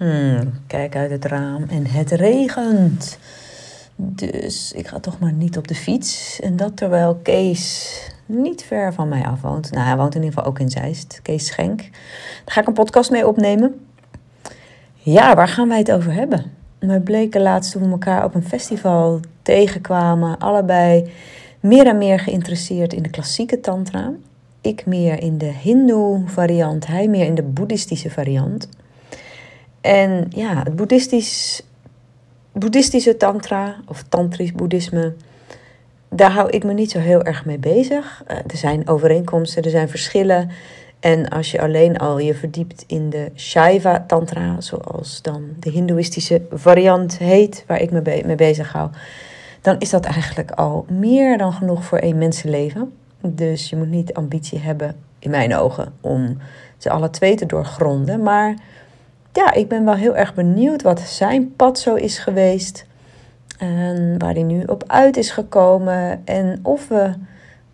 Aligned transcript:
Hmm, 0.00 0.52
kijk 0.66 0.96
uit 0.96 1.10
het 1.10 1.24
raam 1.24 1.64
en 1.68 1.86
het 1.86 2.10
regent. 2.10 3.18
Dus 3.96 4.72
ik 4.72 4.86
ga 4.86 5.00
toch 5.00 5.18
maar 5.18 5.32
niet 5.32 5.56
op 5.56 5.68
de 5.68 5.74
fiets. 5.74 6.40
En 6.40 6.56
dat 6.56 6.76
terwijl 6.76 7.14
Kees 7.22 7.96
niet 8.26 8.62
ver 8.62 8.94
van 8.94 9.08
mij 9.08 9.22
af 9.24 9.40
woont. 9.40 9.70
Nou, 9.70 9.86
hij 9.86 9.96
woont 9.96 10.14
in 10.14 10.22
ieder 10.22 10.36
geval 10.36 10.50
ook 10.50 10.58
in 10.58 10.70
Zeist. 10.70 11.20
Kees 11.22 11.46
Schenk. 11.46 11.78
Daar 11.78 12.54
ga 12.54 12.60
ik 12.60 12.66
een 12.66 12.72
podcast 12.72 13.10
mee 13.10 13.26
opnemen. 13.26 13.86
Ja, 14.94 15.34
waar 15.34 15.48
gaan 15.48 15.68
wij 15.68 15.78
het 15.78 15.92
over 15.92 16.12
hebben? 16.12 16.52
We 16.78 17.00
bleken 17.00 17.40
laatst 17.40 17.72
toen 17.72 17.82
we 17.82 17.90
elkaar 17.90 18.24
op 18.24 18.34
een 18.34 18.44
festival 18.44 19.20
tegenkwamen. 19.42 20.38
Allebei 20.38 21.12
meer 21.60 21.86
en 21.86 21.98
meer 21.98 22.20
geïnteresseerd 22.20 22.92
in 22.92 23.02
de 23.02 23.10
klassieke 23.10 23.60
tantra. 23.60 24.12
Ik 24.60 24.86
meer 24.86 25.22
in 25.22 25.38
de 25.38 25.52
hindoe 25.62 26.22
variant, 26.26 26.86
hij 26.86 27.08
meer 27.08 27.26
in 27.26 27.34
de 27.34 27.42
boeddhistische 27.42 28.10
variant. 28.10 28.68
En 29.80 30.26
ja, 30.28 30.62
het 30.62 30.76
boeddhistisch, 30.76 31.62
boeddhistische 32.52 33.16
tantra 33.16 33.76
of 33.86 34.02
tantrisch 34.08 34.52
boeddhisme, 34.52 35.14
daar 36.08 36.32
hou 36.32 36.50
ik 36.50 36.64
me 36.64 36.72
niet 36.72 36.90
zo 36.90 36.98
heel 36.98 37.22
erg 37.22 37.44
mee 37.44 37.58
bezig. 37.58 38.22
Uh, 38.30 38.36
er 38.36 38.56
zijn 38.56 38.88
overeenkomsten, 38.88 39.62
er 39.62 39.70
zijn 39.70 39.88
verschillen. 39.88 40.50
En 41.00 41.28
als 41.28 41.50
je 41.50 41.60
alleen 41.60 41.98
al 41.98 42.18
je 42.18 42.34
verdiept 42.34 42.84
in 42.86 43.10
de 43.10 43.30
Shaiva 43.36 44.04
Tantra, 44.06 44.60
zoals 44.60 45.22
dan 45.22 45.42
de 45.58 45.70
Hindoeïstische 45.70 46.42
variant 46.50 47.18
heet, 47.18 47.64
waar 47.66 47.80
ik 47.80 47.90
me 47.90 48.22
mee 48.26 48.36
bezig 48.36 48.72
hou, 48.72 48.90
dan 49.60 49.78
is 49.78 49.90
dat 49.90 50.04
eigenlijk 50.04 50.50
al 50.50 50.86
meer 50.88 51.38
dan 51.38 51.52
genoeg 51.52 51.84
voor 51.84 51.98
één 51.98 52.18
mensenleven. 52.18 52.92
Dus 53.20 53.70
je 53.70 53.76
moet 53.76 53.90
niet 53.90 54.14
ambitie 54.14 54.58
hebben, 54.58 54.96
in 55.18 55.30
mijn 55.30 55.54
ogen, 55.54 55.92
om 56.00 56.38
ze 56.78 56.90
alle 56.90 57.10
twee 57.10 57.34
te 57.34 57.46
doorgronden. 57.46 58.22
Maar 58.22 58.54
ja, 59.32 59.52
ik 59.52 59.68
ben 59.68 59.84
wel 59.84 59.94
heel 59.94 60.16
erg 60.16 60.34
benieuwd 60.34 60.82
wat 60.82 61.00
zijn 61.00 61.56
pad 61.56 61.78
zo 61.78 61.94
is 61.94 62.18
geweest. 62.18 62.86
En 63.58 64.18
waar 64.18 64.32
hij 64.32 64.42
nu 64.42 64.62
op 64.62 64.84
uit 64.86 65.16
is 65.16 65.30
gekomen. 65.30 66.26
En 66.26 66.60
of 66.62 66.88
we 66.88 67.12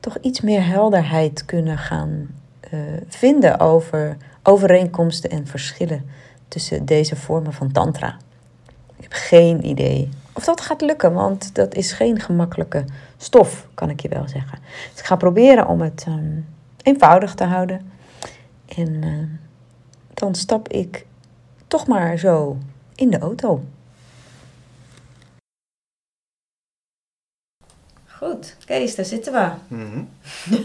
toch 0.01 0.19
iets 0.21 0.41
meer 0.41 0.67
helderheid 0.67 1.45
kunnen 1.45 1.79
gaan 1.79 2.27
uh, 2.73 2.81
vinden 3.09 3.61
over 3.61 4.17
overeenkomsten 4.43 5.31
en 5.31 5.47
verschillen 5.47 6.11
tussen 6.49 6.85
deze 6.85 7.17
vormen 7.17 7.53
van 7.53 7.73
Tantra. 7.73 8.17
Ik 8.97 9.03
heb 9.03 9.13
geen 9.13 9.67
idee 9.67 10.09
of 10.37 10.45
dat 10.45 10.61
gaat 10.61 10.81
lukken, 10.81 11.13
want 11.13 11.55
dat 11.55 11.75
is 11.75 11.93
geen 11.93 12.21
gemakkelijke 12.21 12.85
stof, 13.17 13.69
kan 13.75 13.91
ik 13.91 14.01
je 14.01 14.09
wel 14.09 14.29
zeggen. 14.29 14.59
Dus 14.91 15.01
ik 15.01 15.05
ga 15.05 15.17
proberen 15.17 15.69
om 15.69 15.81
het 15.81 16.05
um, 16.09 16.47
eenvoudig 16.83 17.35
te 17.35 17.45
houden. 17.45 17.93
En 18.77 19.03
uh, 19.05 19.11
dan 20.15 20.35
stap 20.35 20.69
ik 20.69 21.06
toch 21.67 21.87
maar 21.87 22.19
zo 22.19 22.57
in 22.95 23.11
de 23.11 23.19
auto. 23.19 23.65
Goed, 28.07 28.57
Kees, 28.65 28.95
daar 28.95 29.05
zitten 29.05 29.33
we. 29.33 29.51
Mm 29.69 29.91
-hmm. 29.91 30.09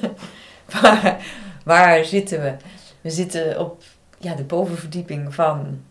waar, 0.82 1.26
waar 1.64 2.06
zitten 2.06 2.42
we? 2.42 2.56
We 3.02 3.10
zitten 3.10 3.60
op 3.60 3.84
ja, 4.18 4.36
de 4.36 4.44
bovenverdieping 4.44 5.36
van 5.36 5.82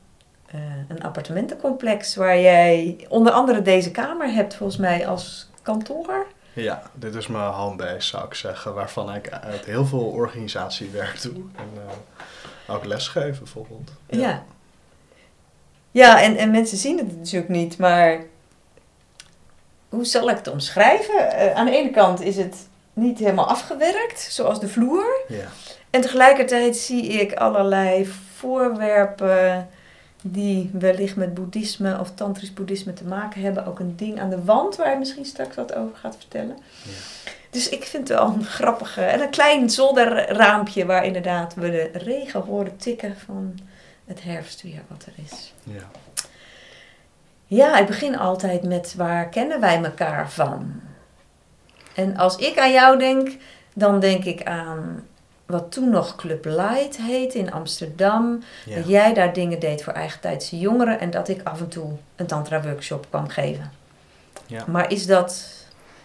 uh, 0.54 0.60
een 0.88 1.02
appartementencomplex 1.02 2.16
waar 2.16 2.40
jij 2.40 3.06
onder 3.08 3.32
andere 3.32 3.62
deze 3.62 3.90
kamer 3.90 4.32
hebt, 4.32 4.54
volgens 4.54 4.78
mij, 4.78 5.06
als 5.06 5.48
kantoor. 5.62 6.26
Ja, 6.52 6.82
dit 6.94 7.14
is 7.14 7.26
mijn 7.26 7.52
homebase, 7.52 8.08
zou 8.08 8.26
ik 8.26 8.34
zeggen, 8.34 8.74
waarvan 8.74 9.14
ik 9.14 9.30
uit 9.30 9.64
heel 9.64 9.86
veel 9.86 10.04
organisatiewerk 10.04 11.22
doe. 11.22 11.34
En 11.34 11.68
uh, 11.74 12.74
ook 12.74 12.84
lesgeven, 12.84 13.38
bijvoorbeeld. 13.38 13.92
Ja. 14.06 14.18
ja. 14.18 14.44
Ja, 15.90 16.22
en, 16.22 16.36
en 16.36 16.50
mensen 16.50 16.78
zien 16.78 16.98
het 16.98 17.16
natuurlijk 17.16 17.52
niet, 17.52 17.78
maar 17.78 18.20
hoe 19.88 20.04
zal 20.04 20.30
ik 20.30 20.36
het 20.36 20.48
omschrijven? 20.48 21.14
Uh, 21.14 21.54
aan 21.54 21.66
de 21.66 21.76
ene 21.76 21.90
kant 21.90 22.20
is 22.20 22.36
het 22.36 22.56
niet 22.92 23.18
helemaal 23.18 23.48
afgewerkt, 23.48 24.20
zoals 24.20 24.60
de 24.60 24.68
vloer. 24.68 25.20
Ja. 25.28 25.46
En 25.90 26.00
tegelijkertijd 26.00 26.76
zie 26.76 27.02
ik 27.02 27.32
allerlei 27.34 28.06
voorwerpen 28.36 29.68
die 30.22 30.70
wellicht 30.72 31.16
met 31.16 31.34
boeddhisme 31.34 32.00
of 32.00 32.10
tantrisch 32.14 32.54
boeddhisme 32.54 32.92
te 32.92 33.04
maken 33.04 33.42
hebben. 33.42 33.66
Ook 33.66 33.78
een 33.78 33.96
ding 33.96 34.20
aan 34.20 34.30
de 34.30 34.44
wand 34.44 34.76
waar 34.76 34.90
je 34.90 34.98
misschien 34.98 35.24
straks 35.24 35.56
wat 35.56 35.74
over 35.74 35.96
gaat 35.96 36.16
vertellen. 36.16 36.58
Ja. 36.82 36.90
Dus 37.50 37.68
ik 37.68 37.84
vind 37.84 38.08
het 38.08 38.18
wel 38.18 38.26
een 38.26 38.44
grappige... 38.44 39.02
En 39.02 39.20
een 39.20 39.30
klein 39.30 39.70
zolderraampje 39.70 40.86
waar 40.86 41.04
inderdaad 41.04 41.54
we 41.54 41.70
de 41.70 41.90
regen 41.92 42.40
horen 42.40 42.76
tikken 42.76 43.16
van 43.24 43.58
het 44.10 44.22
herfstweer 44.22 44.82
wat 44.88 45.04
er 45.06 45.24
is. 45.24 45.54
Ja. 45.62 45.90
Ja, 47.46 47.78
ik 47.78 47.86
begin 47.86 48.18
altijd 48.18 48.62
met 48.62 48.94
waar 48.94 49.28
kennen 49.28 49.60
wij 49.60 49.82
elkaar 49.82 50.30
van? 50.30 50.80
En 51.94 52.16
als 52.16 52.36
ik 52.36 52.58
aan 52.58 52.72
jou 52.72 52.98
denk, 52.98 53.36
dan 53.74 54.00
denk 54.00 54.24
ik 54.24 54.44
aan 54.44 55.06
wat 55.46 55.72
toen 55.72 55.90
nog 55.90 56.16
Club 56.16 56.44
Light 56.44 56.96
heette 56.96 57.38
in 57.38 57.52
Amsterdam. 57.52 58.42
Ja. 58.66 58.76
Dat 58.76 58.88
jij 58.88 59.14
daar 59.14 59.32
dingen 59.32 59.60
deed 59.60 59.82
voor 59.82 59.92
eigentijdse 59.92 60.58
jongeren 60.58 61.00
en 61.00 61.10
dat 61.10 61.28
ik 61.28 61.40
af 61.42 61.60
en 61.60 61.68
toe 61.68 61.92
een 62.16 62.26
tantra 62.26 62.62
workshop 62.62 63.06
kwam 63.08 63.28
geven. 63.28 63.72
Ja. 64.46 64.64
Maar 64.66 64.90
is 64.90 65.06
dat 65.06 65.46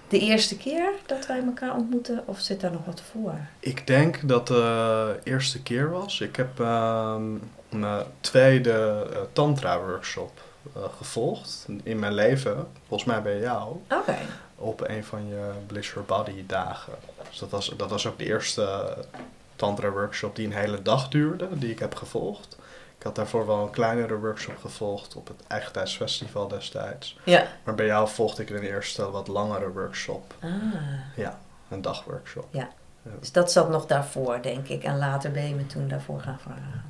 de 0.08 0.20
eerste 0.20 0.58
keer 0.58 0.90
dat 1.06 1.28
wij 1.28 1.44
elkaar 1.46 1.76
ontmoeten 1.76 2.24
of 2.26 2.40
zit 2.40 2.62
daar 2.62 2.72
nog 2.72 2.86
wat 2.86 3.02
voor? 3.12 3.36
Ik 3.60 3.88
denk 3.88 4.28
dat 4.28 4.48
de 4.48 5.20
eerste 5.24 5.62
keer 5.62 5.90
was. 5.90 6.22
Ik 6.22 6.36
heb 6.36 6.60
uh, 6.60 7.16
mijn 7.80 8.04
tweede 8.20 9.08
uh, 9.12 9.18
tantra 9.34 9.80
workshop 9.80 10.42
uh, 10.78 10.84
gevolgd 10.98 11.68
in 11.84 12.00
mijn 12.00 12.14
leven. 12.14 12.68
Volgens 12.88 13.10
mij 13.10 13.22
bij 13.22 13.40
jou. 13.40 13.76
Oké. 13.90 14.18
Op 14.56 14.90
een 14.90 15.04
van 15.04 15.28
je 15.28 15.52
Bliss 15.68 15.90
Your 15.90 16.08
Body 16.08 16.46
dagen. 16.48 16.94
Dus 17.30 17.40
dat 17.40 17.50
was, 17.50 17.74
dat 17.78 17.90
was 17.90 18.08
ook 18.08 18.18
de 18.18 18.26
eerste 18.26 18.96
tantra 19.56 19.90
workshop 19.90 20.36
die 20.36 20.46
een 20.46 20.54
hele 20.54 20.82
dag 20.82 21.10
duurde, 21.10 21.48
die 21.52 21.72
ik 21.72 21.80
heb 21.80 21.96
gevolgd. 21.96 22.58
Ik 22.98 23.04
had 23.04 23.16
daarvoor 23.16 23.46
wel 23.46 23.62
een 23.62 23.70
kleinere 23.70 24.20
workshop 24.20 24.58
gevolgd 24.62 25.16
op 25.16 25.28
het 25.28 25.42
Eigentijdsfestival 25.48 26.48
destijds. 26.48 27.20
Ja. 27.24 27.48
Maar 27.64 27.76
bij 27.76 27.86
jou 27.86 28.10
volgde 28.10 28.42
ik 28.42 28.50
een 28.50 28.64
eerste 28.64 29.12
wat 29.12 29.28
langere 29.28 29.72
workshop. 29.72 30.34
Ah. 30.40 30.52
Ja, 31.16 31.40
een 31.70 31.82
dagworkshop. 31.82 32.48
Ja. 32.52 32.70
Dus 33.20 33.32
dat 33.32 33.52
zat 33.52 33.70
nog 33.70 33.86
daarvoor, 33.86 34.42
denk 34.42 34.68
ik. 34.68 34.84
En 34.84 34.98
later 34.98 35.32
ben 35.32 35.48
je 35.48 35.56
me 35.56 35.66
toen 35.66 35.88
daarvoor 35.88 36.20
gaan 36.20 36.40
vragen. 36.40 36.84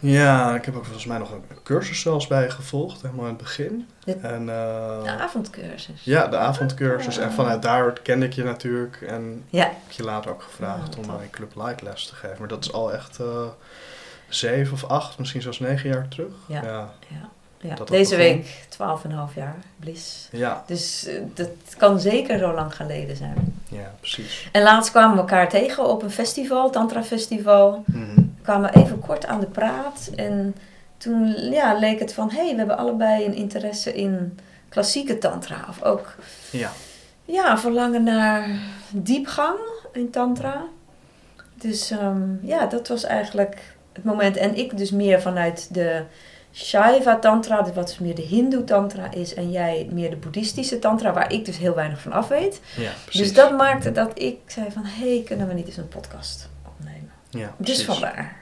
Ja, 0.00 0.54
ik 0.54 0.64
heb 0.64 0.76
ook 0.76 0.84
volgens 0.84 1.06
mij 1.06 1.18
nog 1.18 1.30
een 1.30 1.42
cursus 1.62 2.00
zelfs 2.00 2.26
bij 2.26 2.50
gevolgd, 2.50 3.02
helemaal 3.02 3.24
in 3.24 3.30
het 3.34 3.42
begin. 3.42 3.88
De, 4.04 4.12
en, 4.12 4.40
uh, 4.42 5.02
de 5.02 5.16
avondcursus. 5.20 6.04
Ja, 6.04 6.26
de 6.26 6.36
avondcursus. 6.36 7.18
En 7.18 7.32
vanuit 7.32 7.62
daar 7.62 7.92
kende 8.00 8.26
ik 8.26 8.32
je 8.32 8.44
natuurlijk. 8.44 9.00
En 9.00 9.44
ja. 9.50 9.64
heb 9.64 9.90
je 9.90 10.02
later 10.02 10.30
ook 10.30 10.42
gevraagd 10.42 10.92
Ja, 10.94 10.98
om 11.00 11.06
tof. 11.06 11.16
mij 11.16 11.28
Club 11.30 11.52
Light 11.56 11.82
les 11.82 12.06
te 12.06 12.14
geven. 12.14 12.36
Maar 12.38 12.48
dat 12.48 12.64
is 12.64 12.72
al 12.72 12.92
echt 12.92 13.18
uh, 13.20 13.26
zeven 14.28 14.72
of 14.72 14.84
acht, 14.84 15.18
misschien 15.18 15.42
zelfs 15.42 15.58
negen 15.60 15.90
jaar 15.90 16.08
terug. 16.08 16.32
Ja. 16.46 16.62
ja. 16.62 16.90
Ja. 17.08 17.74
Deze 17.84 18.16
begon. 18.16 18.32
week 18.32 19.28
12,5 19.30 19.34
jaar, 19.34 19.56
bliss. 19.76 20.28
Ja, 20.32 20.64
Dus 20.66 21.06
eh, 21.06 21.14
dat 21.34 21.48
kan 21.76 22.00
zeker 22.00 22.38
zo 22.38 22.52
lang 22.54 22.76
geleden 22.76 23.16
zijn. 23.16 23.62
ja, 23.68 23.92
precies. 24.00 24.48
En 24.52 24.62
laatst 24.62 24.90
kwamen 24.90 25.14
we 25.14 25.20
elkaar 25.20 25.48
tegen 25.48 25.88
op 25.88 26.02
een 26.02 26.10
festival, 26.10 26.70
Tantra 26.70 27.02
Festival. 27.02 27.84
Mhm. 27.86 28.22
Kwamen 28.42 28.74
even 28.74 28.98
kort 28.98 29.26
aan 29.26 29.40
de 29.40 29.46
praat. 29.46 30.10
En 30.16 30.54
toen 30.96 31.34
ja, 31.50 31.78
leek 31.78 31.98
het 31.98 32.14
van, 32.14 32.30
hé, 32.30 32.36
hey, 32.36 32.50
we 32.50 32.56
hebben 32.56 32.78
allebei 32.78 33.24
een 33.24 33.34
interesse 33.34 33.94
in 33.94 34.38
klassieke 34.68 35.18
tantra. 35.18 35.64
Of 35.68 35.82
ook 35.82 36.14
Ja, 36.50 36.70
ja, 37.24 37.58
verlangen 37.58 38.02
naar 38.02 38.48
diepgang 38.90 39.58
in 39.92 40.10
tantra. 40.10 40.64
Dus 41.54 41.90
ehm, 41.90 42.46
ja, 42.46 42.66
dat 42.66 42.88
was 42.88 43.04
eigenlijk 43.04 43.76
het 43.92 44.04
moment. 44.04 44.36
En 44.36 44.56
ik 44.56 44.76
dus 44.76 44.90
meer 44.90 45.20
vanuit 45.20 45.74
de 45.74 46.02
Shaiva 46.52 47.18
tantra, 47.18 47.72
wat 47.72 47.86
dus 47.86 47.98
meer 47.98 48.14
de 48.14 48.22
hindoe 48.22 48.64
tantra 48.64 49.12
is. 49.12 49.34
En 49.34 49.50
jij 49.50 49.88
meer 49.92 50.10
de 50.10 50.16
boeddhistische 50.16 50.78
tantra, 50.78 51.12
waar 51.12 51.32
ik 51.32 51.44
dus 51.44 51.58
heel 51.58 51.74
weinig 51.74 52.00
van 52.00 52.12
af 52.12 52.28
weet. 52.28 52.60
ja. 52.76 52.90
Dus 53.10 53.34
dat 53.34 53.56
maakte 53.56 53.92
dat 53.92 54.10
ik 54.14 54.38
zei 54.46 54.70
van, 54.70 54.84
hé, 54.84 55.14
hey, 55.14 55.22
kunnen 55.26 55.48
we 55.48 55.54
niet 55.54 55.66
eens 55.66 55.76
een 55.76 55.88
podcast 55.88 56.50
ja, 57.38 57.54
Dus 57.56 57.84
vandaar. 57.84 58.36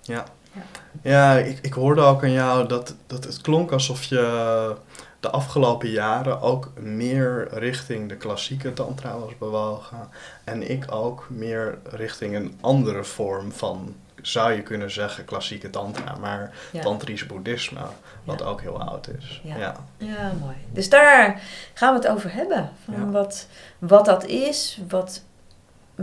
Ja, 0.00 0.24
Ja. 0.52 0.62
ja 1.02 1.32
ik, 1.38 1.58
ik 1.62 1.72
hoorde 1.72 2.00
ook 2.00 2.22
aan 2.22 2.32
jou 2.32 2.66
dat, 2.68 2.94
dat 3.06 3.24
het 3.24 3.40
klonk 3.40 3.72
alsof 3.72 4.02
je 4.04 4.74
de 5.20 5.30
afgelopen 5.30 5.88
jaren 5.90 6.40
ook 6.40 6.70
meer 6.80 7.48
richting 7.50 8.08
de 8.08 8.16
klassieke 8.16 8.72
tantra 8.72 9.18
was 9.18 9.38
bewogen. 9.38 10.08
En 10.44 10.70
ik 10.70 10.84
ook 10.92 11.26
meer 11.30 11.78
richting 11.84 12.34
een 12.36 12.58
andere 12.60 13.04
vorm 13.04 13.52
van, 13.52 13.94
zou 14.22 14.52
je 14.52 14.62
kunnen 14.62 14.90
zeggen, 14.90 15.24
klassieke 15.24 15.70
tantra. 15.70 16.16
Maar 16.20 16.52
Ja. 16.72 16.80
tantrisch 16.82 17.26
boeddhisme, 17.26 17.80
wat 18.24 18.38
Ja. 18.40 18.44
ook 18.46 18.60
heel 18.60 18.80
oud 18.82 19.08
is. 19.08 19.40
Ja. 19.44 19.56
ja. 19.56 19.74
Ja, 19.96 20.32
mooi. 20.40 20.56
Dus 20.72 20.88
daar 20.88 21.40
gaan 21.74 21.94
we 21.94 22.00
het 22.00 22.08
over 22.10 22.32
hebben. 22.32 22.70
Van 22.84 23.10
wat, 23.12 23.46
wat 23.78 24.04
dat 24.04 24.24
is, 24.24 24.80
wat 24.88 25.22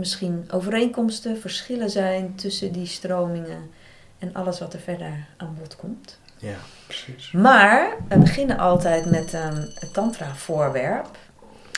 misschien 0.00 0.48
overeenkomsten, 0.50 1.40
verschillen 1.40 1.90
zijn 1.90 2.34
tussen 2.34 2.72
die 2.72 2.86
stromingen 2.86 3.70
en 4.18 4.34
alles 4.34 4.58
wat 4.60 4.74
er 4.74 4.80
verder 4.80 5.26
aan 5.36 5.56
bod 5.58 5.76
komt. 5.76 6.18
Ja, 6.36 6.56
precies. 6.86 7.30
Maar 7.32 7.96
we 8.08 8.18
beginnen 8.18 8.58
altijd 8.58 9.10
met 9.10 9.32
een 9.32 9.72
tantra-voorwerp. 9.92 11.08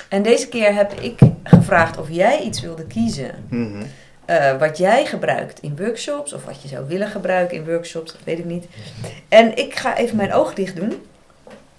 En 0.08 0.22
deze 0.22 0.48
keer 0.48 0.74
heb 0.74 0.92
ik 0.92 1.18
gevraagd 1.42 1.98
of 1.98 2.10
jij 2.10 2.40
iets 2.42 2.60
wilde 2.60 2.86
kiezen. 2.86 3.46
Mhm. 3.48 3.82
eh, 4.24 4.58
wat 4.58 4.78
jij 4.78 5.06
gebruikt 5.06 5.60
in 5.60 5.76
workshops, 5.76 6.32
of 6.32 6.44
wat 6.44 6.62
je 6.62 6.68
zou 6.68 6.86
willen 6.86 7.08
gebruiken 7.08 7.56
in 7.56 7.64
workshops, 7.64 8.12
dat 8.12 8.20
weet 8.24 8.38
ik 8.38 8.44
niet. 8.44 8.66
En 9.28 9.56
ik 9.56 9.74
ga 9.74 9.96
even 9.96 10.16
mijn 10.16 10.32
ogen 10.32 10.54
dicht 10.54 10.76
doen. 10.76 11.06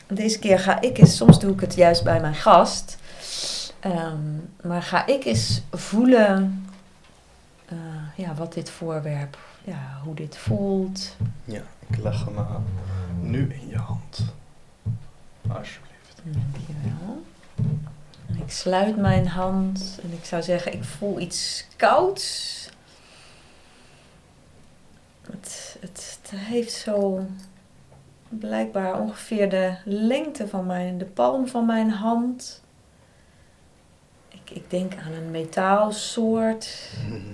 Deze 0.08 0.40
keer 0.40 0.60
ga 0.60 0.82
ik 0.82 0.98
eens, 0.98 1.18
soms 1.18 1.40
doe 1.40 1.54
ik 1.54 1.60
het 1.60 1.76
juist 1.76 2.04
bij 2.04 2.20
mijn 2.20 2.36
gast. 2.36 2.98
Ehm, 3.84 4.38
maar 4.62 4.82
ga 4.82 5.06
ik 5.06 5.26
eens 5.26 5.62
voelen 5.72 6.66
eh, 7.66 7.78
ja, 8.16 8.34
wat 8.34 8.54
dit 8.54 8.70
voorwerp, 8.70 9.38
ja, 9.64 10.00
hoe 10.04 10.16
dit 10.16 10.38
voelt. 10.38 11.16
Ja, 11.46 11.62
ik 11.88 11.98
leg 11.98 12.26
hem 12.26 12.36
uh, 12.38 12.56
nu 13.22 13.54
in 13.54 13.68
je 13.68 13.78
hand. 13.78 14.20
Alsjeblieft. 15.48 16.22
Dankjewel. 16.24 17.24
En 18.28 18.38
ik 18.38 18.52
sluit 18.52 18.98
mijn 18.98 19.28
hand 19.28 20.00
en 20.04 20.14
ik 20.14 20.26
zou 20.26 20.42
zeggen, 20.44 20.74
ik 20.74 20.84
voel 20.84 21.20
iets 21.20 21.68
kouds. 21.76 22.70
Het, 25.22 25.78
het, 25.80 26.20
het 26.22 26.40
heeft 26.40 26.74
zo 26.74 27.26
blijkbaar 28.30 29.00
ongeveer 29.00 29.50
de 29.50 29.76
lengte 29.86 30.48
van 30.48 30.66
mijn, 30.66 30.98
de 30.98 31.06
palm 31.06 31.48
van 31.48 31.66
mijn 31.66 31.90
hand. 31.90 32.63
Ik, 34.44 34.50
ik 34.50 34.70
denk 34.70 34.94
aan 34.96 35.12
een 35.12 35.32
metaalsoort. 35.32 36.92
Mhm. 37.08 37.34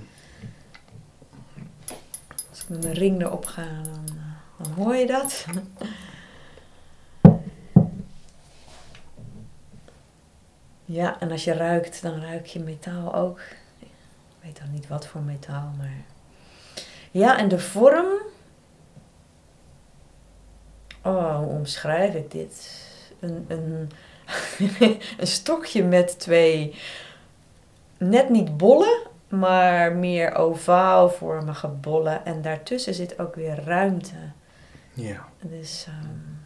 Als 2.49 2.61
ik 2.61 2.69
met 2.69 2.83
mijn 2.83 2.93
ring 2.93 3.21
erop 3.21 3.45
ga, 3.45 3.63
dan, 3.83 4.05
eh, 4.07 4.63
dan 4.63 4.71
hoor 4.71 4.95
je 4.95 5.07
dat. 5.07 5.45
Ja, 10.91 11.19
en 11.19 11.31
als 11.31 11.43
je 11.43 11.53
ruikt, 11.53 12.01
dan 12.01 12.21
ruik 12.21 12.45
je 12.45 12.59
metaal 12.59 13.15
ook. 13.15 13.39
Ik 13.79 13.87
weet 14.41 14.57
dan 14.59 14.71
niet 14.71 14.87
wat 14.87 15.07
voor 15.07 15.21
metaal, 15.21 15.73
maar. 15.77 16.03
Ja, 17.11 17.37
en 17.37 17.47
de 17.47 17.59
vorm. 17.59 18.07
Oh, 21.03 21.37
hoe 21.37 21.47
omschrijf 21.47 22.13
ik 22.13 22.31
dit? 22.31 22.85
Een, 23.19 23.45
een, 23.47 23.91
een 25.17 25.27
stokje 25.27 25.83
met 25.83 26.19
twee. 26.19 26.75
Net 27.97 28.29
niet 28.29 28.57
bollen, 28.57 28.99
maar 29.27 29.95
meer 29.95 30.35
ovaalvormige 30.35 31.67
bollen. 31.67 32.25
En 32.25 32.41
daartussen 32.41 32.93
zit 32.93 33.19
ook 33.19 33.35
weer 33.35 33.63
ruimte. 33.63 34.15
Ja. 34.93 35.27
Dus. 35.41 35.85
ehm, 35.87 36.37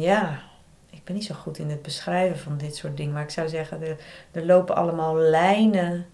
ja, 0.00 0.42
ik 0.90 1.04
ben 1.04 1.14
niet 1.14 1.24
zo 1.24 1.34
goed 1.34 1.58
in 1.58 1.70
het 1.70 1.82
beschrijven 1.82 2.38
van 2.38 2.58
dit 2.58 2.76
soort 2.76 2.96
dingen. 2.96 3.12
Maar 3.12 3.22
ik 3.22 3.30
zou 3.30 3.48
zeggen, 3.48 3.82
er, 3.82 3.96
er 4.30 4.46
lopen 4.46 4.74
allemaal 4.76 5.16
lijnen. 5.16 6.06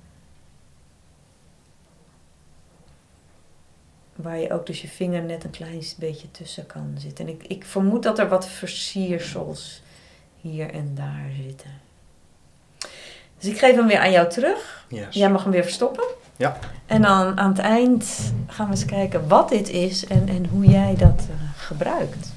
Waar 4.19 4.38
je 4.38 4.53
ook 4.53 4.67
dus 4.67 4.82
je 4.82 4.88
vinger 4.88 5.23
net 5.23 5.44
een 5.44 5.50
klein 5.50 5.82
beetje 5.99 6.31
tussen 6.31 6.67
kan 6.67 6.94
zitten. 6.99 7.26
En 7.26 7.32
ik, 7.32 7.44
ik 7.47 7.65
vermoed 7.65 8.03
dat 8.03 8.19
er 8.19 8.29
wat 8.29 8.49
versiersels 8.49 9.82
hier 10.41 10.70
en 10.70 10.93
daar 10.94 11.31
zitten. 11.47 11.70
Dus 13.38 13.50
ik 13.50 13.59
geef 13.59 13.75
hem 13.75 13.87
weer 13.87 13.99
aan 13.99 14.11
jou 14.11 14.29
terug. 14.31 14.87
Yes. 14.88 15.06
Jij 15.15 15.31
mag 15.31 15.43
hem 15.43 15.53
weer 15.53 15.62
verstoppen. 15.62 16.05
Ja. 16.37 16.59
En 16.87 17.03
dan 17.03 17.38
aan 17.38 17.50
het 17.50 17.59
eind 17.59 18.32
gaan 18.47 18.67
we 18.67 18.73
eens 18.73 18.85
kijken 18.85 19.29
wat 19.29 19.49
dit 19.49 19.69
is 19.69 20.06
en, 20.06 20.29
en 20.29 20.47
hoe 20.47 20.65
jij 20.65 20.94
dat 20.99 21.26
eh, 21.31 21.35
gebruikt. 21.56 22.32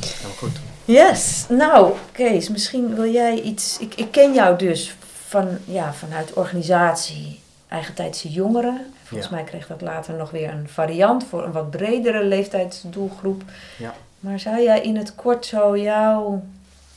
Heel 0.00 0.30
goed. 0.36 0.60
Yes, 0.84 1.46
nou 1.48 1.92
Kees, 2.12 2.48
misschien 2.48 2.94
wil 2.94 3.12
jij 3.12 3.40
iets. 3.40 3.78
Ik, 3.78 3.94
ik 3.94 4.10
ken 4.10 4.34
jou 4.34 4.58
dus 4.58 4.94
van, 5.28 5.58
ja, 5.64 5.94
vanuit 5.94 6.32
organisatie 6.32 7.40
Eigentijdse 7.68 8.30
Jongeren. 8.30 8.94
Volgens 9.12 9.30
Ja. 9.30 9.36
mij 9.36 9.44
kreeg 9.44 9.66
dat 9.66 9.80
later 9.80 10.14
nog 10.14 10.30
weer 10.30 10.50
een 10.50 10.68
variant 10.68 11.24
voor 11.24 11.44
een 11.44 11.52
wat 11.52 11.70
bredere 11.70 12.24
leeftijdsdoelgroep. 12.24 13.42
Ja. 13.78 13.94
Maar 14.20 14.40
zou 14.40 14.62
jij 14.62 14.80
in 14.80 14.96
het 14.96 15.14
kort 15.14 15.46
zo 15.46 15.76
jouw, 15.78 16.42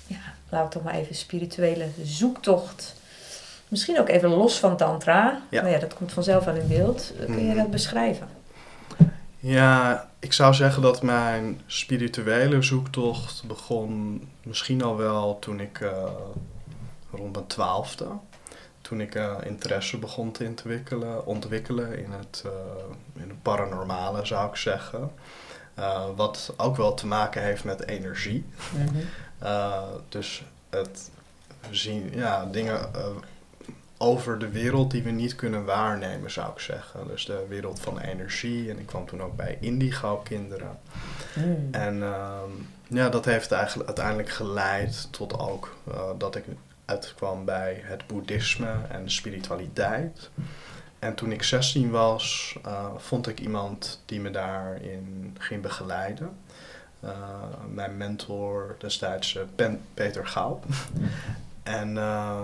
ja, 0.08 0.18
laten 0.50 0.68
we 0.68 0.74
toch 0.74 0.84
maar 0.84 0.94
even 0.94 1.16
spirituele 1.16 1.86
zoektocht. 2.04 2.96
Misschien 3.68 4.00
ook 4.00 4.10
even 4.10 4.30
los 4.30 4.60
van 4.60 4.78
Tantra. 4.78 5.42
Ja. 5.50 5.62
Maar 5.62 5.72
ja, 5.72 5.80
dat 5.80 5.94
komt 5.94 6.12
vanzelf 6.14 6.46
wel 6.46 6.56
in 6.56 6.68
beeld. 6.68 7.14
Kun 7.26 7.40
je 7.40 7.46
Mhm. 7.48 7.58
dat 7.58 7.72
beschrijven? 7.72 8.28
Ja, 9.40 10.08
ik 10.20 10.34
zou 10.34 10.54
zeggen 10.54 10.82
dat 10.82 11.02
mijn 11.02 11.62
spirituele 11.66 12.62
zoektocht 12.62 13.44
begon 13.48 14.22
misschien 14.44 14.84
al 14.84 14.98
wel 14.98 15.40
toen 15.40 15.60
ik 15.60 15.80
eh, 15.82 15.90
rond 17.12 17.34
mijn 17.34 17.48
twaalfde. 17.48 18.06
Toen 18.86 19.02
ik 19.02 19.16
eh, 19.16 19.36
interesse 19.44 19.98
begon 19.98 20.32
te 20.32 20.46
ontwikkelen, 20.46 21.26
ontwikkelen 21.26 21.98
in, 21.98 22.12
het, 22.12 22.44
eh, 22.46 23.22
in 23.22 23.30
het 23.30 23.42
paranormale, 23.42 24.26
zou 24.26 24.50
ik 24.50 24.56
zeggen. 24.56 25.12
Eh, 25.74 26.06
wat 26.16 26.54
ook 26.58 26.78
wel 26.78 26.94
te 26.94 27.08
maken 27.08 27.42
heeft 27.42 27.64
met 27.64 27.88
energie. 27.88 28.46
Uh, 29.44 29.84
dus 30.10 30.44
het 30.70 31.12
zien, 31.70 32.12
ja, 32.14 32.46
dingen 32.46 32.90
over 33.98 34.40
de 34.40 34.50
wereld 34.50 34.92
die 34.92 35.04
we 35.04 35.12
niet 35.12 35.36
kunnen 35.36 35.66
waarnemen, 35.66 36.32
zou 36.32 36.52
ik 36.52 36.60
zeggen. 36.60 37.08
Dus 37.08 37.26
de 37.26 37.46
wereld 37.50 37.80
van 37.80 38.00
energie. 38.00 38.70
En 38.70 38.80
ik 38.80 38.86
kwam 38.86 39.06
toen 39.06 39.22
ook 39.22 39.36
bij 39.36 39.58
Indigo-kinderen. 39.60 40.80
Mm. 41.36 41.68
En 41.72 41.98
uh, 41.98 42.40
ja, 42.88 43.10
dat 43.10 43.26
heeft 43.26 43.52
eigenlijk 43.52 43.88
uiteindelijk 43.88 44.30
geleid 44.30 45.08
tot 45.12 45.40
ook 45.40 45.76
dat 46.18 46.36
ik 46.36 46.46
uitkwam 46.86 47.46
bij 47.46 47.82
het 47.84 48.08
boeddhisme 48.08 48.76
en 48.90 49.12
spiritualiteit. 49.12 50.30
En 51.00 51.16
toen 51.16 51.32
ik 51.32 51.44
16 51.44 51.92
was, 51.92 52.56
uh, 52.66 52.86
vond 52.98 53.28
ik 53.28 53.40
iemand 53.40 54.02
die 54.06 54.20
me 54.20 54.32
daarin 54.32 55.36
ging 55.40 55.62
begeleiden. 55.62 56.38
Uh, 57.04 57.12
mijn 57.70 57.98
mentor 57.98 58.76
destijds, 58.80 59.38
Pen 59.56 59.82
Peter 59.94 60.28
Gauw. 60.28 60.60
en 61.64 61.96
uh, 61.96 62.44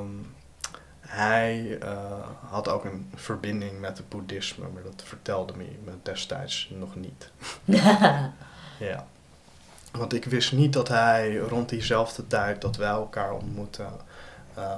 hij 1.00 1.80
uh, 1.84 2.28
had 2.50 2.68
ook 2.68 2.86
een 2.86 3.12
verbinding 3.16 3.80
met 3.80 3.98
het 3.98 4.10
boeddhisme, 4.10 4.68
maar 4.74 4.84
dat 4.84 5.04
vertelde 5.06 5.54
me, 5.56 5.66
me 5.84 5.92
destijds 6.04 6.72
nog 6.78 6.96
niet. 6.96 7.32
ja. 8.90 9.08
Want 9.92 10.13
ik 10.13 10.25
wist 10.25 10.51
niet 10.51 10.74
dat 10.74 10.88
hij 10.88 11.36
rond 11.36 11.70
diezelfde 11.70 12.27
tijd 12.27 12.62
dat 12.62 12.75
wij 12.75 12.89
elkaar 12.89 13.34
ontmoetten, 13.34 13.89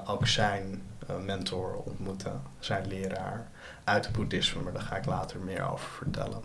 ook 0.06 0.28
zijn 0.28 0.82
mentor 1.26 1.74
ontmoette, 1.74 2.32
zijn 2.60 2.88
leraar 2.88 3.48
uit 3.84 4.06
het 4.06 4.16
boeddhisme, 4.16 4.62
maar 4.62 4.74
daar 4.74 4.82
ga 4.82 4.96
ik 4.96 5.06
later 5.06 5.40
meer 5.40 5.72
over 5.72 5.90
vertellen. 5.90 6.42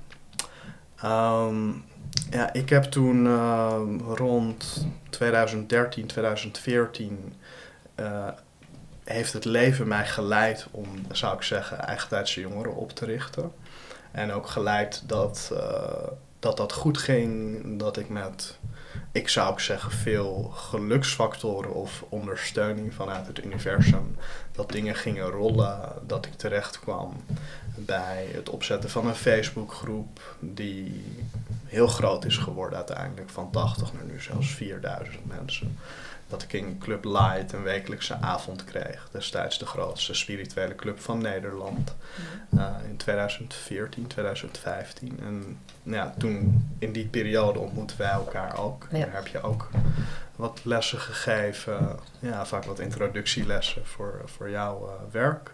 Um, 1.04 1.84
ja, 2.30 2.52
ik 2.52 2.68
heb 2.68 2.84
toen 2.84 3.24
uh, 3.24 3.80
rond 4.14 4.86
2013, 5.10 6.06
2014 6.06 7.34
uh, 7.96 8.28
heeft 9.04 9.32
het 9.32 9.44
leven 9.44 9.88
mij 9.88 10.06
geleid 10.06 10.66
om, 10.70 10.86
zou 11.10 11.36
ik 11.36 11.42
zeggen, 11.42 11.78
eigentijdse 11.78 12.40
jongeren 12.40 12.74
op 12.74 12.90
te 12.90 13.04
richten. 13.04 13.52
En 14.10 14.32
ook 14.32 14.46
geleid 14.46 15.02
dat, 15.06 15.52
dat 16.38 16.56
dat 16.56 16.72
goed 16.72 16.98
ging, 16.98 17.62
dat 17.78 17.96
ik 17.96 18.08
met, 18.08 18.58
ik 19.12 19.28
zou 19.28 19.50
ook 19.50 19.60
zeggen, 19.60 19.90
veel 19.90 20.42
geluksfactoren 20.54 21.74
of 21.74 22.04
ondersteuning 22.08 22.94
vanuit 22.94 23.26
het 23.26 23.44
universum, 23.44 24.16
dat 24.52 24.72
dingen 24.72 24.94
gingen 24.94 25.26
rollen, 25.26 25.92
dat 26.06 26.26
ik 26.26 26.32
terecht 26.32 26.80
kwam 26.80 27.12
bij 27.76 28.28
het 28.32 28.48
opzetten 28.48 28.90
van 28.90 29.06
een 29.06 29.14
Facebookgroep 29.14 30.36
die 30.40 31.04
heel 31.64 31.88
groot 31.88 32.24
is 32.24 32.36
geworden 32.36 32.76
uiteindelijk, 32.76 33.30
van 33.30 33.50
80 33.50 33.92
naar 33.92 34.04
nu 34.04 34.20
zelfs 34.20 34.50
4000 34.50 35.26
mensen. 35.26 35.78
Dat 36.28 36.42
ik 36.42 36.52
in 36.52 36.78
Club 36.78 37.04
Light 37.04 37.52
een 37.52 37.62
wekelijkse 37.62 38.14
avond 38.20 38.64
kreeg, 38.64 39.08
destijds 39.12 39.58
de 39.58 39.66
grootste 39.66 40.14
spirituele 40.14 40.74
club 40.74 41.00
van 41.00 41.18
Nederland, 41.22 41.94
uh, 42.54 42.66
in 42.88 42.96
2014, 42.96 44.06
2015. 44.06 45.18
En 45.22 45.58
ja, 45.82 46.14
toen 46.18 46.68
in 46.78 46.92
die 46.92 47.06
periode 47.06 47.58
ontmoetten 47.58 47.98
wij 47.98 48.10
elkaar 48.10 48.58
ook. 48.58 48.86
Ja. 48.90 48.98
Daar 48.98 49.14
heb 49.14 49.26
je 49.26 49.42
ook 49.42 49.68
wat 50.36 50.60
lessen 50.62 50.98
gegeven, 50.98 51.98
ja, 52.18 52.46
vaak 52.46 52.64
wat 52.64 52.78
introductielessen 52.78 53.86
voor, 53.86 54.22
voor 54.24 54.50
jouw 54.50 54.86
uh, 54.86 55.12
werk. 55.12 55.52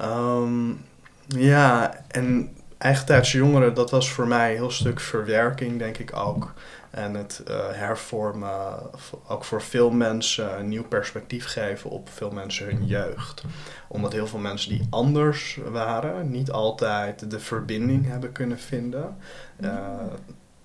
Um, 0.00 0.84
ja, 1.26 1.94
en 2.08 2.56
eigentijdse 2.78 3.36
jongeren, 3.36 3.74
dat 3.74 3.90
was 3.90 4.10
voor 4.10 4.28
mij 4.28 4.50
een 4.50 4.56
heel 4.56 4.70
stuk 4.70 5.00
verwerking, 5.00 5.78
denk 5.78 5.98
ik 5.98 6.16
ook. 6.16 6.52
En 6.94 7.14
het 7.14 7.42
uh, 7.48 7.56
hervormen, 7.70 8.90
ook 9.28 9.44
voor 9.44 9.62
veel 9.62 9.90
mensen 9.90 10.58
een 10.58 10.68
nieuw 10.68 10.84
perspectief 10.84 11.46
geven 11.46 11.90
op 11.90 12.08
veel 12.08 12.30
mensen 12.30 12.66
hun 12.66 12.86
jeugd. 12.86 13.44
Omdat 13.88 14.12
heel 14.12 14.26
veel 14.26 14.38
mensen 14.38 14.70
die 14.70 14.86
anders 14.90 15.58
waren, 15.68 16.30
niet 16.30 16.50
altijd 16.50 17.30
de 17.30 17.40
verbinding 17.40 18.06
hebben 18.06 18.32
kunnen 18.32 18.58
vinden. 18.58 19.16
Uh, 19.60 19.70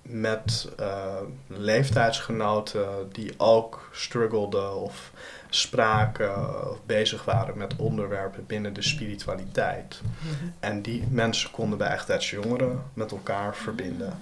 met 0.01 0.69
leeftijdsgenoten 1.48 2.88
die 3.12 3.33
ook 3.38 3.89
struggelden 3.91 4.75
of 4.75 5.12
spraken 5.50 6.70
of 6.72 6.86
bezig 6.86 7.25
waren 7.25 7.58
met 7.58 7.75
onderwerpen 7.75 8.46
binnen 8.46 8.74
de 8.74 8.82
spiritualiteit. 8.82 10.01
Mhm. 10.03 10.50
En 10.60 10.82
die 10.82 11.08
mensen 11.10 11.51
konden 11.51 11.77
bij 11.77 12.00
jongeren 12.20 12.84
met 12.94 13.12
elkaar 13.12 13.56
verbinden. 13.56 14.18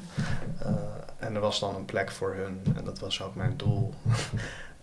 Uh, 0.62 0.70
en 1.18 1.36
er 1.36 1.42
was 1.42 1.60
dan 1.60 1.76
een 1.76 1.86
plek 1.86 2.12
voor 2.12 2.34
hun 2.34 2.62
en 2.76 2.84
dat 2.84 3.00
was 3.00 3.22
ook 3.22 3.36
mijn 3.36 3.58
doel. 3.58 3.94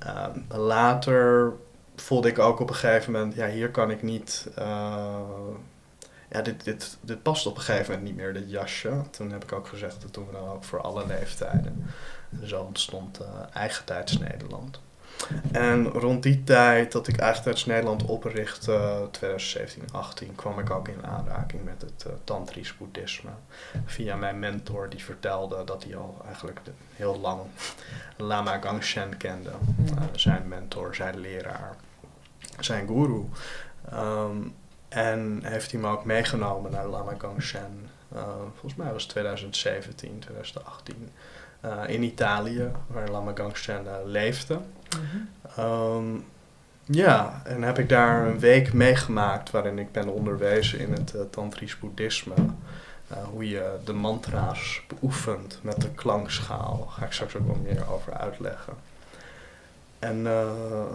uh, 0.07 0.27
later 0.59 1.53
voelde 1.97 2.29
ik 2.29 2.39
ook 2.39 2.61
op 2.61 2.69
een 2.69 2.75
gegeven 2.75 3.13
moment, 3.13 3.35
ja, 3.35 3.49
hier 3.49 3.71
kan 3.71 3.91
ik 3.91 4.03
niet. 4.03 4.49
Uh, 4.59 5.17
ja, 6.31 6.43
dit, 6.43 6.65
dit, 6.65 6.97
dit 7.01 7.23
past 7.23 7.47
op 7.47 7.57
een 7.57 7.63
gegeven 7.63 7.93
moment 7.93 8.03
niet 8.03 8.17
meer, 8.17 8.33
dit 8.33 8.51
jasje. 8.51 9.03
Toen 9.11 9.31
heb 9.31 9.43
ik 9.43 9.53
ook 9.53 9.69
gezegd, 9.69 10.03
dat 10.03 10.15
doen 10.15 10.27
we 10.27 10.33
dan 10.33 10.49
ook 10.49 10.65
voor 10.65 10.81
alle 10.81 11.07
leeftijden. 11.07 11.91
En 12.41 12.49
zo 12.49 12.63
ontstond 12.63 13.21
uh, 13.21 13.27
Eigentijds 13.53 14.19
Nederland. 14.19 14.81
En 15.52 15.88
rond 15.88 16.23
die 16.23 16.44
tijd 16.44 16.92
dat 16.92 17.09
ik 17.09 17.16
Eigentijds 17.16 17.66
Nederland 17.66 18.04
oprichtte, 18.04 19.09
2017, 19.11 19.83
18, 19.92 20.35
kwam 20.35 20.59
ik 20.59 20.71
ook 20.71 20.88
in 20.88 21.06
aanraking 21.06 21.64
met 21.64 21.80
het 21.80 22.04
uh, 22.06 22.12
tantrisch 22.25 22.76
boeddhisme. 22.76 23.30
Via 23.85 24.16
mijn 24.16 24.38
mentor 24.38 24.88
die 24.88 25.04
vertelde 25.04 25.64
dat 25.64 25.85
hij 25.85 25.97
al 25.97 26.23
eigenlijk 26.26 26.61
heel 26.97 27.21
lang 27.21 27.40
Lama 28.16 28.59
Gangshen 28.59 29.16
kende. 29.16 29.50
Uh, 29.85 30.02
zijn 30.12 30.49
mentor, 30.49 30.94
zijn 30.94 31.18
leraar, 31.18 31.76
zijn 32.59 32.87
guru. 32.87 33.28
Um, 33.92 34.54
en 34.88 35.40
heeft 35.44 35.71
hij 35.71 35.80
me 35.80 35.88
ook 35.88 36.04
meegenomen 36.04 36.71
naar 36.71 36.87
Lama 36.87 37.14
Gangshen. 37.18 37.90
Uh, 38.14 38.23
volgens 38.50 38.75
mij 38.75 38.92
was 38.92 39.02
het 39.02 39.11
2017, 39.11 40.18
2018. 40.18 41.11
Uh, 41.64 41.94
in 41.94 42.02
Italië, 42.02 42.71
waar 42.87 43.09
Lama 43.09 43.33
Gangshen 43.35 43.85
uh, 43.85 43.92
leefde. 44.04 44.59
Um, 45.59 46.25
ja, 46.85 47.42
en 47.44 47.62
heb 47.62 47.78
ik 47.78 47.88
daar 47.88 48.26
een 48.26 48.38
week 48.38 48.73
meegemaakt 48.73 49.50
waarin 49.50 49.78
ik 49.78 49.92
ben 49.92 50.09
onderwezen 50.09 50.78
in 50.78 50.92
het 50.92 51.12
uh, 51.16 51.23
tantrisch 51.30 51.78
boeddhisme. 51.78 52.35
hoe 53.30 53.49
je 53.49 53.76
de 53.85 53.92
mantra's 53.92 54.83
beoefent 54.88 55.59
met 55.62 55.80
de 55.80 55.90
klankschaal. 55.90 56.78
Daar 56.78 56.94
ga 56.99 57.04
ik 57.04 57.12
straks 57.12 57.37
ook 57.37 57.47
wel 57.47 57.61
meer 57.62 57.90
over 57.90 58.12
uitleggen. 58.12 58.75
En 59.99 60.18
uh, 60.18 60.50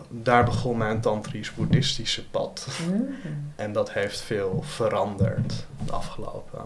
daar 0.10 0.44
begon 0.44 0.78
mijn 0.78 1.02
tantrisch-boeddhistische 1.02 2.30
pad. 2.30 2.68
Mm. 2.90 3.16
En 3.56 3.74
dat 3.74 3.92
heeft 3.92 4.22
veel 4.22 4.64
veranderd 4.66 5.66
de 5.86 5.92
afgelopen 5.92 6.64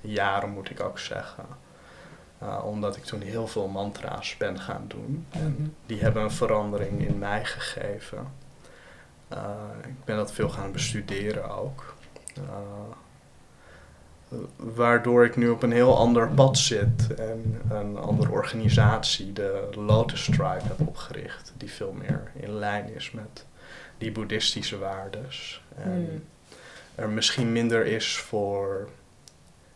jaren, 0.00 0.50
moet 0.50 0.70
ik 0.70 0.80
ook 0.80 0.98
zeggen. 0.98 1.44
Uh, 2.42 2.64
omdat 2.64 2.96
ik 2.96 3.04
toen 3.04 3.20
heel 3.20 3.46
veel 3.46 3.68
mantra's 3.68 4.36
ben 4.36 4.60
gaan 4.60 4.84
doen. 4.88 5.26
En 5.30 5.48
mm-hmm. 5.48 5.74
die 5.86 6.00
hebben 6.00 6.22
een 6.22 6.30
verandering 6.30 7.06
in 7.06 7.18
mij 7.18 7.44
gegeven. 7.44 8.32
Uh, 9.32 9.38
ik 9.82 10.04
ben 10.04 10.16
dat 10.16 10.32
veel 10.32 10.48
gaan 10.48 10.72
bestuderen 10.72 11.50
ook 11.50 11.94
waardoor 14.56 15.24
ik 15.24 15.36
nu 15.36 15.48
op 15.48 15.62
een 15.62 15.72
heel 15.72 15.98
ander 15.98 16.28
pad 16.28 16.58
zit 16.58 17.14
en 17.14 17.60
een 17.70 17.98
andere 17.98 18.30
organisatie, 18.30 19.32
de 19.32 19.68
Lotus 19.74 20.24
Tribe, 20.24 20.62
heb 20.62 20.80
opgericht, 20.80 21.52
die 21.56 21.70
veel 21.70 21.92
meer 21.92 22.30
in 22.34 22.52
lijn 22.52 22.94
is 22.94 23.10
met 23.10 23.44
die 23.98 24.12
boeddhistische 24.12 24.78
waardes. 24.78 25.62
En 25.76 25.92
hmm. 25.92 26.24
er 26.94 27.08
misschien 27.08 27.52
minder 27.52 27.86
is 27.86 28.16
voor 28.16 28.88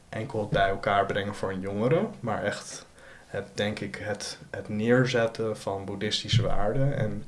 enkel 0.09 0.41
het 0.41 0.51
bij 0.51 0.69
elkaar 0.69 1.07
brengen 1.07 1.35
voor 1.35 1.51
een 1.51 1.61
jongere, 1.61 2.09
maar 2.21 2.43
echt 2.43 2.87
het, 3.27 3.49
denk 3.55 3.81
ik, 3.81 3.97
het, 3.97 4.39
het 4.51 4.69
neerzetten 4.69 5.57
van 5.57 5.85
boeddhistische 5.85 6.43
waarden 6.43 6.97
en 6.97 7.25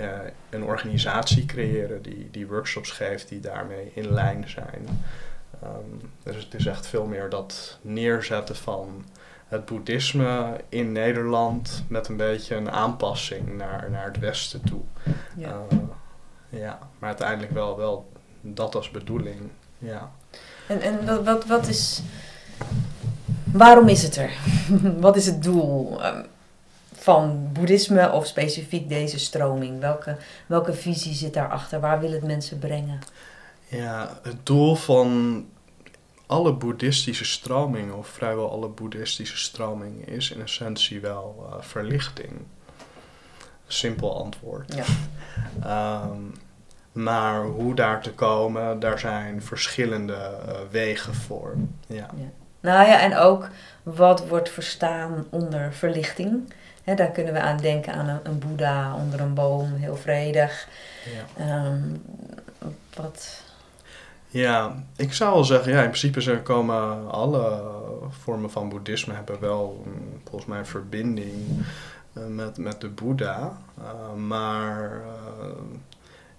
uh, 0.00 0.18
een 0.50 0.64
organisatie 0.64 1.46
creëren 1.46 2.02
die, 2.02 2.28
die 2.30 2.46
workshops 2.46 2.90
geeft 2.90 3.28
die 3.28 3.40
daarmee 3.40 3.90
in 3.94 4.12
lijn 4.12 4.48
zijn. 4.48 5.02
Um, 5.64 6.12
dus 6.22 6.44
het 6.44 6.54
is 6.54 6.66
echt 6.66 6.86
veel 6.86 7.06
meer 7.06 7.28
dat 7.30 7.78
neerzetten 7.82 8.56
van 8.56 9.04
het 9.48 9.64
boeddhisme 9.64 10.60
in 10.68 10.92
Nederland 10.92 11.84
met 11.88 12.08
een 12.08 12.16
beetje 12.16 12.54
een 12.54 12.70
aanpassing 12.70 13.56
naar, 13.56 13.90
naar 13.90 14.04
het 14.04 14.18
westen 14.18 14.60
toe. 14.60 14.82
Ja. 15.36 15.62
Uh, 15.72 15.78
ja, 16.48 16.78
maar 16.98 17.08
uiteindelijk 17.08 17.52
wel, 17.52 17.76
wel 17.76 18.12
dat 18.40 18.74
als 18.74 18.90
bedoeling. 18.90 19.40
Ja. 19.78 20.12
En, 20.66 20.80
en 20.80 21.06
wat, 21.06 21.24
wat, 21.24 21.46
wat 21.46 21.68
is. 21.68 22.02
Waarom 23.52 23.88
is 23.88 24.02
het 24.02 24.16
er? 24.16 24.32
wat 25.06 25.16
is 25.16 25.26
het 25.26 25.42
doel 25.42 26.04
um, 26.06 26.26
van 26.92 27.48
boeddhisme 27.52 28.12
of 28.12 28.26
specifiek 28.26 28.88
deze 28.88 29.18
stroming? 29.18 29.80
Welke, 29.80 30.16
welke 30.46 30.72
visie 30.72 31.14
zit 31.14 31.34
daarachter? 31.34 31.80
Waar 31.80 32.00
wil 32.00 32.12
het 32.12 32.22
mensen 32.22 32.58
brengen? 32.58 32.98
Ja, 33.68 34.18
het 34.22 34.46
doel 34.46 34.74
van 34.74 35.44
alle 36.26 36.52
boeddhistische 36.52 37.24
stromingen, 37.24 37.94
of 37.94 38.08
vrijwel 38.08 38.50
alle 38.50 38.68
boeddhistische 38.68 39.36
stromingen, 39.36 40.06
is 40.06 40.30
in 40.30 40.42
essentie 40.42 41.00
wel 41.00 41.46
uh, 41.48 41.62
verlichting. 41.62 42.32
Simpel 43.66 44.18
antwoord. 44.18 44.74
Ja. 44.74 46.04
um, 46.04 46.34
maar 46.94 47.44
hoe 47.44 47.74
daar 47.74 48.00
te 48.00 48.12
komen, 48.12 48.80
daar 48.80 48.98
zijn 48.98 49.42
verschillende 49.42 50.12
uh, 50.48 50.54
wegen 50.70 51.14
voor. 51.14 51.54
Ja. 51.86 51.96
ja. 52.16 52.30
Nou 52.60 52.88
ja, 52.88 53.00
en 53.00 53.16
ook 53.16 53.48
wat 53.82 54.28
wordt 54.28 54.50
verstaan 54.50 55.26
onder 55.30 55.72
verlichting. 55.72 56.52
He, 56.82 56.94
daar 56.94 57.10
kunnen 57.10 57.32
we 57.32 57.40
aan 57.40 57.56
denken 57.56 57.94
aan 57.94 58.08
een, 58.08 58.20
een 58.22 58.38
Boeddha 58.38 58.94
onder 58.94 59.20
een 59.20 59.34
boom, 59.34 59.74
heel 59.74 59.96
vredig. 59.96 60.68
Ja. 61.36 61.66
Um, 61.66 62.02
wat, 62.96 63.42
ja, 64.28 64.74
ik 64.96 65.12
zou 65.12 65.34
wel 65.34 65.44
zeggen, 65.44 65.72
ja, 65.72 65.82
in 65.82 65.90
principe 65.90 66.40
komen 66.42 67.10
alle 67.10 67.62
vormen 68.08 68.50
van 68.50 68.68
boeddhisme 68.68 69.14
hebben 69.14 69.40
wel 69.40 69.84
mm, 69.86 70.20
volgens 70.24 70.50
mij 70.50 70.58
een 70.58 70.66
verbinding 70.66 71.64
uh, 72.12 72.26
met, 72.26 72.58
met 72.58 72.80
de 72.80 72.88
Boeddha. 72.88 73.56
Uh, 73.78 74.14
maar 74.26 75.02
uh, 75.40 75.46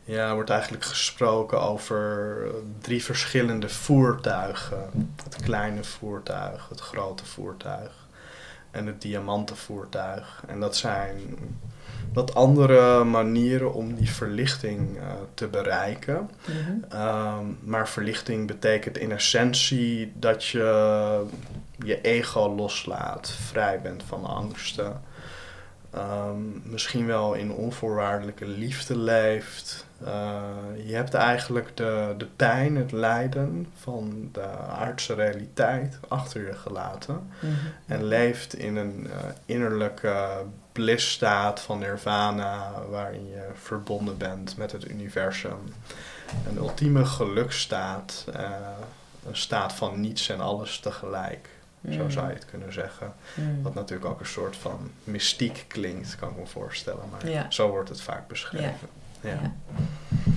ja, 0.06 0.28
er 0.28 0.34
wordt 0.34 0.50
eigenlijk 0.50 0.84
gesproken 0.84 1.62
over 1.62 2.38
drie 2.82 3.04
verschillende 3.04 3.70
voertuigen. 3.70 5.12
Het 5.24 5.36
kleine 5.44 5.84
voertuig, 5.84 6.70
het 6.70 6.80
grote 6.80 7.26
voertuig 7.26 8.08
en 8.72 8.86
het 8.86 9.02
diamantenvoertuig. 9.02 10.44
En 10.48 10.60
dat 10.60 10.76
zijn 10.76 11.38
wat 12.14 12.36
andere 12.36 13.04
manieren 13.04 13.74
om 13.74 13.96
die 13.96 14.10
verlichting 14.10 14.98
uh, 14.98 15.04
te 15.34 15.48
bereiken. 15.48 16.30
Mhm. 16.46 17.02
um, 17.02 17.58
maar 17.62 17.90
verlichting 17.90 18.48
betekent 18.48 18.98
in 18.98 19.12
essentie 19.12 20.12
dat 20.16 20.46
je 20.46 21.26
je 21.78 22.02
ego 22.02 22.56
loslaat, 22.56 23.32
vrij 23.32 23.82
bent 23.82 24.04
van 24.04 24.26
angsten. 24.26 25.02
Um, 25.98 26.62
misschien 26.66 27.06
wel 27.06 27.34
in 27.34 27.52
onvoorwaardelijke 27.52 28.48
liefde 28.48 28.98
leeft. 28.98 29.86
Uh, 30.04 30.42
je 30.86 30.96
hebt 30.96 31.14
eigenlijk 31.14 31.78
de, 31.78 32.14
de 32.18 32.26
pijn, 32.36 32.76
het 32.76 32.92
lijden 32.92 33.68
van 33.76 34.30
de 34.32 34.48
aardse 34.58 35.14
realiteit 35.14 36.00
achter 36.08 36.46
je 36.46 36.54
gelaten. 36.54 37.30
Mhm. 37.40 37.54
En 37.86 38.04
leeft 38.04 38.56
in 38.56 38.76
een 38.76 39.08
uh, 39.08 39.14
innerlijke 39.46 40.44
blisstaat 40.72 41.60
van 41.60 41.80
nirvana, 41.80 42.72
waarin 42.90 43.28
je 43.28 43.50
verbonden 43.54 44.18
bent 44.18 44.58
met 44.58 44.72
het 44.72 44.90
universum. 44.90 45.60
Een 46.50 46.58
ultieme 46.58 47.06
gelukstaat, 47.06 48.26
uh, 48.36 48.50
een 49.28 49.38
staat 49.38 49.74
van 49.74 50.00
niets 50.00 50.30
en 50.30 50.40
alles 50.40 50.80
tegelijk. 50.80 51.50
Zo 51.90 52.04
mm. 52.04 52.12
zou 52.12 52.28
je 52.28 52.34
het 52.34 52.46
kunnen 52.46 52.74
zeggen. 52.74 53.14
Mm. 53.34 53.64
Wat 53.64 53.74
natuurlijk 53.74 54.10
ook 54.10 54.20
een 54.20 54.26
soort 54.26 54.58
van 54.58 54.92
mystiek 55.04 55.66
klinkt, 55.68 56.16
kan 56.16 56.30
ik 56.30 56.38
me 56.38 56.46
voorstellen. 56.46 57.04
Maar 57.12 57.46
zo 57.50 57.70
wordt 57.70 57.90
het 57.90 58.02
vaak 58.02 58.28
beschreven. 58.28 58.90
Ja. 59.22 59.30
Ja. 59.30 59.40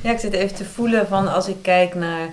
ja. 0.03 0.11
ik 0.11 0.19
zit 0.19 0.33
even 0.33 0.57
te 0.57 0.65
voelen 0.65 1.07
van 1.07 1.33
als 1.33 1.49
ik 1.49 1.63
kijk 1.63 1.95
naar, 1.95 2.29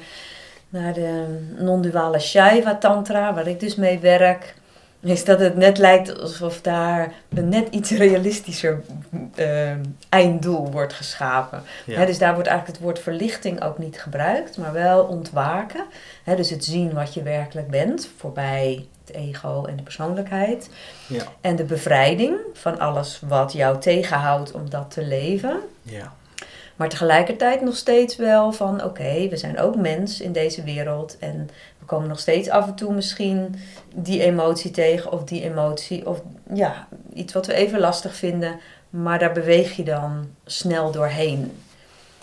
naar 0.69 0.93
de 0.93 1.39
non-duale 1.57 2.19
Shaiva 2.19 2.75
Tantra, 2.75 3.33
waar 3.33 3.47
ik 3.47 3.59
dus 3.59 3.75
mee 3.75 3.99
werk 3.99 4.55
is 5.11 5.25
dat 5.25 5.39
het 5.39 5.55
net 5.55 5.77
lijkt 5.77 6.19
alsof 6.19 6.61
daar 6.61 7.13
een 7.29 7.49
net 7.49 7.67
iets 7.69 7.91
realistischer 7.91 8.81
uh, 9.35 9.71
einddoel 10.09 10.71
wordt 10.71 10.93
geschapen. 10.93 11.63
Ja. 11.85 12.05
dus 12.05 12.17
daar 12.17 12.33
wordt 12.33 12.47
eigenlijk 12.47 12.77
het 12.77 12.87
woord 12.87 12.99
verlichting 12.99 13.63
ook 13.63 13.77
niet 13.77 14.01
gebruikt, 14.01 14.57
maar 14.57 14.73
wel 14.73 15.03
ontwaken. 15.03 15.85
dus 16.35 16.49
het 16.49 16.65
zien 16.65 16.93
wat 16.93 17.13
je 17.13 17.23
werkelijk 17.23 17.69
bent, 17.69 18.09
voorbij 18.17 18.85
het 19.07 19.15
ego 19.15 19.65
en 19.65 19.75
de 19.75 19.83
persoonlijkheid. 19.83 20.69
Ja. 21.07 21.23
En 21.41 21.55
de 21.55 21.63
bevrijding 21.63 22.37
van 22.53 22.79
alles 22.79 23.21
wat 23.27 23.53
jou 23.53 23.79
tegenhoudt 23.79 24.51
om 24.51 24.69
dat 24.69 24.91
te 24.91 25.03
leven. 25.03 25.59
Ja. 25.81 26.13
Maar 26.75 26.89
tegelijkertijd 26.89 27.61
nog 27.61 27.75
steeds 27.75 28.15
wel 28.15 28.51
van 28.51 28.83
oké, 28.83 29.27
we 29.29 29.37
zijn 29.37 29.59
ook 29.59 29.75
mens 29.75 30.21
in 30.21 30.31
deze 30.31 30.63
wereld. 30.63 31.17
En 31.19 31.49
we 31.79 31.85
komen 31.85 32.07
nog 32.07 32.19
steeds 32.19 32.49
af 32.49 32.67
en 32.67 32.75
toe 32.75 32.93
misschien 32.93 33.55
die 33.93 34.23
emotie 34.23 34.71
tegen 34.71 35.11
of 35.11 35.23
die 35.23 35.43
emotie. 35.43 36.07
Of 36.07 36.21
ja, 36.53 36.87
iets 37.13 37.33
wat 37.33 37.45
we 37.45 37.53
even 37.53 37.79
lastig 37.79 38.15
vinden. 38.15 38.59
Maar 38.89 39.19
daar 39.19 39.31
beweeg 39.31 39.75
je 39.75 39.83
dan 39.83 40.29
snel 40.45 40.91
doorheen. 40.91 41.57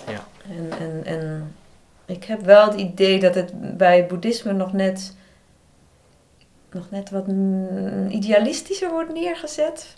Ja. 0.06 0.24
En, 0.50 0.78
en, 0.78 1.04
en 1.04 1.54
ik 2.06 2.24
heb 2.24 2.40
wel 2.40 2.64
het 2.64 2.80
idee 2.80 3.20
dat 3.20 3.34
het 3.34 3.76
bij 3.76 4.06
boeddhisme 4.06 4.52
nog 4.52 4.72
net, 4.72 5.14
nog 6.74 6.90
net 6.90 7.10
wat 7.10 7.26
idealistischer 8.08 8.90
wordt 8.90 9.12
neergezet. 9.12 9.96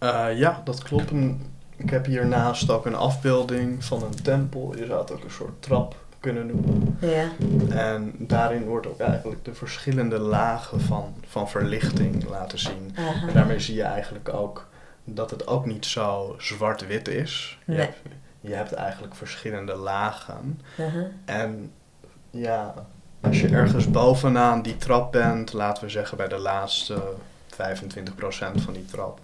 Uh, 0.00 0.26
ja, 0.34 0.60
dat 0.64 0.82
klopt. 0.82 1.10
Ik 1.76 1.90
heb 1.90 2.06
hiernaast 2.06 2.70
ook 2.70 2.86
een 2.86 2.94
afbeelding 2.94 3.84
van 3.84 4.02
een 4.02 4.22
tempel. 4.22 4.76
Je 4.76 4.86
zou 4.86 5.00
het 5.00 5.12
ook 5.12 5.24
een 5.24 5.30
soort 5.30 5.62
trap 5.62 5.96
kunnen 6.20 6.46
noemen. 6.46 6.98
Ja. 7.00 7.28
En 7.70 8.14
daarin 8.18 8.64
wordt 8.64 8.86
ook 8.86 9.00
eigenlijk 9.00 9.44
de 9.44 9.54
verschillende 9.54 10.18
lagen 10.18 10.80
van, 10.80 11.14
van 11.26 11.48
verlichting 11.48 12.28
laten 12.28 12.58
zien. 12.58 12.92
Aha. 12.94 13.28
En 13.28 13.34
daarmee 13.34 13.60
zie 13.60 13.74
je 13.74 13.82
eigenlijk 13.82 14.28
ook 14.28 14.68
dat 15.04 15.30
het 15.30 15.46
ook 15.46 15.66
niet 15.66 15.86
zo 15.86 16.34
zwart-wit 16.38 17.08
is. 17.08 17.58
Nee. 17.64 17.76
Je, 17.76 17.82
hebt, 17.82 17.98
je 18.40 18.54
hebt 18.54 18.72
eigenlijk 18.72 19.14
verschillende 19.14 19.74
lagen. 19.74 20.60
Aha. 20.78 21.06
En 21.24 21.72
ja, 22.30 22.74
als 23.26 23.40
je 23.40 23.48
ergens 23.48 23.90
bovenaan 23.90 24.62
die 24.62 24.76
trap 24.76 25.12
bent, 25.12 25.52
laten 25.52 25.84
we 25.84 25.90
zeggen 25.90 26.16
bij 26.16 26.28
de 26.28 26.38
laatste 26.38 27.02
25% 27.54 27.56
van 28.54 28.72
die 28.72 28.84
trap, 28.90 29.20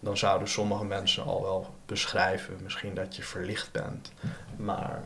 dan 0.00 0.16
zouden 0.16 0.48
sommige 0.48 0.84
mensen 0.84 1.24
al 1.24 1.42
wel 1.42 1.74
beschrijven, 1.86 2.54
misschien 2.62 2.94
dat 2.94 3.16
je 3.16 3.22
verlicht 3.22 3.72
bent. 3.72 4.10
Maar 4.56 5.02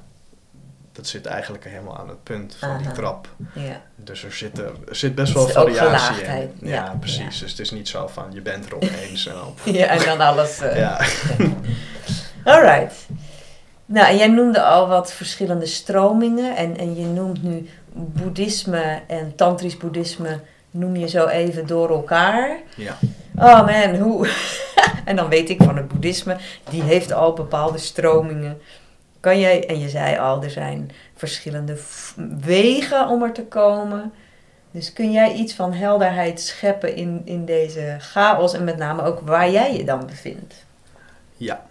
dat 0.93 1.07
zit 1.07 1.27
eigenlijk 1.27 1.65
helemaal 1.65 1.99
aan 1.99 2.09
het 2.09 2.23
punt 2.23 2.57
van 2.59 2.79
die 2.79 2.93
trap. 2.93 3.29
Ja. 3.55 3.81
Dus 3.97 4.25
er 4.25 4.33
zit, 4.33 4.59
er, 4.59 4.73
er 4.89 4.97
zit 4.97 5.15
best 5.15 5.33
wel 5.33 5.49
variatie 5.49 6.23
in. 6.25 6.53
ja. 6.61 6.75
Ja, 6.75 6.97
precies. 7.01 7.19
Ja. 7.35 7.41
Dus 7.41 7.51
het 7.51 7.59
is 7.61 7.71
niet 7.71 7.89
zo 7.89 8.07
van 8.07 8.25
je 8.33 8.41
bent 8.41 8.67
er 8.67 8.75
opeens 8.81 9.27
en 9.27 9.43
op. 9.45 9.59
ja, 9.65 9.87
en 9.87 10.05
dan 10.05 10.21
alles. 10.21 10.61
eh, 10.61 10.77
Ja. 10.79 11.01
Alright. 12.53 12.95
Nou, 13.87 14.07
en 14.07 14.17
jij 14.17 14.27
noemde 14.29 14.63
al 14.63 14.89
wat 14.89 15.13
verschillende 15.13 15.67
stromingen. 15.67 16.57
En, 16.57 16.77
en 16.79 16.95
je 16.97 17.07
noemt 17.07 17.43
nu 17.43 17.69
boeddhisme 17.93 19.01
en 19.07 19.35
tantrisch 19.37 19.77
boeddhisme 19.77 20.41
noem 20.71 20.97
je 20.97 21.09
zo 21.09 21.27
even 21.27 21.67
door 21.67 21.91
elkaar. 21.91 22.59
ja. 22.77 22.97
Oh 23.37 23.67
man, 23.67 23.97
hoe... 23.97 24.29
en 25.05 25.17
dan 25.17 25.29
weet 25.29 25.49
ik 25.49 25.63
van 25.63 25.77
het 25.77 25.89
boeddhisme, 25.89 26.37
die 26.71 26.83
heeft 26.83 27.13
al 27.13 27.33
bepaalde 27.33 27.79
stromingen. 27.79 28.59
Kan 29.21 29.41
jij, 29.41 29.67
en 29.67 29.79
je 29.79 29.89
zei 29.89 30.19
al, 30.19 30.43
er 30.43 30.51
zijn 30.51 30.91
verschillende 31.15 31.79
wegen 32.41 33.09
om 33.09 33.23
er 33.23 33.33
te 33.33 33.45
komen. 33.45 34.13
Dus 34.71 34.93
kun 34.93 35.13
jij 35.13 35.33
iets 35.33 35.55
van 35.55 35.73
helderheid 35.73 36.41
scheppen 36.41 36.97
in, 36.97 37.23
in 37.25 37.45
deze 37.45 37.97
chaos 37.99 38.55
en 38.55 38.65
met 38.65 38.77
name 38.77 39.03
ook 39.03 39.21
waar 39.21 39.51
jij 39.51 39.77
je 39.77 39.85
dan 39.85 40.07
bevindt? 40.07 40.65
Ja. 41.37 41.67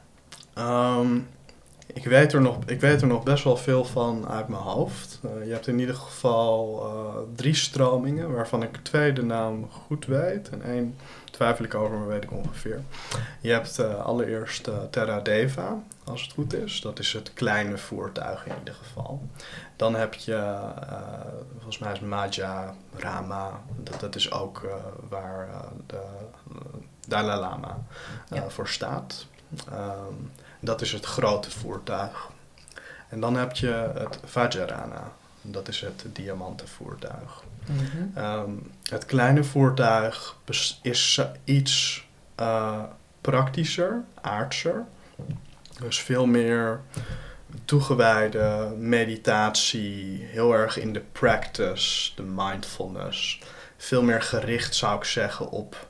Ehm, 0.54 1.18
ik, 1.94 2.06
weet 2.06 2.34
er 2.34 2.42
nog, 2.42 2.58
ik 2.66 2.82
weet 2.82 3.02
er 3.02 3.08
nog 3.08 3.24
best 3.24 3.44
wel 3.44 3.58
veel 3.58 3.86
van 3.86 4.28
uit 4.28 4.48
mijn 4.48 4.62
hoofd. 4.62 5.20
Eh, 5.24 5.46
je 5.46 5.52
hebt 5.52 5.68
in 5.68 5.80
ieder 5.80 5.96
geval 5.96 6.82
eh, 6.86 7.22
drie 7.36 7.56
stromingen, 7.56 8.32
waarvan 8.34 8.64
ik 8.64 8.78
twee 8.84 9.14
de 9.14 9.24
naam 9.24 9.70
goed 9.72 10.06
weet. 10.06 10.50
En 10.50 10.62
één 10.62 10.96
twijfel 11.32 11.66
ik 11.66 11.76
over, 11.76 11.98
maar 11.98 12.08
weet 12.08 12.24
ik 12.24 12.32
ongeveer. 12.32 12.82
Je 13.42 13.52
hebt 13.52 13.80
eh, 13.80 14.06
allereerst 14.06 14.68
eh, 14.68 14.78
Terra 14.90 15.20
Deva, 15.20 15.78
als 16.04 16.22
het 16.22 16.32
goed 16.32 16.54
is. 16.54 16.82
Dat 16.82 17.00
is 17.00 17.14
het 17.14 17.34
kleine 17.34 17.78
voertuig 17.78 18.46
in 18.46 18.54
ieder 18.60 18.74
geval. 18.74 19.22
Dan 19.76 19.96
heb 19.96 20.14
je, 20.14 20.58
volgens 21.56 21.78
mij 21.78 21.92
is 21.92 22.00
Maja 22.00 22.74
Rama. 22.96 23.62
Dat, 23.78 24.00
dat 24.00 24.16
is 24.16 24.32
ook 24.32 24.68
waar 25.10 25.50
de 25.88 26.02
Dalai 27.08 27.40
Lama 27.40 27.78
Ja. 28.30 28.50
voor 28.50 28.68
staat. 28.68 29.26
Ehm, 29.72 30.14
dat 30.60 30.82
is 30.82 30.92
het 30.92 31.06
grote 31.06 31.52
voertuig. 31.52 32.30
En 33.10 33.20
dan 33.20 33.36
heb 33.36 33.56
je 33.56 33.92
het 33.98 34.20
Vajrayana. 34.24 35.12
Dat 35.42 35.68
is 35.68 35.82
het 35.82 36.06
diamanten 36.14 36.68
voertuig. 36.68 37.44
Ehm, 38.16 38.52
het 38.90 39.06
kleine 39.06 39.44
voertuig 39.44 40.36
is 40.82 41.22
iets 41.44 42.08
eh, 42.36 42.84
praktischer, 43.22 44.04
aardser. 44.22 44.86
Dus 45.80 46.00
veel 46.00 46.26
meer 46.26 46.82
toegewijde 47.66 48.74
meditatie, 48.78 50.26
heel 50.26 50.54
erg 50.54 50.78
in 50.78 50.94
de 50.94 51.04
practice, 51.12 52.12
de 52.16 52.24
mindfulness. 52.24 53.40
Veel 53.78 54.04
meer 54.04 54.22
gericht 54.22 54.76
zou 54.76 54.98
ik 54.98 55.04
zeggen 55.04 55.50
op 55.50 55.88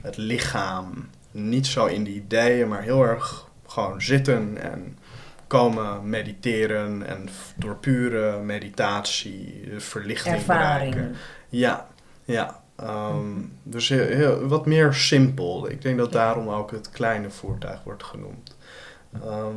het 0.00 0.16
lichaam. 0.16 1.10
Niet 1.30 1.66
zo 1.66 1.86
in 1.86 2.04
de 2.04 2.10
ideeën, 2.10 2.68
maar 2.68 2.82
heel 2.82 3.02
erg 3.02 3.48
gewoon 3.70 4.02
zitten 4.02 4.56
en 4.62 4.98
komen 5.46 6.08
mediteren 6.08 7.06
en 7.06 7.28
door 7.56 7.76
pure 7.76 8.38
meditatie 8.40 9.68
de 9.70 9.80
verlichting 9.80 10.34
bereiken. 10.46 11.16
Ja, 11.48 11.86
ja. 12.24 12.60
Ehm, 12.76 13.26
dus 13.62 13.88
heel, 13.88 14.04
heel- 14.06 14.46
wat 14.48 14.66
meer 14.66 14.94
simpel. 14.94 15.70
Ik 15.70 15.82
denk 15.82 15.98
dat 15.98 16.12
daarom 16.12 16.48
ook 16.48 16.70
het 16.70 16.90
kleine 16.90 17.30
voertuig 17.30 17.80
wordt 17.84 18.02
genoemd. 18.04 18.56
Ehm, 19.24 19.56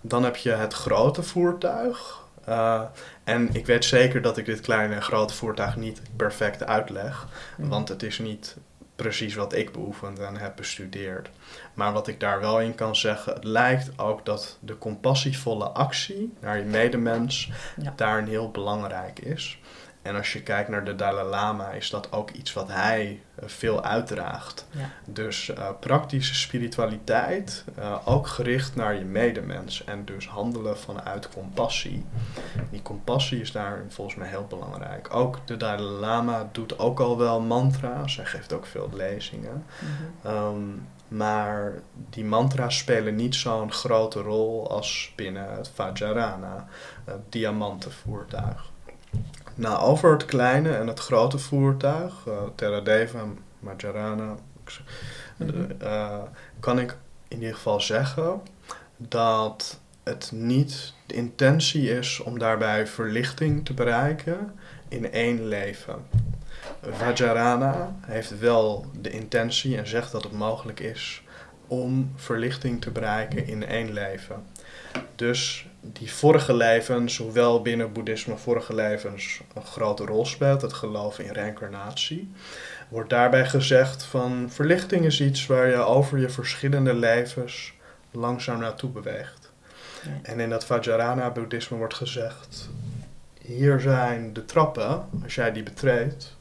dan 0.00 0.24
heb 0.24 0.36
je 0.36 0.50
het 0.50 0.72
grote 0.72 1.22
voertuig. 1.22 2.18
Eh, 2.44 2.82
en 3.24 3.54
ik 3.54 3.66
weet 3.66 3.84
zeker 3.84 4.22
dat 4.22 4.36
ik 4.36 4.44
dit 4.44 4.60
kleine 4.60 4.94
en 4.94 5.02
grote 5.02 5.34
voertuig 5.34 5.76
niet 5.76 6.00
perfect 6.16 6.66
uitleg. 6.66 7.26
Want 7.56 7.88
het 7.88 8.02
is 8.02 8.18
niet 8.18 8.56
precies 9.02 9.34
wat 9.34 9.52
ik 9.52 9.72
beoefend 9.72 10.18
en 10.18 10.36
heb 10.36 10.56
bestudeerd. 10.56 11.30
Maar 11.74 11.92
wat 11.92 12.08
ik 12.08 12.20
daar 12.20 12.40
wel 12.40 12.60
in 12.60 12.74
kan 12.74 12.96
zeggen, 12.96 13.32
het 13.34 13.44
lijkt 13.44 13.98
ook 13.98 14.24
dat 14.24 14.58
de 14.60 14.78
compassievolle 14.78 15.64
actie 15.68 16.32
naar 16.40 16.58
je 16.58 16.64
medemens 16.64 17.50
Ja. 17.76 17.92
daarin 17.96 18.26
heel 18.26 18.50
belangrijk 18.50 19.18
is. 19.18 19.58
En 20.02 20.16
als 20.16 20.32
je 20.32 20.42
kijkt 20.42 20.68
naar 20.68 20.84
de 20.84 20.94
Dalai 20.94 21.28
Lama, 21.28 21.70
is 21.70 21.90
dat 21.90 22.12
ook 22.12 22.30
iets 22.30 22.52
wat 22.52 22.68
hij 22.68 23.20
eh, 23.34 23.48
veel 23.48 23.84
uitdraagt. 23.84 24.66
Ja. 24.70 24.90
Dus 25.04 25.48
eh, 25.48 25.68
praktische 25.80 26.34
spiritualiteit, 26.34 27.64
eh, 27.74 27.96
ook 28.04 28.26
gericht 28.26 28.76
naar 28.76 28.94
je 28.94 29.04
medemens. 29.04 29.84
En 29.84 30.04
dus 30.04 30.28
handelen 30.28 30.78
vanuit 30.78 31.28
compassie. 31.28 32.04
Die 32.70 32.82
compassie 32.82 33.40
is 33.40 33.52
daar 33.52 33.84
volgens 33.88 34.16
mij 34.16 34.28
heel 34.28 34.46
belangrijk. 34.48 35.14
Ook 35.14 35.46
de 35.46 35.56
Dalai 35.56 35.82
Lama 35.82 36.48
doet 36.52 36.78
ook 36.78 37.00
al 37.00 37.18
wel 37.18 37.40
mantra's. 37.40 38.16
Hij 38.16 38.26
geeft 38.26 38.52
ook 38.52 38.66
veel 38.66 38.90
lezingen. 38.92 39.64
Mhm. 39.78 40.34
Ehm, 40.34 40.62
maar 41.08 41.72
die 42.10 42.24
mantra's 42.24 42.78
spelen 42.78 43.16
niet 43.16 43.34
zo'n 43.34 43.72
grote 43.72 44.20
rol 44.20 44.70
als 44.70 45.12
binnen 45.16 45.56
het 45.56 45.70
Vajrayana, 45.74 46.68
het 47.04 47.32
diamantenvoertuig. 47.32 48.69
Nou, 49.60 49.78
over 49.80 50.10
het 50.12 50.24
kleine 50.24 50.76
en 50.76 50.86
het 50.86 50.98
grote 50.98 51.38
voertuig, 51.38 52.26
eh 52.26 52.42
Terra 52.54 52.80
Deva, 52.80 53.24
Majarana, 53.58 54.36
z- 54.66 54.80
Mhm. 55.36 55.70
eh, 55.78 56.18
kan 56.60 56.78
ik 56.78 56.96
in 57.28 57.38
ieder 57.38 57.54
geval 57.54 57.80
zeggen 57.80 58.40
dat 58.96 59.80
het 60.02 60.30
niet 60.34 60.92
de 61.06 61.14
intentie 61.14 61.90
is 61.98 62.20
om 62.20 62.38
daarbij 62.38 62.86
verlichting 62.86 63.64
te 63.64 63.74
bereiken 63.74 64.54
in 64.88 65.12
één 65.12 65.46
leven. 65.48 65.94
Vajrayana 66.90 67.94
heeft 68.00 68.38
wel 68.38 68.86
de 69.00 69.10
intentie 69.10 69.76
en 69.76 69.86
zegt 69.88 70.12
dat 70.12 70.22
het 70.22 70.32
mogelijk 70.32 70.80
is 70.80 71.22
om 71.66 72.12
verlichting 72.16 72.80
te 72.80 72.90
bereiken 72.90 73.46
in 73.46 73.66
één 73.66 73.92
leven. 73.92 74.42
Dus 75.16 75.66
die 75.80 76.12
vorige 76.12 76.54
levens, 76.54 77.16
hoewel 77.16 77.62
binnen 77.62 77.92
boeddhisme 77.92 78.36
vorige 78.36 78.74
levens 78.74 79.40
een 79.54 79.64
grote 79.64 80.04
rol 80.04 80.26
speelt, 80.26 80.62
het 80.62 80.72
geloof 80.72 81.18
in 81.18 81.32
reïncarnatie, 81.32 82.32
wordt 82.88 83.10
daarbij 83.10 83.46
gezegd 83.46 84.02
van 84.02 84.48
verlichting 84.50 85.04
is 85.04 85.20
iets 85.20 85.46
waar 85.46 85.68
je 85.68 85.76
over 85.76 86.18
je 86.18 86.28
verschillende 86.28 86.94
levens 86.94 87.72
langzaam 88.10 88.58
naartoe 88.58 88.90
beweegt. 88.90 89.52
Ja. 90.04 90.10
En 90.22 90.40
in 90.40 90.50
dat 90.50 90.64
Vajrayana 90.64 91.30
boeddhisme 91.30 91.76
wordt 91.76 91.94
gezegd, 91.94 92.68
hier 93.42 93.80
zijn 93.80 94.32
de 94.32 94.44
trappen, 94.44 95.04
als 95.22 95.34
jij 95.34 95.52
die 95.52 95.62
betreedt, 95.62 96.36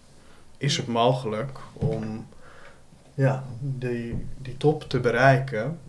is 0.58 0.78
het 0.78 0.88
mogelijk 0.88 1.60
om 1.74 2.28
ja, 3.14 3.44
die, 3.60 4.28
die 4.38 4.58
top 4.58 4.90
te 4.90 5.00
bereiken 5.00 5.80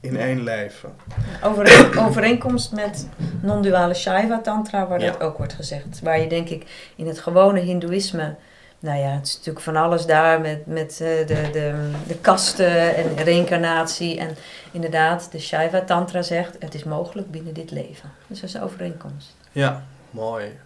in 0.00 0.16
één 0.16 0.42
leven. 0.42 0.94
Over, 1.42 1.88
overeenkomst 2.06 2.72
met 2.72 3.08
non-duale 3.42 3.94
Shaiva 3.94 4.40
Tantra, 4.40 4.86
waar 4.86 5.00
Ja. 5.00 5.10
dat 5.10 5.20
ook 5.20 5.38
wordt 5.38 5.52
gezegd. 5.52 6.00
Waar 6.02 6.20
je 6.20 6.28
denk 6.28 6.48
ik 6.48 6.90
in 6.96 7.06
het 7.06 7.18
gewone 7.18 7.60
Hindoeïsme, 7.60 8.34
nou 8.80 8.98
ja, 8.98 9.08
het 9.08 9.26
is 9.26 9.36
natuurlijk 9.36 9.64
van 9.64 9.76
alles 9.76 10.06
daar 10.06 10.40
met, 10.40 10.66
met 10.66 10.90
eh, 10.90 11.26
de, 11.26 11.48
de, 11.52 11.90
de 12.06 12.16
kasten 12.16 12.96
en 12.96 13.16
reïncarnatie. 13.24 14.18
En 14.18 14.36
inderdaad, 14.70 15.32
de 15.32 15.38
Shaiva 15.38 15.80
Tantra 15.80 16.22
zegt, 16.22 16.56
het 16.58 16.74
is 16.74 16.84
mogelijk 16.84 17.30
binnen 17.30 17.54
dit 17.54 17.70
leven. 17.70 18.10
Dus 18.26 18.40
dat 18.40 18.48
is 18.48 18.54
een 18.54 18.62
overeenkomst. 18.62 19.34
Ja, 19.52 19.84
mooi. 20.10 20.58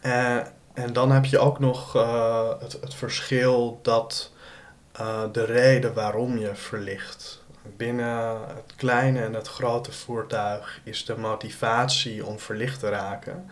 Eh, 0.00 0.36
en 0.74 0.92
dan 0.92 1.10
heb 1.10 1.24
je 1.24 1.38
ook 1.38 1.58
nog 1.58 1.96
eh, 1.96 2.48
het, 2.60 2.72
het 2.80 2.94
verschil 2.94 3.78
dat 3.82 4.30
eh, 4.92 5.22
de 5.32 5.44
reden 5.44 5.94
waarom 5.94 6.38
je 6.38 6.50
verlicht. 6.54 7.44
Binnen 7.76 8.38
het 8.48 8.72
kleine 8.76 9.20
en 9.22 9.34
het 9.34 9.48
grote 9.48 9.92
voertuig 9.92 10.80
is 10.84 11.04
de 11.04 11.16
motivatie 11.18 12.26
om 12.26 12.38
verlicht 12.38 12.80
te 12.80 12.88
raken, 12.88 13.50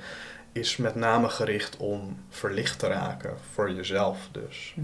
is 0.53 0.77
met 0.77 0.95
name 0.95 1.29
gericht 1.29 1.77
om 1.77 2.25
verlicht 2.29 2.79
te 2.79 2.87
raken, 2.87 3.37
voor 3.53 3.73
jezelf 3.73 4.19
dus. 4.33 4.75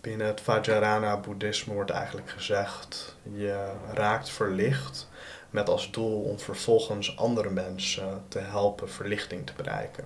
Binnen 0.00 0.26
het 0.26 0.40
Vajrayana-boeddhisme 0.40 1.74
wordt 1.74 1.90
eigenlijk 1.90 2.30
gezegd: 2.30 3.16
je 3.22 3.72
raakt 3.92 4.30
verlicht 4.30 5.08
met 5.50 5.68
als 5.68 5.90
doel 5.90 6.22
om 6.22 6.38
vervolgens 6.38 7.16
andere 7.16 7.50
mensen 7.50 8.22
te 8.28 8.38
helpen 8.38 8.90
verlichting 8.90 9.46
te 9.46 9.52
bereiken. 9.56 10.04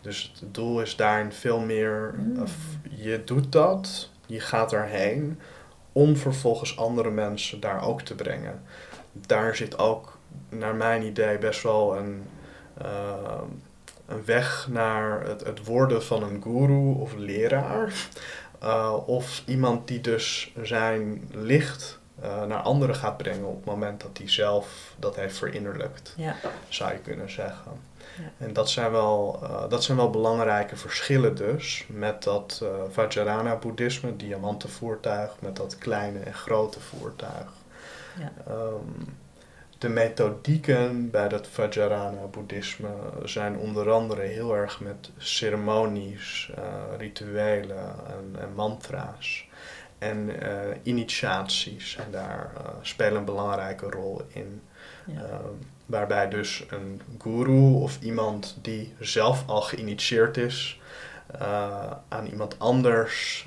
Dus 0.00 0.32
het 0.40 0.54
doel 0.54 0.80
is 0.80 0.96
daarin 0.96 1.32
veel 1.32 1.60
meer: 1.60 2.14
Mm. 2.16 2.44
je 2.90 3.24
doet 3.24 3.52
dat, 3.52 4.10
je 4.26 4.40
gaat 4.40 4.72
erheen 4.72 5.40
om 5.94 6.16
vervolgens 6.16 6.76
andere 6.76 7.10
mensen 7.10 7.60
daar 7.60 7.82
ook 7.86 8.00
te 8.02 8.14
brengen. 8.14 8.62
Daar 9.12 9.56
zit 9.56 9.78
ook, 9.78 10.18
naar 10.48 10.74
mijn 10.74 11.02
idee, 11.02 11.38
best 11.38 11.62
wel 11.62 11.96
een, 11.96 12.22
eh, 12.78 13.40
een 14.06 14.24
weg 14.24 14.68
naar 14.70 15.26
het, 15.26 15.44
het 15.44 15.64
worden 15.64 16.04
van 16.04 16.22
een 16.22 16.42
guru 16.42 16.94
of 17.00 17.14
leraar. 17.16 17.92
Uh, 18.62 18.96
of 19.06 19.42
iemand 19.46 19.88
die 19.88 20.00
dus 20.00 20.52
zijn 20.62 21.28
licht 21.32 21.98
uh, 22.22 22.44
naar 22.44 22.60
anderen 22.60 22.94
gaat 22.94 23.16
brengen 23.16 23.46
op 23.46 23.56
het 23.56 23.64
moment 23.64 24.00
dat 24.00 24.18
hij 24.18 24.30
zelf 24.30 24.94
dat 24.98 25.16
heeft 25.16 25.38
verinnerlijkt, 25.38 26.14
Ja. 26.16 26.36
zou 26.68 26.92
je 26.92 26.98
kunnen 26.98 27.30
zeggen. 27.30 27.72
En 28.38 28.52
dat 28.52 28.70
zijn, 28.70 28.90
wel, 28.90 29.40
uh, 29.42 29.68
dat 29.68 29.84
zijn 29.84 29.96
wel 29.96 30.10
belangrijke 30.10 30.76
verschillen 30.76 31.36
dus 31.36 31.84
met 31.88 32.22
dat 32.22 32.60
uh, 32.62 32.68
Vajrayana-boeddhisme, 32.90 34.16
diamantenvoertuig, 34.16 35.36
met 35.38 35.56
dat 35.56 35.78
kleine 35.78 36.18
en 36.18 36.34
grote 36.34 36.80
voertuig. 36.80 37.52
Ja. 38.18 38.32
Um, 38.48 39.16
de 39.78 39.88
methodieken 39.88 41.10
bij 41.10 41.28
dat 41.28 41.46
Vajrayana-boeddhisme 41.46 42.90
zijn 43.24 43.56
onder 43.56 43.90
andere 43.90 44.22
heel 44.22 44.56
erg 44.56 44.80
met 44.80 45.10
ceremonies, 45.16 46.52
uh, 46.58 46.64
rituelen 46.98 47.94
en, 48.06 48.40
en, 48.40 48.54
mantra's. 48.54 49.48
En 49.98 50.30
uh, 50.42 50.58
initiaties, 50.82 51.96
en 51.96 52.10
daar 52.10 52.52
spelen 52.82 53.16
een 53.16 53.24
belangrijke 53.24 53.90
rol 53.90 54.22
in. 54.28 54.62
Ja. 55.06 55.40
Waarbij 55.86 56.28
dus 56.28 56.64
een 56.68 57.00
guru 57.18 57.74
of 57.74 58.00
iemand 58.00 58.58
die 58.62 58.94
zelf 59.00 59.44
al 59.46 59.62
geïnitieerd 59.62 60.36
is, 60.36 60.80
uh, 61.40 61.90
aan 62.08 62.26
iemand 62.26 62.58
anders 62.58 63.46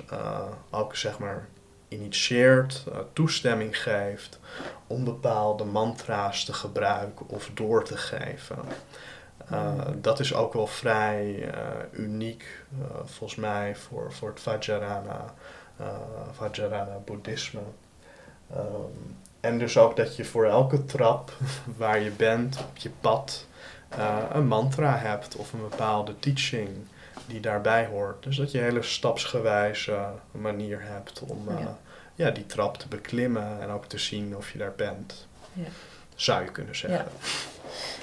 ook 0.70 0.96
zeg 0.96 1.18
maar 1.18 1.48
initieert, 1.88 2.84
toestemming 3.12 3.82
geeft 3.82 4.38
om 4.86 5.04
bepaalde 5.04 5.64
mantra's 5.64 6.44
te 6.44 6.52
gebruiken 6.52 7.28
of 7.28 7.50
door 7.54 7.84
te 7.84 7.96
geven. 7.96 8.58
Uh, 9.52 9.72
dat 9.94 10.20
is 10.20 10.34
ook 10.34 10.52
wel 10.52 10.66
vrij 10.66 11.50
uniek, 11.92 12.64
volgens 13.04 13.38
mij, 13.38 13.76
voor, 13.76 14.12
voor 14.12 14.28
het 14.28 14.40
Vajrayana, 14.40 15.34
Vajrayana 16.32 16.98
boeddhisme. 17.04 17.60
Um, 18.56 19.16
en 19.40 19.58
dus 19.58 19.78
ook 19.78 19.96
dat 19.96 20.16
je 20.16 20.24
voor 20.24 20.46
elke 20.46 20.84
trap 20.84 21.32
waar 21.76 22.00
je 22.00 22.10
bent 22.10 22.58
op 22.58 22.76
je 22.76 22.90
pad 23.00 23.46
een 24.32 24.46
mantra 24.46 24.98
hebt 24.98 25.36
of 25.36 25.52
een 25.52 25.68
bepaalde 25.68 26.18
teaching 26.18 26.68
die 27.26 27.40
daarbij 27.40 27.86
hoort. 27.86 28.22
Dus 28.22 28.36
dat 28.36 28.50
je 28.50 28.58
een 28.58 28.64
hele 28.64 28.82
stapsgewijze 28.82 29.98
manier 30.30 30.78
hebt 30.82 31.22
om 31.26 31.44
Ja. 31.48 31.76
ja, 32.14 32.30
die 32.30 32.46
trap 32.46 32.76
te 32.76 32.88
beklimmen 32.88 33.60
en 33.60 33.70
ook 33.70 33.86
te 33.86 33.98
zien 33.98 34.36
of 34.36 34.52
je 34.52 34.58
daar 34.58 34.72
bent. 34.76 35.26
Ja. 35.52 35.64
Zou 36.14 36.44
je 36.44 36.50
kunnen 36.50 36.76
zeggen. 36.76 37.04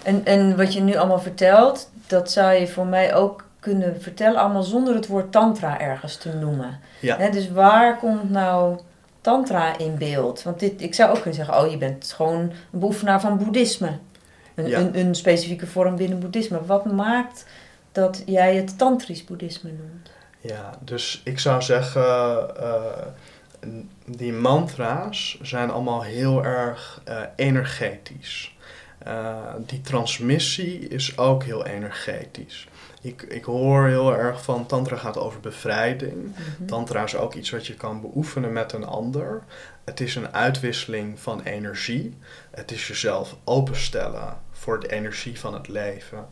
En, 0.03 0.25
en 0.25 0.57
wat 0.57 0.73
je 0.73 0.81
nu 0.81 0.95
allemaal 0.95 1.19
vertelt, 1.19 1.89
dat 2.07 2.31
zou 2.31 2.53
je 2.53 2.67
voor 2.67 2.85
mij 2.85 3.15
ook 3.15 3.45
kunnen 3.59 4.01
vertellen, 4.01 4.39
allemaal 4.39 4.63
zonder 4.63 4.95
het 4.95 5.07
woord 5.07 5.31
tantra 5.31 5.79
ergens 5.79 6.17
te 6.17 6.33
noemen. 6.33 6.79
Ja. 6.99 7.29
Dus 7.29 7.51
waar 7.51 7.97
komt 7.97 8.29
nou 8.29 8.79
tantra 9.25 9.77
in 9.77 9.97
beeld? 9.97 10.43
Want 10.43 10.59
dit, 10.59 10.81
ik 10.81 10.93
zou 10.93 11.09
ook 11.09 11.15
kunnen 11.15 11.33
zeggen, 11.33 11.63
oh 11.63 11.71
je 11.71 11.77
bent 11.77 12.13
gewoon 12.15 12.39
een 12.39 12.79
beoefenaar 12.79 13.21
van 13.21 13.37
boeddhisme. 13.37 13.97
Een, 14.55 14.67
Ja. 14.67 14.79
een, 14.79 14.99
een 14.99 15.15
specifieke 15.15 15.67
vorm 15.67 15.95
binnen 15.95 16.19
boeddhisme. 16.19 16.65
Wat 16.65 16.91
maakt 16.91 17.45
dat 17.91 18.23
jij 18.25 18.55
het 18.55 18.77
tantrisch 18.77 19.25
boeddhisme 19.25 19.69
noemt? 19.71 20.11
Ja, 20.39 20.77
dus 20.79 21.21
ik 21.23 21.39
zou 21.39 21.61
zeggen, 21.61 22.03
eh, 22.59 23.05
die 24.05 24.33
mantra's 24.33 25.37
zijn 25.41 25.69
allemaal 25.69 26.03
heel 26.03 26.43
erg 26.43 27.01
eh, 27.03 27.21
energetisch. 27.35 28.55
Eh, 28.97 29.35
die 29.57 29.81
transmissie 29.81 30.87
is 30.87 31.17
ook 31.17 31.43
heel 31.43 31.65
energetisch. 31.65 32.67
Ik, 33.05 33.21
ik 33.21 33.43
hoor 33.43 33.87
heel 33.87 34.15
erg 34.15 34.43
van 34.43 34.65
tantra 34.65 34.95
gaat 34.95 35.17
over 35.17 35.39
bevrijding. 35.39 36.35
Mhm. 36.35 36.65
Tantra 36.65 37.03
is 37.03 37.15
ook 37.15 37.33
iets 37.33 37.49
wat 37.49 37.67
je 37.67 37.73
kan 37.73 38.01
beoefenen 38.01 38.53
met 38.53 38.73
een 38.73 38.85
ander. 38.85 39.43
Het 39.83 39.99
is 39.99 40.15
een 40.15 40.33
uitwisseling 40.33 41.19
van 41.19 41.41
energie. 41.41 42.17
Het 42.51 42.71
is 42.71 42.87
jezelf 42.87 43.35
openstellen 43.43 44.37
voor 44.51 44.79
de 44.79 44.91
energie 44.91 45.39
van 45.39 45.53
het 45.53 45.67
leven. 45.67 46.27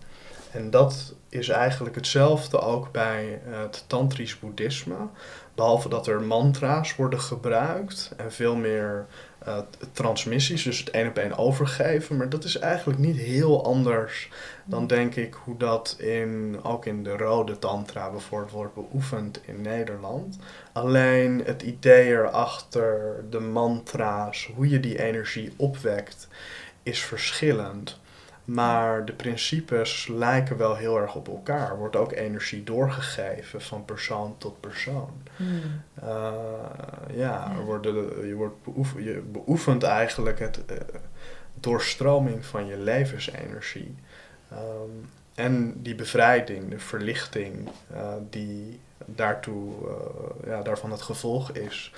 En 0.51 0.69
dat 0.69 1.15
is 1.29 1.49
eigenlijk 1.49 1.95
hetzelfde 1.95 2.59
ook 2.59 2.91
bij 2.91 3.41
het 3.45 3.83
tantrisch 3.87 4.39
boeddhisme. 4.39 5.07
Behalve 5.55 5.89
dat 5.89 6.07
er 6.07 6.21
mantra's 6.21 6.95
worden 6.95 7.21
gebruikt 7.21 8.11
en 8.17 8.31
veel 8.31 8.55
meer 8.55 9.05
uh, 9.47 9.57
transmissies, 9.91 10.63
dus 10.63 10.79
het 10.79 10.89
één 10.89 11.07
op 11.07 11.17
één 11.17 11.37
overgeven. 11.37 12.17
Maar 12.17 12.29
dat 12.29 12.43
is 12.43 12.59
eigenlijk 12.59 12.99
niet 12.99 13.17
heel 13.17 13.65
anders 13.65 14.29
dan 14.65 14.87
denk 14.87 15.15
ik 15.15 15.33
hoe 15.33 15.57
dat 15.57 15.95
in, 15.99 16.59
ook 16.63 16.85
in 16.85 17.03
de 17.03 17.17
rode 17.17 17.59
tantra 17.59 18.11
bijvoorbeeld 18.11 18.51
wordt 18.51 18.73
beoefend 18.73 19.39
in 19.45 19.61
Nederland. 19.61 20.37
Alleen 20.71 21.41
het 21.45 21.61
idee 21.61 22.07
erachter, 22.09 23.23
de 23.29 23.39
mantra's, 23.39 24.51
hoe 24.55 24.69
je 24.69 24.79
die 24.79 25.03
energie 25.03 25.53
opwekt, 25.55 26.27
is 26.83 27.03
verschillend. 27.03 28.01
Maar 28.45 29.05
de 29.05 29.13
principes 29.13 30.07
lijken 30.07 30.57
wel 30.57 30.75
heel 30.75 30.97
erg 30.97 31.15
op 31.15 31.27
elkaar. 31.27 31.69
Er 31.69 31.77
wordt 31.77 31.95
ook 31.95 32.11
energie 32.11 32.63
doorgegeven 32.63 33.61
van 33.61 33.85
persoon 33.85 34.35
tot 34.37 34.59
persoon. 34.59 35.21
Hmm. 35.35 35.81
Uh, 36.03 36.31
ja, 37.13 37.51
er 37.57 37.63
worden, 37.65 38.27
je, 38.27 38.33
wordt 38.33 38.63
beoefen, 38.63 39.03
je 39.03 39.21
beoefent 39.31 39.83
eigenlijk 39.83 40.39
het 40.39 40.59
uh, 40.71 40.77
doorstroming 41.53 42.45
van 42.45 42.65
je 42.65 42.77
levensenergie. 42.77 43.95
Um, 44.51 45.09
en 45.35 45.81
die 45.81 45.95
bevrijding, 45.95 46.69
de 46.69 46.79
verlichting, 46.79 47.69
uh, 47.93 48.13
die 48.29 48.79
daartoe, 49.05 49.73
ja, 50.45 50.61
daarvan 50.61 50.91
het 50.91 51.01
gevolg 51.01 51.51
is. 51.51 51.93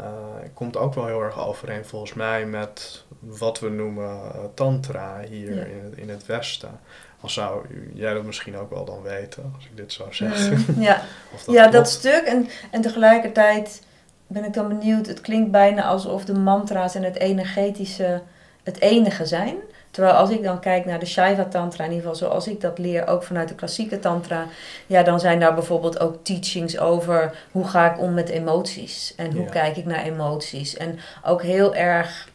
Uh, 0.00 0.06
komt 0.54 0.76
ook 0.76 0.94
wel 0.94 1.06
heel 1.06 1.22
erg 1.22 1.46
overeen 1.46 1.84
volgens 1.84 2.14
mij 2.14 2.46
met 2.46 3.04
wat 3.18 3.60
we 3.60 3.68
noemen 3.68 4.04
uh, 4.34 4.44
tantra 4.54 5.20
hier 5.28 5.54
Ja. 5.54 5.64
in, 5.64 5.84
het, 5.84 5.96
in 5.96 6.08
het 6.08 6.26
Westen. 6.26 6.80
Al 7.20 7.28
zou 7.28 7.66
jij 7.94 8.14
dat 8.14 8.24
misschien 8.24 8.56
ook 8.56 8.70
wel 8.70 8.84
dan 8.84 9.02
weten, 9.02 9.52
als 9.56 9.64
ik 9.64 9.76
dit 9.76 9.92
zou 9.92 10.14
zeggen. 10.14 10.64
Mm, 10.76 10.82
ja, 10.82 11.02
Of 11.34 11.46
ja 11.52 11.68
dat 11.68 11.88
stuk. 11.88 12.22
En, 12.26 12.48
en 12.70 12.80
tegelijkertijd 12.80 13.82
ben 14.26 14.44
ik 14.44 14.52
dan 14.52 14.68
benieuwd, 14.68 15.06
het 15.06 15.20
klinkt 15.20 15.50
bijna 15.50 15.82
alsof 15.84 16.24
de 16.24 16.34
mantra's 16.38 16.94
en 16.94 17.02
het 17.02 17.18
energetische 17.18 18.22
het 18.62 18.80
enige 18.80 19.26
zijn. 19.26 19.56
Terwijl 19.94 20.14
als 20.14 20.30
ik 20.30 20.42
dan 20.42 20.60
kijk 20.60 20.84
naar 20.84 20.98
de 20.98 21.06
Shaiva 21.06 21.44
Tantra, 21.44 21.84
in 21.84 21.90
ieder 21.90 22.08
geval 22.08 22.28
zoals 22.28 22.48
ik 22.48 22.60
dat 22.60 22.78
leer, 22.78 23.06
ook 23.06 23.22
vanuit 23.22 23.48
de 23.48 23.54
klassieke 23.54 23.98
Tantra, 23.98 24.46
ja, 24.86 25.02
dan 25.02 25.20
zijn 25.20 25.40
daar 25.40 25.54
bijvoorbeeld 25.54 26.00
ook 26.00 26.24
teachings 26.24 26.78
over 26.78 27.36
hoe 27.52 27.68
ga 27.68 27.92
ik 27.92 28.00
om 28.00 28.14
met 28.14 28.28
emoties 28.28 29.14
en 29.16 29.32
hoe 29.32 29.44
Ja. 29.44 29.50
kijk 29.50 29.76
ik 29.76 29.84
naar 29.84 30.02
emoties. 30.02 30.76
En 30.76 30.98
ook 31.24 31.42
heel 31.42 31.74
erg, 31.74 32.28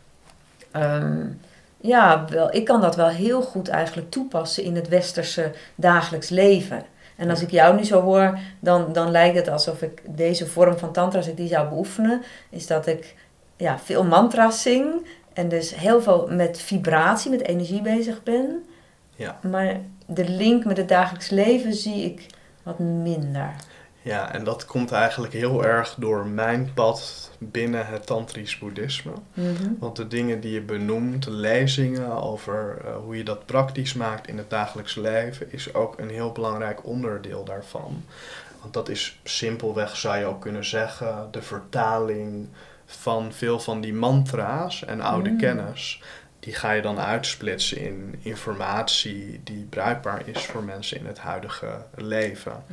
ehm, 0.71 1.25
ja, 1.77 2.25
wel, 2.29 2.55
ik 2.55 2.65
kan 2.65 2.81
dat 2.81 2.95
wel 2.95 3.07
heel 3.07 3.41
goed 3.41 3.67
eigenlijk 3.67 4.11
toepassen 4.11 4.63
in 4.63 4.75
het 4.75 4.87
westerse 4.87 5.51
dagelijks 5.75 6.29
leven. 6.29 6.83
En 7.15 7.29
als 7.29 7.41
ik 7.41 7.51
jou 7.51 7.75
nu 7.75 7.83
zo 7.83 8.01
hoor, 8.01 8.37
dan, 8.59 8.93
dan 8.93 9.11
lijkt 9.11 9.35
het 9.35 9.49
alsof 9.49 9.81
ik 9.81 10.01
deze 10.05 10.47
vorm 10.47 10.77
van 10.77 10.91
tantra, 10.91 11.17
als 11.17 11.27
ik 11.27 11.37
die 11.37 11.47
zou 11.47 11.67
beoefenen, 11.67 12.21
is 12.49 12.67
dat 12.67 12.87
ik 12.87 13.15
ja, 13.57 13.79
veel 13.79 14.03
mantra's 14.03 14.61
zing 14.61 15.05
en 15.39 15.49
dus 15.49 15.75
heel 15.75 16.01
veel 16.01 16.27
met 16.29 16.61
vibratie, 16.61 17.31
met 17.31 17.47
energie 17.47 17.81
bezig 17.81 18.23
ben. 18.23 18.65
Ja. 19.15 19.39
Maar 19.49 19.79
de 20.05 20.29
link 20.29 20.65
met 20.65 20.77
het 20.77 20.87
dagelijks 20.87 21.29
leven 21.29 21.73
zie 21.73 22.03
ik 22.03 22.25
wat 22.63 22.79
minder. 22.79 23.53
Ja, 24.01 24.33
en 24.33 24.43
dat 24.43 24.65
komt 24.65 24.91
eigenlijk 24.91 25.33
heel 25.33 25.65
erg 25.65 25.95
door 25.97 26.25
mijn 26.25 26.71
pad 26.73 27.29
binnen 27.37 27.87
het 27.87 28.05
tantrisch 28.05 28.57
boeddhisme. 28.57 29.11
Mhm. 29.33 29.73
Want 29.79 29.95
de 29.95 30.07
dingen 30.07 30.39
die 30.39 30.51
je 30.51 30.61
benoemt, 30.61 31.23
de 31.23 31.31
lezingen 31.31 32.23
over 32.23 32.77
eh, 32.85 32.95
hoe 32.95 33.17
je 33.17 33.23
dat 33.23 33.45
praktisch 33.45 33.93
maakt 33.93 34.27
in 34.27 34.37
het 34.37 34.49
dagelijks 34.49 34.95
leven, 34.95 35.51
is 35.51 35.73
ook 35.73 35.99
een 35.99 36.09
heel 36.09 36.31
belangrijk 36.31 36.85
onderdeel 36.85 37.43
daarvan. 37.43 38.03
Want 38.61 38.73
dat 38.73 38.89
is 38.89 39.19
simpelweg, 39.23 39.95
zou 39.95 40.17
je 40.17 40.25
ook 40.25 40.41
kunnen 40.41 40.65
zeggen, 40.65 41.27
de 41.31 41.41
vertaling 41.41 42.47
van 42.89 43.33
veel 43.33 43.59
van 43.59 43.81
die 43.81 43.93
mantra's 43.93 44.85
en 44.85 45.01
oude 45.01 45.29
Mm. 45.29 45.37
kennis. 45.37 46.01
Die 46.39 46.53
ga 46.53 46.71
je 46.71 46.81
dan 46.81 46.99
uitsplitsen 46.99 47.77
in 47.77 48.15
informatie 48.21 49.41
die 49.43 49.65
bruikbaar 49.69 50.21
is 50.27 50.45
voor 50.45 50.63
mensen 50.63 50.97
in 50.97 51.05
het 51.05 51.19
huidige 51.19 51.85
leven. 51.95 52.63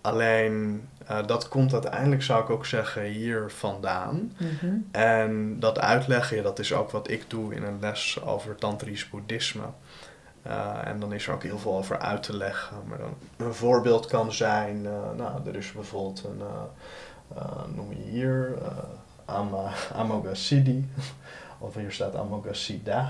Alleen 0.00 0.88
eh, 1.06 1.26
dat 1.26 1.48
komt 1.48 1.72
uiteindelijk, 1.72 2.22
zou 2.22 2.42
ik 2.42 2.50
ook 2.50 2.66
zeggen, 2.66 3.02
hier 3.02 3.50
vandaan. 3.50 4.32
Mhm. 4.38 4.74
En 4.90 5.60
dat 5.60 5.78
uitleggen, 5.78 6.42
dat 6.42 6.58
is 6.58 6.72
ook 6.72 6.90
wat 6.90 7.10
ik 7.10 7.24
doe 7.30 7.54
in 7.54 7.62
een 7.62 7.80
les 7.80 8.22
over 8.22 8.54
tantrisch 8.56 9.08
boeddhisme. 9.08 9.64
Eh, 10.42 10.72
en 10.84 11.00
dan 11.00 11.12
is 11.12 11.26
er 11.26 11.34
ook 11.34 11.42
heel 11.42 11.58
veel 11.58 11.76
over 11.76 11.98
uit 11.98 12.22
te 12.22 12.36
leggen. 12.36 12.76
Maar 12.88 12.98
dan, 12.98 13.14
een 13.36 13.54
voorbeeld 13.54 14.06
kan 14.06 14.32
zijn, 14.32 14.86
eh, 14.86 14.92
nou, 15.16 15.48
er 15.48 15.56
is 15.56 15.72
bijvoorbeeld 15.72 16.24
een, 16.24 16.42
noem 17.74 17.90
je 17.90 18.10
hier, 18.10 18.58
eh 19.26 19.34
Ama, 19.34 19.70
Amoghasiddhi. 19.94 20.84
of 21.58 21.74
hier 21.74 21.92
staat 21.92 22.16
Amoghasiddha. 22.16 23.08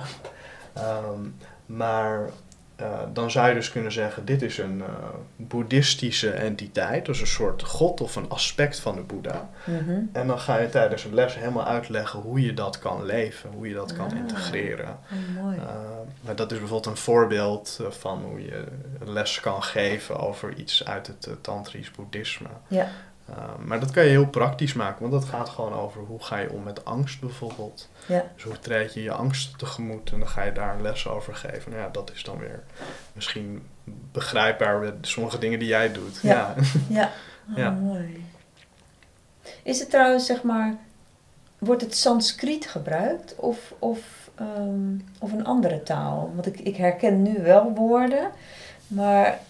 Ehm, 0.72 1.20
maar 1.66 2.30
eh, 2.76 2.98
dan 3.12 3.30
zou 3.30 3.48
je 3.48 3.54
dus 3.54 3.70
kunnen 3.70 3.92
zeggen, 3.92 4.24
dit 4.24 4.42
is 4.42 4.58
een 4.58 4.80
eh, 4.82 4.88
boeddhistische 5.36 6.30
entiteit. 6.30 7.06
Dus 7.06 7.20
een 7.20 7.26
soort 7.26 7.62
god 7.62 8.00
of 8.00 8.16
een 8.16 8.28
aspect 8.30 8.80
van 8.80 8.94
de 8.94 9.00
boeddha. 9.02 9.48
Mhm. 9.64 10.00
En 10.12 10.26
dan 10.26 10.38
ga 10.38 10.58
je 10.58 10.68
tijdens 10.68 11.04
een 11.04 11.14
les 11.14 11.34
helemaal 11.34 11.64
uitleggen 11.64 12.20
hoe 12.20 12.40
je 12.40 12.54
dat 12.54 12.78
kan 12.78 13.04
leven, 13.04 13.50
hoe 13.50 13.68
je 13.68 13.74
dat 13.74 13.92
kan 13.92 14.10
Ah. 14.10 14.16
integreren. 14.18 14.98
Oh, 15.36 15.42
mooi. 15.42 15.56
Uh, 15.56 15.62
maar 16.20 16.36
dat 16.36 16.52
is 16.52 16.58
bijvoorbeeld 16.58 16.94
een 16.96 17.02
voorbeeld 17.02 17.80
van 17.88 18.22
hoe 18.22 18.42
je 18.42 18.64
een 19.00 19.12
les 19.12 19.40
kan 19.40 19.62
geven 19.62 20.18
over 20.18 20.54
iets 20.54 20.84
uit 20.84 21.06
het 21.06 21.28
tantrisch 21.40 21.90
boeddhisme. 21.90 22.48
Ja. 22.68 22.88
Uh, 23.30 23.36
maar 23.64 23.80
dat 23.80 23.90
kan 23.90 24.04
je 24.04 24.10
heel 24.10 24.26
praktisch 24.26 24.72
maken, 24.72 25.00
want 25.00 25.12
dat 25.12 25.30
gaat 25.30 25.48
gewoon 25.48 25.72
over 25.72 26.00
hoe 26.00 26.22
ga 26.22 26.38
je 26.38 26.52
om 26.52 26.62
met 26.62 26.84
angst 26.84 27.20
bijvoorbeeld. 27.20 27.88
Ja. 28.06 28.24
Dus 28.34 28.42
hoe 28.42 28.58
treed 28.58 28.94
je 28.94 29.02
je 29.02 29.12
angst 29.12 29.58
tegemoet 29.58 30.12
en 30.12 30.18
dan 30.18 30.28
ga 30.28 30.42
je 30.42 30.52
daar 30.52 30.74
een 30.74 30.82
les 30.82 31.08
over 31.08 31.34
geven. 31.34 31.70
Nou 31.70 31.82
ja, 31.82 31.88
dat 31.88 32.10
is 32.14 32.22
dan 32.22 32.38
weer 32.38 32.62
misschien 33.12 33.66
begrijpbaar 34.12 34.78
met 34.78 34.94
sommige 35.00 35.38
dingen 35.38 35.58
die 35.58 35.68
jij 35.68 35.92
doet. 35.92 36.18
Ja. 36.22 36.54
Ja, 36.88 37.10
oh, 37.50 37.56
Ja. 37.56 37.70
mooi. 37.70 38.24
Is 39.62 39.78
het 39.78 39.90
trouwens, 39.90 40.26
zeg 40.26 40.42
maar, 40.42 40.76
wordt 41.58 41.82
het 41.82 41.96
Sanskriet 41.96 42.66
gebruikt 42.68 43.34
of, 43.36 43.74
of, 43.78 44.30
ehm, 44.34 44.96
of 45.18 45.32
een 45.32 45.44
andere 45.44 45.82
taal? 45.82 46.32
Want 46.34 46.46
ik, 46.46 46.60
ik 46.60 46.76
herken 46.76 47.22
nu 47.22 47.42
wel 47.42 47.72
woorden, 47.74 48.30
maar 48.86 49.40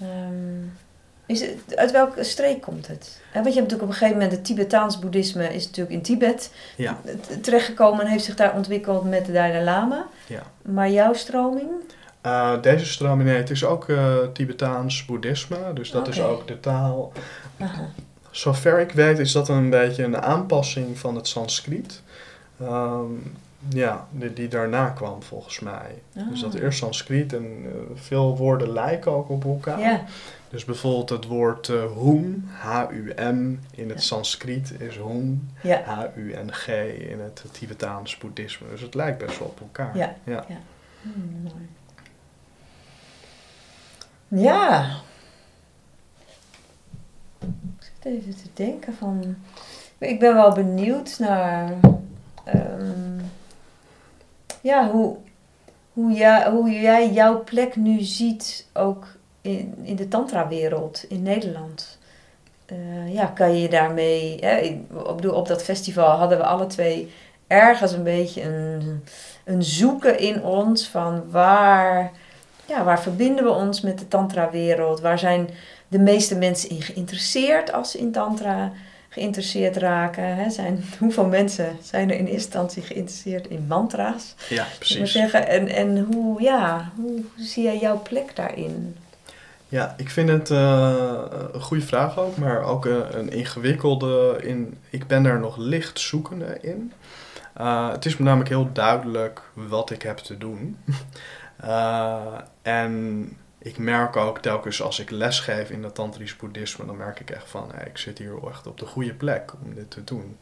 ehm, 0.00 0.64
is 1.26 1.40
het, 1.40 1.76
uit 1.76 1.90
welke 1.90 2.24
streek 2.24 2.60
komt 2.62 2.86
het? 2.86 3.20
Want 3.32 3.46
je 3.54 3.60
hebt 3.60 3.72
natuurlijk 3.72 3.82
op 3.82 3.88
een 3.88 3.94
gegeven 3.94 4.14
moment, 4.14 4.32
het 4.32 4.44
Tibetaans 4.44 4.98
boeddhisme 4.98 5.54
is 5.54 5.64
natuurlijk 5.66 5.94
in 5.96 6.02
Tibet 6.02 6.50
Ja. 6.76 7.00
terechtgekomen 7.40 8.00
en 8.04 8.10
heeft 8.10 8.24
zich 8.24 8.34
daar 8.36 8.54
ontwikkeld 8.54 9.04
met 9.04 9.26
de 9.26 9.32
Dalai 9.32 9.64
Lama. 9.64 10.06
Ja. 10.26 10.42
Maar 10.62 10.90
jouw 10.90 11.12
stroming? 11.12 11.68
Uh, 12.26 12.62
deze 12.62 12.86
stroming, 12.86 13.28
nee, 13.28 13.38
het 13.38 13.50
is 13.50 13.64
ook 13.64 13.88
uh, 13.88 14.14
Tibetaans 14.32 15.04
boeddhisme, 15.04 15.72
dus 15.74 15.90
dat 15.90 16.08
is 16.08 16.20
ook 16.22 16.46
de 16.46 16.60
taal. 16.60 17.12
Aha. 17.60 17.88
Zover 18.30 18.80
ik 18.80 18.92
weet 18.92 19.18
is 19.18 19.32
dat 19.32 19.48
een 19.48 19.70
beetje 19.70 20.04
een 20.04 20.22
aanpassing 20.22 20.98
van 20.98 21.14
het 21.14 21.28
Sanskriet. 21.28 22.02
Ehm, 22.60 23.04
ja, 23.68 24.06
die, 24.10 24.32
die 24.32 24.48
daarna 24.48 24.88
kwam 24.88 25.22
volgens 25.22 25.60
mij. 25.60 26.02
Dus 26.30 26.40
dat 26.40 26.54
Ah. 26.54 26.60
eerst 26.62 26.78
Sanskriet 26.78 27.32
en 27.32 27.44
eh, 27.64 27.70
veel 27.94 28.36
woorden 28.36 28.72
lijken 28.72 29.12
ook 29.12 29.28
op 29.30 29.44
elkaar. 29.44 29.80
Ja, 29.80 30.04
Dus 30.50 30.64
bijvoorbeeld 30.64 31.08
het 31.08 31.24
woord 31.24 31.68
eh 31.68 31.92
hum, 31.92 32.48
H-U-M 32.52 33.56
in 33.70 33.88
het 33.88 33.98
Ja. 33.98 33.98
Sanskriet 33.98 34.80
is 34.80 34.96
hum, 34.96 35.48
ja, 35.62 35.82
H-U-N-G 35.84 36.68
in 37.08 37.20
het 37.20 37.44
Tibetaans 37.50 38.18
boeddhisme. 38.18 38.68
Dus 38.70 38.80
het 38.80 38.94
lijkt 38.94 39.18
best 39.18 39.38
wel 39.38 39.48
op 39.48 39.60
elkaar. 39.60 39.96
Ja. 39.96 40.16
ja. 40.24 40.44
Hmm, 41.02 41.40
mooi. 41.42 41.68
Ja. 44.42 44.96
Ik 47.40 47.92
zit 48.02 48.12
even 48.12 48.36
te 48.36 48.48
denken 48.54 48.94
van... 48.94 49.36
Ik 49.98 50.18
ben 50.18 50.34
wel 50.34 50.52
benieuwd 50.52 51.18
naar... 51.18 51.72
ehm, 52.44 53.20
ja, 54.60 54.90
hoe, 54.90 55.16
hoe 55.92 56.12
jij 56.70 57.12
jouw 57.12 57.44
plek 57.44 57.76
nu 57.76 58.00
ziet 58.00 58.66
ook 58.72 59.15
in, 59.46 59.74
in 59.82 59.96
de 59.96 60.08
tantra-wereld 60.08 61.04
in 61.08 61.22
Nederland. 61.22 61.98
Eh, 62.66 63.14
ja, 63.14 63.26
kan 63.26 63.58
je 63.58 63.68
daarmee... 63.68 64.38
Hè, 64.40 64.80
bedoel, 65.16 65.34
op 65.34 65.48
dat 65.48 65.62
festival 65.62 66.16
hadden 66.16 66.38
we 66.38 66.44
alle 66.44 66.66
twee 66.66 67.10
ergens 67.46 67.92
een 67.92 68.02
beetje 68.02 68.42
een, 68.42 69.04
een 69.44 69.62
zoeken 69.62 70.18
in 70.18 70.42
ons 70.42 70.88
van 70.88 71.30
waar, 71.30 72.12
ja, 72.66 72.84
waar 72.84 73.00
verbinden 73.00 73.44
we 73.44 73.50
ons 73.50 73.80
met 73.80 73.98
de 73.98 74.08
tantra-wereld? 74.08 75.00
Waar 75.00 75.18
zijn 75.18 75.50
de 75.88 75.98
meeste 75.98 76.36
mensen 76.36 76.70
in 76.70 76.82
geïnteresseerd 76.82 77.72
als 77.72 77.90
ze 77.90 77.98
in 77.98 78.12
tantra 78.12 78.72
geïnteresseerd 79.08 79.76
raken? 79.76 80.36
Hè? 80.36 80.50
Zijn, 80.50 80.84
hoeveel 80.98 81.26
mensen 81.26 81.76
zijn 81.82 82.10
er 82.10 82.16
in 82.16 82.26
eerste 82.26 82.34
instantie 82.34 82.82
geïnteresseerd 82.82 83.46
in 83.48 83.66
mantra's? 83.68 84.34
Ja, 84.48 84.66
precies. 84.78 85.12
zeggen, 85.12 85.48
en, 85.48 85.68
en 85.68 86.06
hoe, 86.12 86.42
ja, 86.42 86.90
hoe 86.96 87.24
zie 87.36 87.62
jij 87.62 87.78
jouw 87.78 88.02
plek 88.02 88.36
daarin? 88.36 88.96
Ja, 89.68 89.94
ik 89.96 90.10
vind 90.10 90.28
het 90.28 90.50
eh, 90.50 91.22
een 91.52 91.60
goede 91.60 91.86
vraag 91.86 92.18
ook, 92.18 92.36
maar 92.36 92.62
ook 92.62 92.84
een, 92.84 93.18
een 93.18 93.30
ingewikkelde 93.30 94.38
in. 94.42 94.78
Ik 94.90 95.06
ben 95.06 95.22
daar 95.22 95.40
nog 95.40 95.56
licht 95.56 96.00
zoekende 96.00 96.58
in. 96.60 96.92
Uh, 97.60 97.90
het 97.90 98.06
is 98.06 98.16
me 98.16 98.24
namelijk 98.24 98.48
heel 98.48 98.72
duidelijk 98.72 99.42
wat 99.52 99.90
ik 99.90 100.02
heb 100.02 100.16
te 100.16 100.38
doen. 100.38 100.76
En 102.62 103.36
ik 103.58 103.78
merk 103.78 104.16
ook 104.16 104.38
telkens 104.38 104.82
als 104.82 104.98
ik 104.98 105.10
lesgeef 105.10 105.70
in 105.70 105.82
het 105.82 105.94
tantrisch 105.94 106.36
boeddhisme, 106.36 106.86
dan 106.86 106.96
merk 106.96 107.20
ik 107.20 107.30
echt 107.30 107.50
van, 107.50 107.70
ik 107.86 107.98
zit 107.98 108.18
hier 108.18 108.48
echt 108.48 108.66
op 108.66 108.78
de 108.78 108.86
goede 108.86 109.14
plek 109.14 109.52
om 109.64 109.74
dit 109.74 109.90
te 109.90 110.04
doen. 110.04 110.36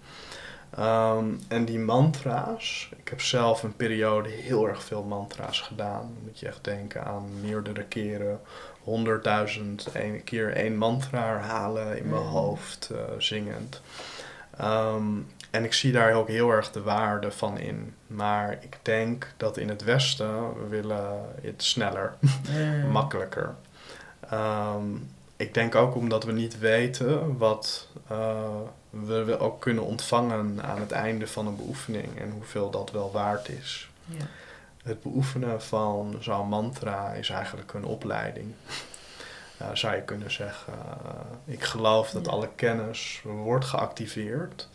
Um, 0.78 1.40
en 1.48 1.64
die 1.64 1.78
mantra's, 1.78 2.90
ik 2.96 3.08
heb 3.08 3.20
zelf 3.20 3.62
een 3.62 3.76
periode 3.76 4.28
heel 4.28 4.68
erg 4.68 4.82
veel 4.82 5.02
mantra's 5.02 5.60
gedaan. 5.60 6.00
Dan 6.00 6.22
moet 6.24 6.38
je 6.38 6.46
echt 6.46 6.64
denken 6.64 7.04
aan 7.04 7.40
meerdere 7.40 7.84
keren 7.84 8.40
honderdduizend 8.84 9.88
keer 10.24 10.52
één 10.52 10.76
mantra 10.76 11.20
herhalen 11.26 11.98
in 11.98 12.08
mijn 12.08 12.22
Mm. 12.22 12.28
hoofd, 12.28 12.88
uh, 12.92 12.98
zingend. 13.18 13.80
Um, 14.60 15.26
en 15.50 15.64
ik 15.64 15.72
zie 15.72 15.92
daar 15.92 16.12
ook 16.14 16.28
heel 16.28 16.50
erg 16.50 16.70
de 16.70 16.82
waarde 16.82 17.30
van 17.30 17.58
in. 17.58 17.94
Maar 18.06 18.58
ik 18.60 18.78
denk 18.82 19.32
dat 19.36 19.56
in 19.56 19.68
het 19.68 19.84
Westen 19.84 20.54
we 20.60 20.66
willen 20.68 21.20
het 21.42 21.62
sneller, 21.62 22.14
Mm. 22.50 22.90
makkelijker. 22.90 23.54
Um, 24.32 25.10
ik 25.36 25.54
denk 25.54 25.74
ook 25.74 25.94
omdat 25.94 26.24
we 26.24 26.32
niet 26.32 26.58
weten 26.58 27.38
wat 27.38 27.88
uh, 28.12 28.38
we 28.90 29.38
ook 29.38 29.60
kunnen 29.60 29.84
ontvangen 29.84 30.62
aan 30.62 30.80
het 30.80 30.92
einde 30.92 31.26
van 31.26 31.46
een 31.46 31.56
beoefening 31.56 32.20
en 32.20 32.30
hoeveel 32.30 32.70
dat 32.70 32.90
wel 32.90 33.12
waard 33.12 33.48
is. 33.48 33.90
Ja. 34.04 34.24
Het 34.84 35.02
beoefenen 35.02 35.62
van 35.62 36.16
zo'n 36.20 36.48
mantra 36.48 37.12
is 37.12 37.28
eigenlijk 37.30 37.72
een 37.72 37.84
opleiding. 37.84 38.52
Uh, 39.62 39.68
zou 39.72 39.94
je 39.94 40.02
kunnen 40.02 40.30
zeggen. 40.30 40.72
Uh, 41.06 41.54
ik 41.54 41.64
geloof 41.64 42.10
dat 42.10 42.24
Ja. 42.26 42.30
alle 42.32 42.48
kennis 42.54 43.22
wordt 43.24 43.64
geactiveerd 43.64 44.68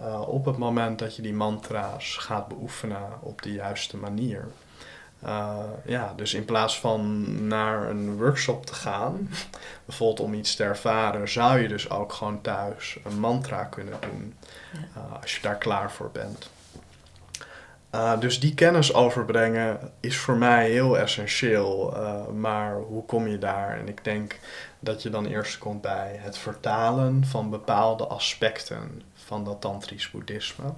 uh, 0.00 0.28
op 0.28 0.44
het 0.44 0.56
moment 0.58 0.98
dat 0.98 1.16
je 1.16 1.22
die 1.22 1.32
mantra's 1.34 2.16
gaat 2.16 2.48
beoefenen 2.48 3.08
op 3.20 3.42
de 3.42 3.52
juiste 3.52 3.96
manier. 3.96 4.48
Uh, 5.24 5.56
ja, 5.84 6.12
dus 6.16 6.34
in 6.34 6.44
plaats 6.44 6.80
van 6.80 7.26
naar 7.46 7.88
een 7.90 8.16
workshop 8.16 8.66
te 8.66 8.74
gaan, 8.74 9.30
bijvoorbeeld 9.84 10.20
om 10.20 10.34
iets 10.34 10.56
te 10.56 10.64
ervaren, 10.64 11.28
zou 11.28 11.58
je 11.58 11.68
dus 11.68 11.90
ook 11.90 12.12
gewoon 12.12 12.40
thuis 12.40 12.98
een 13.04 13.20
mantra 13.20 13.64
kunnen 13.64 13.94
doen 14.00 14.34
Ja. 14.72 14.78
uh, 14.96 15.20
als 15.22 15.34
je 15.36 15.42
daar 15.42 15.56
klaar 15.58 15.92
voor 15.92 16.10
bent. 16.12 16.50
Uh, 17.94 18.20
dus 18.20 18.40
die 18.40 18.54
kennis 18.54 18.94
overbrengen 18.94 19.92
is 20.00 20.18
voor 20.18 20.36
mij 20.36 20.70
heel 20.70 20.98
essentieel. 20.98 21.96
Uh, 21.96 22.26
maar 22.26 22.76
hoe 22.76 23.04
kom 23.04 23.28
je 23.28 23.38
daar? 23.38 23.78
En 23.78 23.88
ik 23.88 24.04
denk 24.04 24.38
dat 24.78 25.02
je 25.02 25.10
dan 25.10 25.26
eerst 25.26 25.58
komt 25.58 25.80
bij 25.80 26.16
het 26.18 26.38
vertalen 26.38 27.24
van 27.26 27.50
bepaalde 27.50 28.06
aspecten 28.06 29.02
van 29.14 29.44
dat 29.44 29.60
tantrisch 29.60 30.10
boeddhisme. 30.10 30.72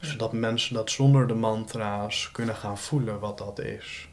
Zodat 0.00 0.32
mensen 0.32 0.74
dat 0.74 0.90
zonder 0.90 1.26
de 1.26 1.34
mantra's 1.34 2.30
kunnen 2.32 2.54
gaan 2.54 2.78
voelen 2.78 3.20
wat 3.20 3.38
dat 3.38 3.58
is. 3.60 4.08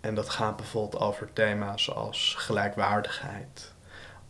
En 0.00 0.14
dat 0.14 0.28
gaat 0.28 0.56
bijvoorbeeld 0.56 1.02
over 1.02 1.32
thema's 1.32 1.90
als 1.90 2.34
gelijkwaardigheid. 2.38 3.72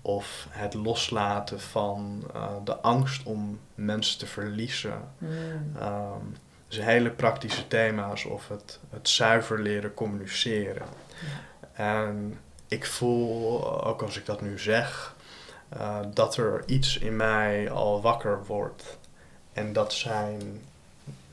Of 0.03 0.47
het 0.51 0.75
loslaten 0.75 1.61
van 1.61 2.25
uh, 2.35 2.47
de 2.65 2.77
angst 2.77 3.23
om 3.25 3.61
mensen 3.75 4.19
te 4.19 4.27
verliezen. 4.27 5.01
Mm. 5.19 5.31
Um, 5.83 6.37
dus 6.73 6.85
hele 6.85 7.11
praktische 7.11 7.69
thema's 7.69 8.25
of 8.25 8.49
het, 8.49 8.79
het 8.91 9.09
zuiver 9.09 9.61
leren 9.61 9.95
communiceren. 9.95 10.87
En 11.73 12.39
ik 12.69 12.87
voel, 12.87 13.85
ook 13.85 14.03
als 14.03 14.17
ik 14.17 14.27
dat 14.27 14.41
nu 14.41 14.59
zeg, 14.59 15.15
uh, 15.77 15.99
dat 16.15 16.37
er 16.37 16.63
iets 16.67 16.99
in 16.99 17.17
mij 17.17 17.71
al 17.71 18.01
wakker 18.01 18.45
wordt. 18.47 18.99
En 19.53 19.73
dat 19.73 19.93
zijn 19.93 20.63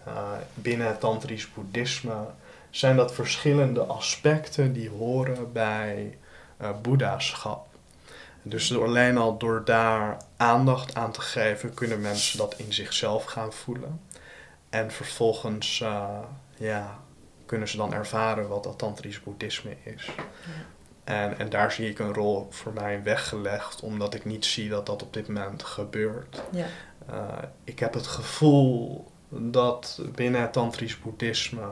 uh, 0.07 0.31
binnen 0.53 0.87
het 0.87 0.99
tantrisch 0.99 1.53
boeddhisme 1.53 2.25
zijn 2.69 2.95
dat 2.95 3.13
verschillende 3.13 3.83
aspecten 3.83 4.73
die 4.73 4.89
horen 4.89 5.51
bij 5.51 6.17
uh, 6.61 6.69
boeddhaschap. 6.81 7.67
Dus 8.41 8.67
door, 8.67 8.85
alleen 8.85 9.17
al 9.17 9.37
door 9.37 9.61
daar 9.65 10.17
aandacht 10.37 10.95
aan 10.95 11.11
te 11.11 11.21
geven, 11.21 11.73
kunnen 11.73 12.01
mensen 12.01 12.37
dat 12.37 12.53
in 12.57 12.73
zichzelf 12.73 13.23
gaan 13.23 13.53
voelen. 13.53 14.01
En 14.69 14.91
vervolgens 14.91 15.79
uh, 15.79 16.19
ja, 16.57 16.99
kunnen 17.45 17.67
ze 17.67 17.77
dan 17.77 17.93
ervaren 17.93 18.47
wat 18.47 18.63
dat 18.63 18.77
tantrisch 18.77 19.23
boeddhisme 19.23 19.75
is. 19.83 20.05
Ja. 20.05 20.23
En, 21.03 21.37
en 21.37 21.49
daar 21.49 21.71
zie 21.71 21.89
ik 21.89 21.99
een 21.99 22.13
rol 22.13 22.47
voor 22.49 22.73
mij 22.73 23.03
weggelegd, 23.03 23.81
omdat 23.81 24.13
ik 24.13 24.25
niet 24.25 24.45
zie 24.45 24.69
dat 24.69 24.85
dat 24.85 25.03
op 25.03 25.13
dit 25.13 25.27
moment 25.27 25.63
gebeurt. 25.63 26.41
Ja. 26.51 26.65
Uh, 27.09 27.27
ik 27.63 27.79
heb 27.79 27.93
het 27.93 28.07
gevoel 28.07 29.05
dat 29.29 30.01
binnen 30.15 30.41
het 30.41 30.53
tantrisch 30.53 30.99
boeddhisme 30.99 31.67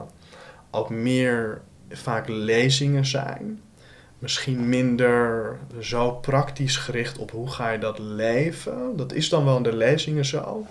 ook 0.71 0.89
meer 0.89 1.61
vaak 1.89 2.27
lezingen 2.27 3.05
zijn. 3.05 3.61
Misschien 4.19 4.69
minder 4.69 5.57
zo 5.79 6.11
praktisch 6.11 6.77
gericht 6.77 7.17
op 7.17 7.31
hoe 7.31 7.49
ga 7.49 7.69
je 7.69 7.79
dat 7.79 7.99
leven. 7.99 8.95
Dat 8.95 9.13
is 9.13 9.29
dan 9.29 9.45
wel 9.45 9.57
in 9.57 9.63
de 9.63 9.75
lezingen 9.75 10.25
zo. 10.25 10.65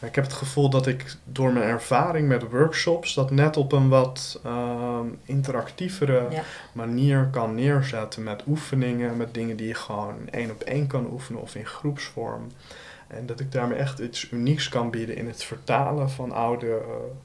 Ik 0.00 0.14
heb 0.14 0.24
het 0.24 0.32
gevoel 0.32 0.70
dat 0.70 0.86
ik 0.86 1.14
door 1.24 1.52
mijn 1.52 1.68
ervaring 1.68 2.28
met 2.28 2.50
workshops 2.50 3.14
dat 3.14 3.30
net 3.30 3.56
op 3.56 3.72
een 3.72 3.88
wat 3.88 4.40
uh, 4.46 4.98
interactievere 5.24 6.28
manier 6.72 7.28
kan 7.30 7.54
neerzetten 7.54 8.22
met 8.22 8.42
oefeningen, 8.46 9.16
met 9.16 9.34
dingen 9.34 9.56
die 9.56 9.66
je 9.68 9.74
gewoon 9.74 10.28
één 10.30 10.50
op 10.50 10.62
één 10.62 10.86
kan 10.86 11.10
oefenen 11.12 11.42
of 11.42 11.54
in 11.54 11.66
groepsvorm. 11.66 12.50
En 13.06 13.26
dat 13.26 13.40
ik 13.40 13.52
daarmee 13.52 13.78
echt 13.78 13.98
iets 13.98 14.30
unieks 14.30 14.68
kan 14.68 14.90
bieden 14.90 15.16
in 15.16 15.26
het 15.26 15.42
vertalen 15.42 16.10
van 16.10 16.32
oude 16.32 16.66
uh, 16.66 16.82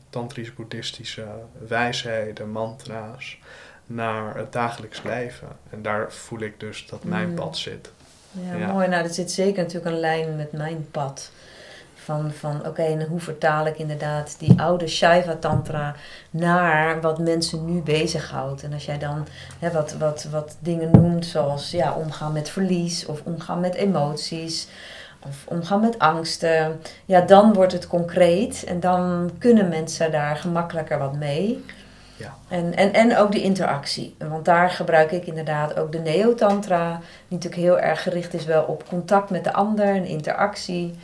tantrisch-boeddhistische 0.10 1.28
wijsheden, 1.68 2.52
mantra's, 2.52 3.40
naar 3.86 4.36
het 4.36 4.52
dagelijks 4.52 5.04
leven. 5.04 5.48
En 5.70 5.82
daar 5.82 6.14
voel 6.14 6.40
ik 6.40 6.60
dus 6.60 6.86
dat 6.86 7.04
mijn 7.04 7.30
mm. 7.30 7.36
pad 7.36 7.58
zit. 7.58 7.92
Ja, 8.32 8.56
ja, 8.56 8.72
mooi. 8.72 8.88
Nou, 8.88 9.04
er 9.04 9.14
zit 9.14 9.32
zeker 9.32 9.64
natuurlijk 9.64 9.92
een 9.92 10.00
lijn 10.00 10.36
met 10.36 10.52
mijn 10.52 10.88
pad. 10.92 11.32
Van, 12.04 12.32
van 12.32 12.66
oké, 12.68 12.82
en 12.82 13.08
hoe 13.08 13.20
vertaal 13.20 13.66
ik 13.66 13.78
inderdaad 13.78 14.36
die 14.40 14.62
oude 14.62 14.88
Shaiva 14.88 15.36
Tantra 15.36 15.96
naar 16.30 17.02
wat 17.02 17.20
mensen 17.20 17.66
nu 17.66 17.82
bezighoudt. 17.82 18.64
En 18.64 18.74
als 18.74 18.86
jij 18.86 18.98
dan 18.98 19.28
hè, 19.60 19.72
wat, 19.72 19.94
wat, 19.94 20.28
wat 20.32 20.58
dingen 20.60 20.92
noemt, 20.92 21.26
zoals 21.26 21.72
ja, 21.72 21.94
omgaan 21.94 22.34
met 22.34 22.50
verlies 22.50 23.06
of 23.06 23.22
omgaan 23.24 23.60
met 23.60 23.74
emoties 23.74 24.68
of 25.28 25.46
omgaan 25.48 25.82
met 25.82 26.00
angsten, 26.00 26.82
ja, 27.06 27.22
dan 27.22 27.54
wordt 27.54 27.74
het 27.74 27.88
concreet 27.88 28.64
en 28.64 28.80
dan 28.80 29.32
kunnen 29.38 29.70
mensen 29.70 30.12
daar 30.12 30.36
gemakkelijker 30.36 31.00
wat 31.00 31.16
mee. 31.16 31.64
Ja. 32.16 32.34
En, 32.48 32.76
en, 32.76 32.94
en 32.94 33.18
ook 33.18 33.32
de 33.32 33.42
interactie. 33.42 34.16
Want 34.18 34.46
daar 34.46 34.70
gebruik 34.70 35.12
ik 35.12 35.26
inderdaad 35.26 35.80
ook 35.80 35.92
de 35.92 36.00
Neo-Tantra, 36.00 36.90
die 37.28 37.38
natuurlijk 37.38 37.62
heel 37.62 37.80
erg 37.80 38.04
gericht 38.04 38.34
is 38.34 38.46
wel 38.46 38.64
op 38.64 38.88
contact 38.88 39.30
met 39.30 39.44
de 39.44 39.54
ander 39.54 39.86
en 39.86 40.06
interactie. 40.06 40.96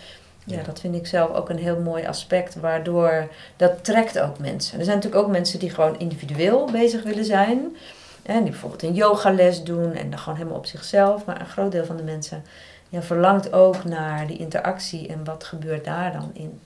Ja, 0.50 0.64
dat 0.64 0.80
vind 0.80 0.96
ik 0.96 1.08
zelf 1.08 1.34
ook 1.34 1.50
een 1.50 1.58
heel 1.58 1.80
mooi 1.80 2.06
aspect, 2.06 2.56
waardoor 2.56 3.28
dat 3.56 3.84
trekt 3.84 4.20
ook 4.20 4.40
mensen. 4.40 4.80
Er 4.80 4.86
zijn 4.86 4.96
natuurlijk 4.98 5.24
ook 5.26 5.32
mensen 5.32 5.60
die 5.60 5.70
gewoon 5.70 6.00
individueel 6.00 6.70
bezig 6.72 7.04
willen 7.04 7.26
zijn. 7.26 7.76
En 8.24 8.42
die 8.42 8.52
bijvoorbeeld 8.52 8.84
een 8.84 8.94
yogales 8.94 9.64
doen 9.64 9.94
en 9.94 10.10
dan 10.10 10.20
gewoon 10.20 10.38
helemaal 10.38 10.58
op 10.58 10.66
zichzelf. 10.66 11.26
Maar 11.26 11.40
een 11.40 11.48
groot 11.48 11.72
deel 11.72 11.86
van 11.86 11.98
de 11.98 12.04
mensen 12.04 12.44
ja, 12.90 13.02
verlangt 13.02 13.54
ook 13.54 13.84
naar 13.84 14.28
die 14.28 14.38
interactie 14.38 15.08
en 15.08 15.24
wat 15.24 15.44
gebeurt 15.44 15.86
daar 15.86 16.12
dan 16.12 16.30
in. 16.34 16.60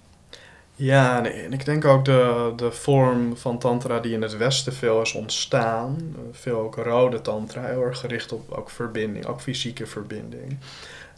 Ja, 0.75 1.25
en 1.25 1.53
ik 1.53 1.65
denk 1.65 1.85
ook 1.85 2.05
de, 2.05 2.53
de 2.55 2.71
vorm 2.71 3.37
van 3.37 3.57
tantra 3.57 3.99
die 3.99 4.13
in 4.13 4.21
het 4.21 4.37
Westen 4.37 4.73
veel 4.73 5.01
is 5.01 5.13
ontstaan, 5.13 6.15
veel 6.31 6.59
ook 6.59 6.75
rode 6.75 7.21
tantra, 7.21 7.65
heel 7.65 7.83
erg 7.83 7.99
gericht 7.99 8.31
op 8.31 8.51
ook 8.51 8.69
verbinding, 8.69 9.25
ook 9.25 9.41
fysieke 9.41 9.85
verbinding 9.85 10.57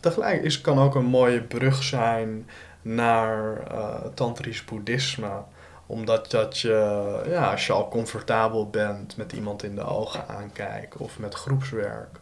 tegelijk 0.04 0.44
is, 0.44 0.62
kan 0.62 0.80
ook 0.80 0.96
een 0.96 1.06
mooie 1.06 1.42
brug 1.42 1.84
zijn 1.84 2.50
naar 2.82 3.72
uh, 3.72 3.96
tantrisch 4.14 4.66
boeddhisme. 4.66 5.32
Omdat 5.86 6.32
dat 6.32 6.60
je, 6.60 7.22
ja, 7.28 7.52
als 7.52 7.66
je 7.66 7.74
al 7.74 7.88
comfortabel 7.88 8.70
bent 8.70 9.18
met 9.18 9.32
iemand 9.32 9.64
in 9.64 9.76
de 9.76 9.84
ogen 9.84 10.28
aankijken 10.28 11.00
of 11.00 11.20
met 11.20 11.34
groepswerk, 11.34 12.20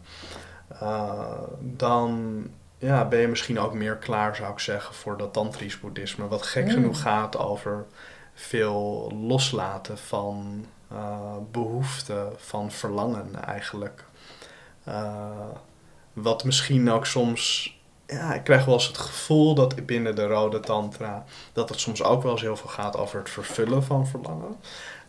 uh, 0.81 1.41
dan 1.59 2.43
ja, 2.77 3.05
ben 3.05 3.19
je 3.19 3.27
misschien 3.27 3.59
ook 3.59 3.73
meer 3.73 3.95
klaar, 3.95 4.35
zou 4.35 4.51
ik 4.51 4.59
zeggen, 4.59 4.95
voor 4.95 5.17
dat 5.17 5.33
tantrisch 5.33 5.79
boeddhisme. 5.79 6.27
Wat 6.27 6.41
gek 6.41 6.65
mm. 6.65 6.71
genoeg 6.71 7.01
gaat 7.01 7.37
over 7.37 7.85
veel 8.33 9.11
loslaten 9.27 9.97
van 9.97 10.65
uh, 10.91 11.35
behoeften, 11.51 12.33
van 12.37 12.71
verlangen 12.71 13.43
eigenlijk. 13.45 14.03
Wat 16.13 16.43
misschien 16.43 16.91
ook 16.91 17.06
soms. 17.06 17.76
Ja, 18.08 18.34
ik 18.34 18.43
krijg 18.43 18.65
wel 18.65 18.74
eens 18.74 18.88
het 18.88 18.97
gevoel 18.97 19.56
dat 19.56 19.86
binnen 19.86 20.15
de 20.15 20.28
rode 20.28 20.60
tantra. 20.60 21.26
dat 21.54 21.69
het 21.69 21.80
soms 21.80 22.04
ook 22.04 22.24
wel 22.24 22.32
eens 22.32 22.41
heel 22.41 22.58
veel 22.58 22.69
gaat 22.69 22.97
over 22.97 23.19
het 23.19 23.30
vervullen 23.30 23.84
van 23.84 24.08
verlangen. 24.08 24.56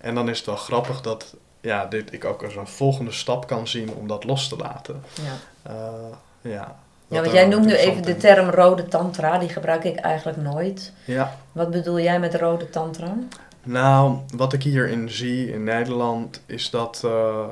En 0.00 0.14
dan 0.14 0.28
is 0.28 0.36
het 0.36 0.46
wel 0.46 0.56
grappig 0.56 1.00
dat 1.00 1.34
ja, 1.60 1.86
dit 1.86 2.12
ik 2.12 2.24
ook 2.24 2.42
als 2.42 2.56
een 2.56 2.66
volgende 2.66 3.12
stap 3.12 3.46
kan 3.46 3.68
zien 3.68 3.94
om 3.94 4.06
dat 4.06 4.24
los 4.24 4.48
te 4.48 4.56
laten. 4.56 5.02
Ja. 5.22 5.72
Uh, 5.72 6.52
ja. 6.52 6.76
Ja, 7.06 7.20
want 7.20 7.32
jij 7.32 7.46
noemt 7.46 7.66
nu 7.66 7.74
even 7.74 8.02
de 8.02 8.16
term 8.16 8.50
rode 8.50 8.88
tantra, 8.88 9.38
die 9.38 9.48
gebruik 9.48 9.84
ik 9.84 9.96
eigenlijk 9.96 10.38
nooit. 10.38 10.92
Ja. 11.04 11.36
Wat 11.52 11.70
bedoel 11.70 12.00
jij 12.00 12.20
met 12.20 12.34
rode 12.34 12.70
tantra? 12.70 13.14
Nou, 13.64 14.18
wat 14.36 14.52
ik 14.52 14.62
hierin 14.62 15.10
zie 15.10 15.52
in 15.52 15.64
Nederland 15.64 16.42
is 16.46 16.70
dat 16.70 17.02
uh, 17.04 17.46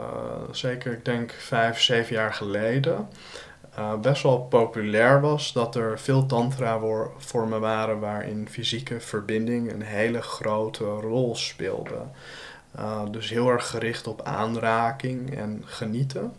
zeker, 0.51 0.93
ik 0.93 1.05
denk 1.05 1.33
vijf, 1.33 1.81
zeven 1.81 2.15
jaar 2.15 2.35
geleden, 2.35 3.09
uh, 3.79 3.95
best 3.95 4.23
wel 4.23 4.41
populair 4.41 5.21
was 5.21 5.53
dat 5.53 5.77
er 5.77 5.99
veel 5.99 6.27
tantra-vormen 6.27 7.61
waren 7.61 8.01
waarin 8.01 8.49
fysieke 8.51 9.01
verbinding 9.01 9.73
een 9.73 9.83
hele 9.83 10.23
grote 10.23 10.85
rol 10.85 11.37
speelde. 11.37 12.03
Uh, 12.79 13.03
dus 13.11 13.31
heel 13.31 13.49
erg 13.49 13.67
gericht 13.71 14.07
op 14.07 14.23
aanraking 14.23 15.37
en 15.37 15.63
genieten. 15.65 16.33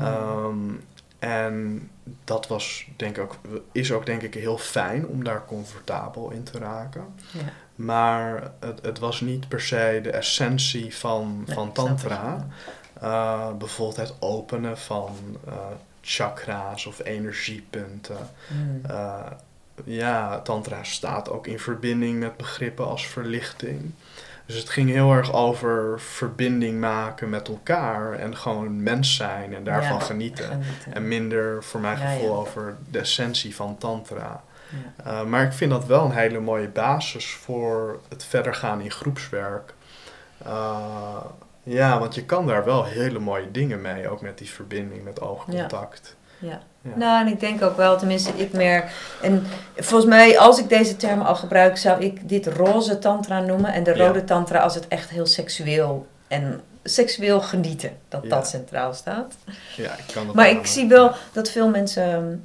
Um, 0.00 0.84
en 1.18 1.90
dat 2.24 2.46
was, 2.46 2.86
denk 2.96 3.16
ik 3.16 3.22
ook, 3.22 3.36
is 3.72 3.92
ook 3.92 4.06
denk 4.06 4.22
ik 4.22 4.34
heel 4.34 4.58
fijn 4.58 5.06
om 5.06 5.24
daar 5.24 5.44
comfortabel 5.46 6.30
in 6.30 6.42
te 6.42 6.58
raken. 6.58 7.14
Ja. 7.32 7.40
Maar 7.74 8.50
het, 8.60 8.80
het 8.82 8.98
was 8.98 9.20
niet 9.20 9.48
per 9.48 9.60
se 9.60 10.00
de 10.02 10.10
essentie 10.10 10.96
van, 10.96 11.44
van 11.48 11.72
tantra. 11.72 12.46
Uh, 13.02 13.52
bijvoorbeeld 13.58 13.96
het 13.96 14.14
openen 14.18 14.78
van 14.78 15.16
uh, 15.48 15.54
chakra's 16.00 16.86
of 16.86 17.04
energiepunten. 17.04 18.28
Mm. 18.48 18.80
Uh, 18.90 19.20
ja, 19.84 20.40
tantra 20.40 20.84
staat 20.84 21.30
ook 21.30 21.46
in 21.46 21.58
verbinding 21.58 22.18
met 22.18 22.36
begrippen 22.36 22.86
als 22.86 23.06
verlichting. 23.06 23.92
Dus 24.46 24.56
het 24.56 24.68
ging 24.68 24.90
heel 24.90 25.12
erg 25.12 25.32
over 25.32 26.00
verbinding 26.00 26.80
maken 26.80 27.30
met 27.30 27.48
elkaar 27.48 28.12
en 28.12 28.36
gewoon 28.36 28.82
mens 28.82 29.16
zijn 29.16 29.54
en 29.54 29.64
daarvan 29.64 30.02
genieten. 30.02 30.62
En 30.92 31.08
minder 31.08 31.64
voor 31.64 31.80
mijn 31.80 31.96
gevoel 31.96 32.36
over 32.36 32.76
de 32.90 32.98
essentie 32.98 33.54
van 33.54 33.78
tantra. 33.78 34.42
Uh, 35.06 35.24
maar 35.24 35.44
ik 35.44 35.52
vind 35.52 35.70
dat 35.70 35.86
wel 35.86 36.04
een 36.04 36.12
hele 36.12 36.40
mooie 36.40 36.68
basis 36.68 37.26
voor 37.26 38.00
het 38.08 38.24
verder 38.24 38.54
gaan 38.54 38.80
in 38.80 38.90
groepswerk. 38.90 39.74
Uh, 40.46 41.24
ja, 41.62 41.98
want 41.98 42.14
je 42.14 42.24
kan 42.24 42.46
daar 42.46 42.64
wel 42.64 42.84
hele 42.84 43.18
mooie 43.18 43.50
dingen 43.50 43.80
mee, 43.80 44.08
ook 44.08 44.20
met 44.20 44.38
die 44.38 44.50
verbinding, 44.50 45.04
met 45.04 45.20
oogcontact. 45.20 46.16
Ja. 46.38 46.60
Nou, 46.82 47.26
en 47.26 47.32
ik 47.32 47.40
denk 47.40 47.62
ook 47.62 47.76
wel, 47.76 47.98
tenminste, 47.98 48.30
ik 48.30 48.52
merk. 48.52 48.90
En 49.22 49.46
volgens 49.76 50.10
mij, 50.10 50.38
als 50.38 50.58
ik 50.58 50.68
deze 50.68 50.96
termen 50.96 51.26
al 51.26 51.36
gebruik, 51.36 51.76
zou 51.76 52.02
ik 52.02 52.28
dit 52.28 52.46
roze 52.46 52.98
tantra 52.98 53.40
noemen. 53.40 53.72
En 53.72 53.82
de 53.82 53.96
rode 53.96 54.24
tantra 54.24 54.58
als 54.58 54.74
het 54.74 54.88
echt 54.88 55.10
heel 55.10 55.26
seksueel 55.26 56.06
en 56.28 56.60
seksueel 56.82 57.40
genieten, 57.40 57.96
dat 58.08 58.30
dat 58.30 58.48
centraal 58.48 58.94
staat. 58.94 59.34
Ja, 59.76 59.92
ik 59.92 60.14
kan 60.14 60.26
dat 60.26 60.34
maar 60.34 60.50
ik 60.50 60.66
zie 60.66 60.88
wel 60.88 61.12
dat 61.32 61.50
veel 61.50 61.68
mensen 61.68 62.44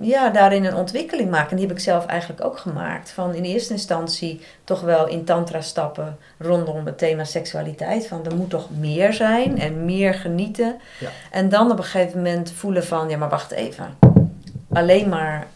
ja, 0.00 0.30
daarin 0.30 0.64
een 0.64 0.74
ontwikkeling 0.74 1.30
maken. 1.30 1.50
En 1.50 1.56
die 1.56 1.66
heb 1.66 1.76
ik 1.76 1.82
zelf 1.82 2.06
eigenlijk 2.06 2.44
ook 2.44 2.58
gemaakt. 2.58 3.10
Van 3.10 3.34
in 3.34 3.42
eerste 3.42 3.72
instantie 3.72 4.40
toch 4.64 4.80
wel 4.80 5.06
in 5.06 5.24
tantra 5.24 5.60
stappen 5.60 6.18
rondom 6.38 6.86
het 6.86 6.98
thema 6.98 7.24
seksualiteit. 7.24 8.06
Van 8.06 8.24
er 8.24 8.36
moet 8.36 8.50
toch 8.50 8.68
meer 8.78 9.12
zijn 9.12 9.58
en 9.58 9.84
meer 9.84 10.14
genieten. 10.14 10.80
Ja. 11.00 11.08
En 11.30 11.48
dan 11.48 11.70
op 11.70 11.78
een 11.78 11.84
gegeven 11.84 12.16
moment 12.16 12.50
voelen 12.50 12.84
van, 12.84 13.08
ja 13.08 13.16
maar 13.16 13.28
wacht 13.28 13.50
even. 13.50 13.98
Alleen 14.72 15.08
maar 15.08 15.46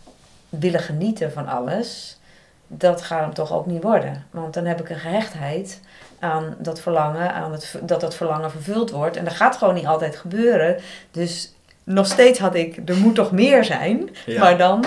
willen 0.49 0.81
genieten 0.81 1.33
van 1.33 1.49
alles, 1.49 2.19
dat 2.67 3.03
gaat 3.03 3.21
hem 3.21 3.35
toch 3.35 3.53
ook 3.53 3.67
niet 3.67 3.83
worden. 3.83 4.27
Want 4.31 4.55
dan 4.55 4.65
heb 4.65 4.81
ik 4.81 4.91
een 4.91 4.99
gehechtheid 4.99 5.81
aan 6.19 6.55
dat 6.59 6.81
verlangen, 6.81 7.35
aan 7.35 7.53
het, 7.53 7.75
dat 7.83 8.01
dat 8.01 8.15
verlangen 8.15 8.51
vervuld 8.51 8.91
wordt. 8.91 9.17
En 9.17 9.25
dat 9.25 9.35
gaat 9.35 9.57
gewoon 9.57 9.75
niet 9.75 9.87
altijd 9.87 10.17
gebeuren. 10.17 10.77
Dus 11.11 11.53
nog 11.85 12.07
steeds 12.07 12.39
had 12.39 12.55
ik, 12.55 12.81
er 12.85 12.97
moet 12.97 13.15
toch 13.15 13.33
meer 13.33 13.65
zijn, 13.65 14.11
maar 14.39 14.59
dan 14.59 14.85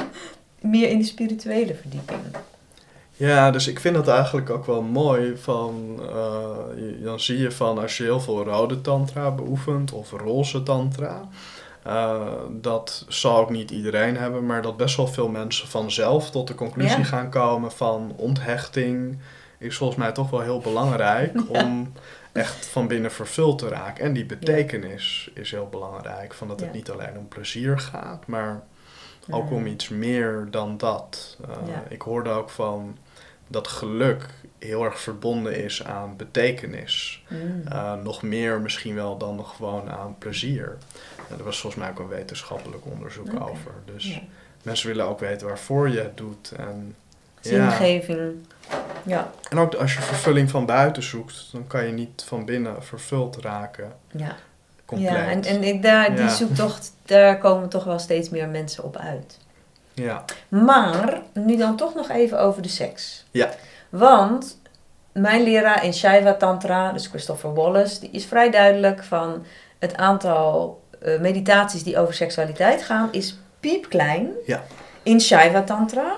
meer 0.61 0.89
in 0.89 0.99
de 0.99 1.05
spirituele 1.05 1.75
verdieping. 1.75 2.19
Ja, 3.17 3.51
dus 3.51 3.67
ik 3.67 3.79
vind 3.79 3.95
dat 3.95 4.07
eigenlijk 4.07 4.49
ook 4.49 4.65
wel 4.65 4.81
mooi 4.81 5.37
van, 5.37 5.99
uh, 6.01 7.03
dan 7.03 7.19
zie 7.19 7.37
je 7.37 7.51
van 7.51 7.79
als 7.79 7.97
je 7.97 8.03
heel 8.03 8.19
veel 8.19 8.43
rode 8.43 8.81
tantra 8.81 9.31
beoefent 9.31 9.91
of 9.91 10.11
roze 10.11 10.63
tantra, 10.63 11.29
uh, 11.87 12.21
dat 12.49 13.05
zal 13.07 13.37
ook 13.37 13.49
niet 13.49 13.71
iedereen 13.71 14.17
hebben, 14.17 14.45
maar 14.45 14.61
dat 14.61 14.77
best 14.77 14.97
wel 14.97 15.07
veel 15.07 15.27
mensen 15.27 15.67
vanzelf 15.67 16.31
tot 16.31 16.47
de 16.47 16.55
conclusie 16.55 17.03
gaan 17.03 17.29
komen 17.29 17.71
van 17.71 18.13
onthechting 18.15 19.17
is 19.57 19.77
volgens 19.77 19.99
mij 19.99 20.11
toch 20.11 20.29
wel 20.29 20.39
heel 20.39 20.59
belangrijk 20.59 21.41
om 21.61 21.91
echt 22.35 22.65
van 22.65 22.87
binnen 22.87 23.11
vervuld 23.11 23.59
te 23.59 23.67
raken. 23.67 24.03
En 24.03 24.13
die 24.13 24.25
betekenis 24.25 25.31
is 25.33 25.51
heel 25.51 25.69
belangrijk. 25.69 26.33
Van 26.33 26.47
dat 26.47 26.59
het 26.59 26.73
niet 26.73 26.89
alleen 26.89 27.17
om 27.17 27.27
plezier 27.27 27.79
gaat, 27.79 28.27
maar 28.27 28.63
ook 29.29 29.51
om 29.51 29.65
iets 29.65 29.89
meer 29.89 30.47
dan 30.51 30.77
dat. 30.77 31.37
Uh, 31.49 31.77
ik 31.89 32.01
hoorde 32.01 32.29
ook 32.29 32.49
van 32.49 32.97
dat 33.47 33.67
geluk 33.67 34.25
heel 34.59 34.83
erg 34.83 34.99
verbonden 34.99 35.63
is 35.63 35.83
aan 35.83 36.17
betekenis. 36.17 37.23
Mm. 37.29 37.63
Uh, 37.71 37.93
nog 38.03 38.21
meer 38.21 38.61
misschien 38.61 38.95
wel 38.95 39.17
dan 39.17 39.35
nog 39.35 39.55
gewoon 39.55 39.89
aan 39.89 40.15
plezier. 40.17 40.77
Er 41.37 41.43
was 41.43 41.59
volgens 41.59 41.81
mij 41.83 41.91
ook 41.91 41.99
een 41.99 42.07
wetenschappelijk 42.07 42.85
onderzoek 42.85 43.41
over. 43.41 43.71
Dus 43.85 44.21
mensen 44.63 44.87
willen 44.87 45.05
ook 45.05 45.19
weten 45.19 45.47
waarvoor 45.47 45.89
je 45.89 45.99
het 45.99 46.17
doet. 46.17 46.51
En, 46.51 46.95
Zingeving. 47.49 48.47
Ja. 49.03 49.31
En 49.49 49.57
ook 49.57 49.73
als 49.73 49.93
je 49.93 50.01
vervulling 50.01 50.49
van 50.49 50.65
buiten 50.65 51.03
zoekt, 51.03 51.51
dan 51.51 51.67
kan 51.67 51.85
je 51.85 51.91
niet 51.91 52.23
van 52.27 52.45
binnen 52.45 52.83
vervuld 52.83 53.37
raken. 53.37 53.93
Ja. 54.11 54.35
Compleet. 54.85 55.09
Ja, 55.09 55.25
en, 55.25 55.43
en 55.43 55.63
ik, 55.63 55.83
daar, 55.83 56.15
die 56.15 56.29
zoektocht, 56.29 56.91
daar 57.05 57.37
komen 57.37 57.69
toch 57.69 57.83
wel 57.83 57.99
steeds 57.99 58.29
meer 58.29 58.47
mensen 58.47 58.83
op 58.83 58.97
uit. 58.97 59.37
Ja. 59.93 60.25
Maar, 60.47 61.21
nu 61.33 61.57
dan 61.57 61.75
toch 61.75 61.95
nog 61.95 62.09
even 62.09 62.39
over 62.39 62.61
de 62.61 62.69
seks. 62.69 63.25
Ja. 63.31 63.49
Want 63.89 64.57
mijn 65.11 65.43
leraar 65.43 65.85
in 65.85 65.93
Shaiva 65.93 66.33
Tantra, 66.33 66.91
dus 66.91 67.07
Christopher 67.07 67.53
Wallace, 67.53 67.99
die 67.99 68.09
is 68.11 68.25
vrij 68.25 68.51
duidelijk 68.51 69.03
van 69.03 69.45
het 69.79 69.95
aantal 69.95 70.81
uh, 71.03 71.19
meditaties 71.19 71.83
die 71.83 71.97
over 71.97 72.13
seksualiteit 72.13 72.83
gaan, 72.83 73.07
is 73.11 73.37
piepklein. 73.59 74.29
Ja. 74.45 74.63
In 75.03 75.21
Shaiva 75.21 75.61
Tantra. 75.61 76.15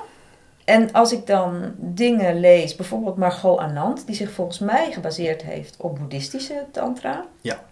En 0.68 0.91
als 0.91 1.11
ik 1.11 1.28
dan 1.28 1.74
dingen 1.78 2.39
lees, 2.39 2.76
bijvoorbeeld 2.76 3.18
Margot 3.18 3.59
Anand, 3.59 4.05
die 4.05 4.15
zich 4.15 4.32
volgens 4.32 4.59
mij 4.59 4.91
gebaseerd 4.91 5.41
heeft 5.41 5.76
op 5.78 5.99
boeddhistische 5.99 6.65
tantra, 6.72 7.26
ja. 7.41 7.63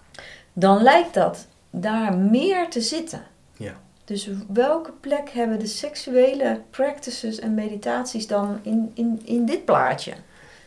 dan 0.54 0.82
lijkt 0.82 1.14
dat 1.14 1.48
daar 1.70 2.18
meer 2.18 2.70
te 2.70 2.82
zitten. 2.82 3.22
Ja. 3.58 3.74
Dus 4.06 4.30
welke 4.54 4.92
plek 4.92 5.30
hebben 5.30 5.60
de 5.60 5.68
seksuele 5.68 6.62
practices 6.70 7.40
en 7.40 7.54
meditaties 7.54 8.28
dan 8.28 8.60
in, 8.62 8.92
in, 8.94 9.22
in 9.26 9.46
dit 9.46 9.66
plaatje? 9.66 10.14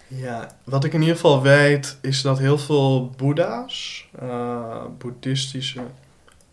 Ja, 0.07 0.51
wat 0.65 0.85
ik 0.85 0.93
in 0.93 1.01
ieder 1.01 1.15
geval 1.15 1.43
weet 1.43 1.99
is 2.01 2.23
dat 2.23 2.39
heel 2.39 2.59
veel 2.59 3.11
boeddha's, 3.17 4.09
uh, 4.23 4.85
boeddhistische 4.99 5.81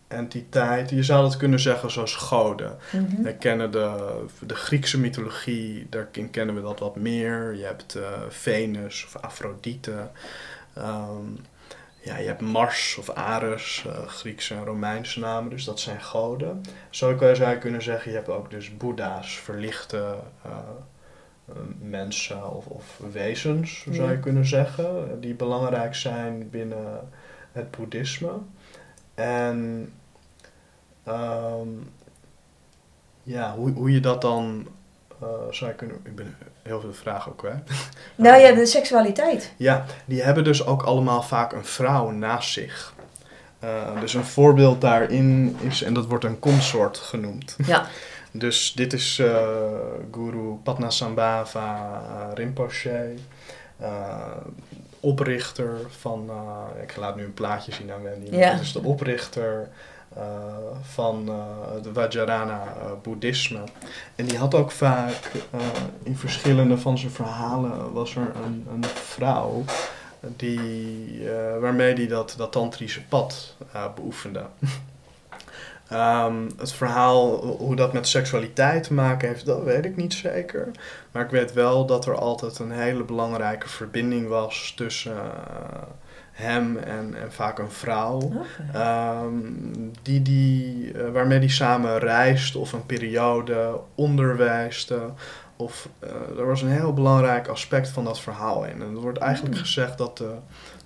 entiteiten. 0.08 0.96
Je 0.96 1.02
zou 1.02 1.24
het 1.24 1.36
kunnen 1.36 1.60
zeggen 1.60 1.90
zoals 1.90 2.14
goden. 2.14 2.76
Mm 2.92 3.22
We 3.22 3.34
kennen 3.34 3.70
de, 3.70 4.18
de 4.40 4.54
Griekse 4.54 5.00
mythologie, 5.00 5.86
daarin 5.90 6.30
kennen 6.30 6.54
we 6.54 6.60
dat 6.60 6.78
wat 6.78 6.96
meer. 6.96 7.54
Je 7.54 7.64
hebt 7.64 7.96
uh, 7.96 8.08
Venus 8.28 9.04
of 9.04 9.16
Afrodite. 9.16 10.10
Ehm, 10.74 11.26
ja, 12.06 12.16
je 12.16 12.26
hebt 12.26 12.40
Mars 12.40 12.96
of 12.96 13.10
Ares, 13.10 13.84
uh, 13.86 14.06
Griekse 14.06 14.54
en 14.54 14.64
Romeinse 14.64 15.20
namen, 15.20 15.50
dus 15.50 15.64
dat 15.64 15.80
zijn 15.80 16.00
goden. 16.00 16.60
Zo 16.90 17.18
zou 17.18 17.50
je 17.50 17.58
kunnen 17.58 17.82
zeggen, 17.82 18.10
je 18.10 18.16
hebt 18.16 18.28
ook 18.28 18.50
dus 18.50 18.76
boeddha's, 18.76 19.38
verlichte 19.38 20.14
uh, 20.46 20.52
mensen 21.80 22.54
of, 22.56 22.66
of 22.66 23.00
wezens, 23.12 23.86
zou 23.90 24.10
je 24.10 24.20
kunnen 24.20 24.46
zeggen, 24.46 25.20
die 25.20 25.34
belangrijk 25.34 25.94
zijn 25.94 26.50
binnen 26.50 27.08
het 27.52 27.70
boeddhisme. 27.70 28.32
En 29.16 29.92
um, 31.08 31.90
ja, 33.22 33.54
hoe, 33.54 33.72
hoe 33.72 33.92
je 33.92 34.00
dat 34.00 34.20
dan 34.20 34.66
uh, 35.22 35.28
zou 35.50 35.70
je 35.70 35.76
kunnen. 35.76 35.96
Ik 36.02 36.16
ben 36.16 36.36
heel 36.62 36.80
veel 36.80 36.92
vragen 36.92 37.30
ook 37.32 37.38
kwijt. 37.38 37.70
Nou 38.14 38.40
ja, 38.40 38.52
de 38.52 38.66
seksualiteit. 38.66 39.52
Ja, 39.56 39.84
die 40.04 40.22
hebben 40.22 40.44
dus 40.44 40.66
ook 40.66 40.82
allemaal 40.82 41.22
vaak 41.22 41.52
een 41.52 41.64
vrouw 41.64 42.10
naast 42.10 42.52
zich. 42.52 42.94
Uh, 43.64 44.00
dus 44.00 44.14
een 44.14 44.24
voorbeeld 44.24 44.80
daarin 44.80 45.56
is, 45.60 45.82
en 45.82 45.94
dat 45.94 46.06
wordt 46.06 46.24
een 46.24 46.38
consort 46.38 46.98
genoemd. 46.98 47.56
Ja. 47.66 47.86
dus 48.32 48.72
dit 48.72 48.92
is 48.92 49.18
uh, 49.18 49.36
Guru 50.12 50.54
Padmasambhava 50.62 52.00
Rinpoche, 52.34 53.14
oprichter 55.06 55.76
van, 55.88 56.30
ik 56.82 56.96
laat 56.96 57.16
nu 57.16 57.24
een 57.24 57.34
plaatje 57.34 57.72
zien 57.72 57.92
aan 57.92 58.02
Wendy, 58.02 58.36
ja. 58.36 58.52
dit 58.52 58.60
is 58.60 58.72
de 58.72 58.82
oprichter 58.82 59.68
uh, 60.16 60.22
van 60.82 61.24
uh, 61.28 61.82
de 61.82 61.92
Vajrayana 61.92 62.62
uh, 62.64 62.90
boeddhisme. 63.02 63.60
En 64.14 64.26
die 64.26 64.38
had 64.38 64.54
ook 64.54 64.70
vaak 64.70 65.30
in 66.02 66.16
verschillende 66.16 66.78
van 66.78 66.98
zijn 66.98 67.12
verhalen 67.12 67.92
was 67.92 68.14
er 68.14 68.32
een, 68.44 68.66
een 68.72 68.84
vrouw 68.84 69.64
die, 70.20 71.28
waarmee 71.60 71.94
hij 71.94 72.06
dat, 72.06 72.34
dat 72.36 72.52
tantrische 72.52 73.04
pad 73.04 73.56
beoefende. 73.94 74.42
um, 75.92 76.48
het 76.58 76.72
verhaal 76.72 77.44
hoe 77.44 77.76
dat 77.76 77.92
met 77.92 78.08
seksualiteit 78.08 78.82
te 78.82 78.94
maken 78.94 79.28
heeft, 79.28 79.46
dat 79.46 79.62
weet 79.62 79.84
ik 79.84 79.96
niet 79.96 80.14
zeker. 80.14 80.70
Maar 81.12 81.24
ik 81.24 81.30
weet 81.30 81.52
wel 81.52 81.86
dat 81.86 82.06
er 82.06 82.14
altijd 82.14 82.58
een 82.58 82.70
hele 82.70 83.04
belangrijke 83.04 83.68
verbinding 83.68 84.28
was 84.28 84.72
tussen 84.76 85.16
hem 86.36 86.76
en, 86.76 87.14
en 87.14 87.32
vaak 87.32 87.58
een 87.58 87.70
vrouw. 87.70 88.32
Ehm, 88.72 89.34
die, 90.02 90.22
die, 90.22 90.92
uh, 90.92 91.10
waarmee 91.10 91.40
die 91.40 91.48
samen 91.48 91.98
reist 91.98 92.56
of 92.56 92.72
een 92.72 92.86
periode 92.86 93.80
onderwijste. 93.94 95.00
Of 95.56 95.88
uh, 96.04 96.38
er 96.38 96.46
was 96.46 96.62
een 96.62 96.70
heel 96.70 96.92
belangrijk 96.92 97.48
aspect 97.48 97.88
van 97.88 98.04
dat 98.04 98.20
verhaal 98.20 98.64
in. 98.64 98.82
En 98.82 98.94
er 98.94 99.00
wordt 99.00 99.18
eigenlijk 99.18 99.54
mm. 99.54 99.60
gezegd 99.60 99.98
dat 99.98 100.18
de, 100.18 100.34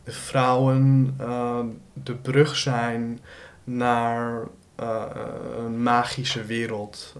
de 0.04 0.12
vrouwen 0.12 1.14
de 1.92 2.14
brug 2.14 2.56
zijn 2.56 3.20
naar 3.64 4.46
een 5.56 5.82
magische 5.82 6.44
wereld. 6.44 7.14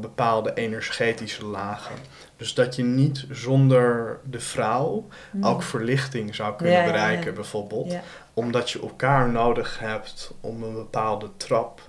bepaalde 0.00 0.54
energetische 0.54 1.44
lagen. 1.44 1.96
Dus 2.36 2.54
dat 2.54 2.76
je 2.76 2.82
niet 2.82 3.26
zonder 3.30 4.18
de 4.24 4.40
vrouw 4.40 5.06
hmm. 5.30 5.44
ook 5.44 5.62
verlichting 5.62 6.34
zou 6.34 6.56
kunnen 6.56 6.84
bereiken, 6.84 7.34
bijvoorbeeld. 7.34 7.94
Omdat 8.34 8.70
je 8.70 8.80
elkaar 8.80 9.28
nodig 9.28 9.78
hebt 9.78 10.32
om 10.40 10.62
een 10.62 10.74
bepaalde 10.74 11.30
trap 11.36 11.80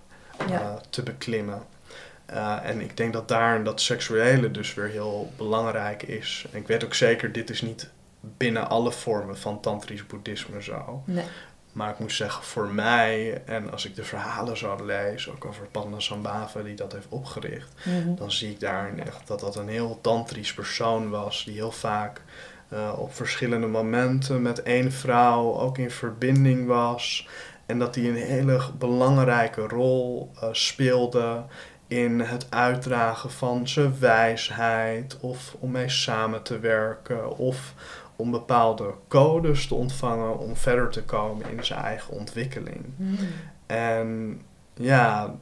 uh, 0.49 0.73
te 0.89 1.03
beklimmen. 1.03 1.61
Uh, 2.33 2.57
en 2.63 2.81
ik 2.81 2.97
denk 2.97 3.13
dat 3.13 3.27
daar 3.27 3.63
dat 3.63 3.81
seksuele 3.81 4.51
dus 4.51 4.73
weer 4.73 4.87
heel 4.87 5.31
belangrijk 5.37 6.03
is. 6.03 6.45
En 6.51 6.59
ik 6.59 6.67
weet 6.67 6.83
ook 6.83 6.93
zeker, 6.93 7.31
dit 7.31 7.49
is 7.49 7.61
niet 7.61 7.89
binnen 8.19 8.69
alle 8.69 8.91
vormen 8.91 9.37
van 9.37 9.59
tantrisch 9.59 10.07
boeddhisme 10.07 10.61
zo. 10.63 11.03
Nee. 11.05 11.25
Maar 11.71 11.89
ik 11.89 11.99
moet 11.99 12.11
zeggen, 12.11 12.43
voor 12.43 12.67
mij, 12.67 13.41
en 13.45 13.71
als 13.71 13.85
ik 13.85 13.95
de 13.95 14.03
verhalen 14.03 14.57
zou 14.57 14.85
lezen, 14.85 15.31
ook 15.31 15.45
over 15.45 15.67
Padmasambhava 15.67 16.61
die 16.61 16.75
dat 16.75 16.91
heeft 16.91 17.07
opgericht, 17.09 17.73
mhm. 17.83 18.15
dan 18.15 18.31
zie 18.31 18.49
ik 18.49 18.59
daar 18.59 18.97
echt 18.97 19.27
dat 19.27 19.39
dat 19.39 19.55
een 19.55 19.67
heel 19.67 19.99
tantrisch 20.01 20.53
persoon 20.53 21.09
was, 21.09 21.43
die 21.45 21.53
heel 21.53 21.71
vaak 21.71 22.21
uh, 22.73 22.93
op 22.97 23.15
verschillende 23.15 23.67
momenten 23.67 24.41
met 24.41 24.63
één 24.63 24.91
vrouw 24.91 25.59
ook 25.59 25.77
in 25.77 25.91
verbinding 25.91 26.67
was. 26.67 27.27
En 27.65 27.79
dat 27.79 27.93
die 27.93 28.09
een 28.09 28.15
hele 28.15 28.61
belangrijke 28.77 29.67
rol 29.67 30.31
uh, 30.35 30.49
speelde 30.51 31.43
in 31.87 32.19
het 32.19 32.45
uitdragen 32.49 33.31
van 33.31 33.67
zijn 33.67 33.99
wijsheid 33.99 35.17
of 35.19 35.55
om 35.59 35.71
mee 35.71 35.89
samen 35.89 36.41
te 36.41 36.59
werken 36.59 37.37
of 37.37 37.73
om 38.21 38.31
bepaalde 38.31 38.93
codes 39.07 39.67
te 39.67 39.75
ontvangen 39.75 40.37
om 40.39 40.55
verder 40.55 40.89
te 40.89 41.03
komen 41.03 41.49
in 41.51 41.65
zijn 41.65 41.83
eigen 41.83 42.13
ontwikkeling. 42.13 42.85
Hmm. 42.97 43.17
En 43.65 44.41
ja, 44.73 45.35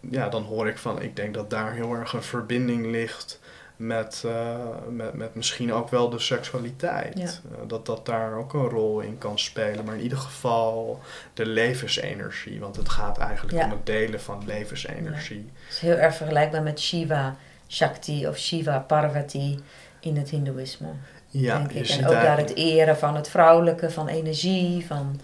ja, 0.00 0.28
dan 0.28 0.42
hoor 0.42 0.68
ik 0.68 0.78
van, 0.78 1.02
ik 1.02 1.16
denk 1.16 1.34
dat 1.34 1.50
daar 1.50 1.72
heel 1.72 1.94
erg 1.94 2.12
een 2.12 2.22
verbinding 2.22 2.86
ligt 2.86 3.40
met, 3.76 4.22
uh, 4.26 4.56
met, 4.88 5.14
met 5.14 5.34
misschien 5.34 5.72
ook 5.72 5.88
wel 5.88 6.10
de 6.10 6.18
seksualiteit. 6.18 7.18
Ja. 7.18 7.24
Uh, 7.24 7.68
dat 7.68 7.86
dat 7.86 8.06
daar 8.06 8.34
ook 8.34 8.52
een 8.52 8.68
rol 8.68 9.00
in 9.00 9.18
kan 9.18 9.38
spelen. 9.38 9.84
Maar 9.84 9.94
in 9.94 10.02
ieder 10.02 10.18
geval 10.18 11.00
de 11.34 11.46
levensenergie. 11.46 12.60
Want 12.60 12.76
het 12.76 12.88
gaat 12.88 13.18
eigenlijk 13.18 13.58
Ja. 13.58 13.64
om 13.64 13.70
het 13.70 13.86
delen 13.86 14.20
van 14.20 14.42
levensenergie. 14.46 15.50
Het 15.64 15.74
is 15.74 15.78
heel 15.78 15.96
erg 15.96 16.14
vergelijkbaar 16.14 16.62
met 16.62 16.80
Shiva 16.80 17.36
Shakti 17.68 18.28
of 18.28 18.36
Shiva 18.36 18.78
Parvati 18.78 19.58
in 20.00 20.16
het 20.16 20.30
Hindoeïsme. 20.30 20.88
Ja, 21.30 21.58
denk 21.58 21.72
ik. 21.72 21.88
En 21.88 22.06
ook 22.06 22.12
daar 22.12 22.38
het 22.38 22.54
eren 22.54 22.96
van 22.96 23.16
het 23.16 23.28
vrouwelijke, 23.28 23.90
van 23.90 24.08
energie, 24.08 24.86
van... 24.86 25.20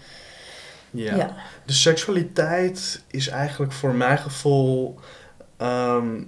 ja. 0.91 1.15
Ja. 1.15 1.35
De 1.65 1.73
seksualiteit 1.73 3.03
is 3.07 3.27
eigenlijk 3.27 3.71
voor 3.71 3.93
mijn 3.93 4.17
gevoel, 4.17 4.99
ehm, 5.57 6.23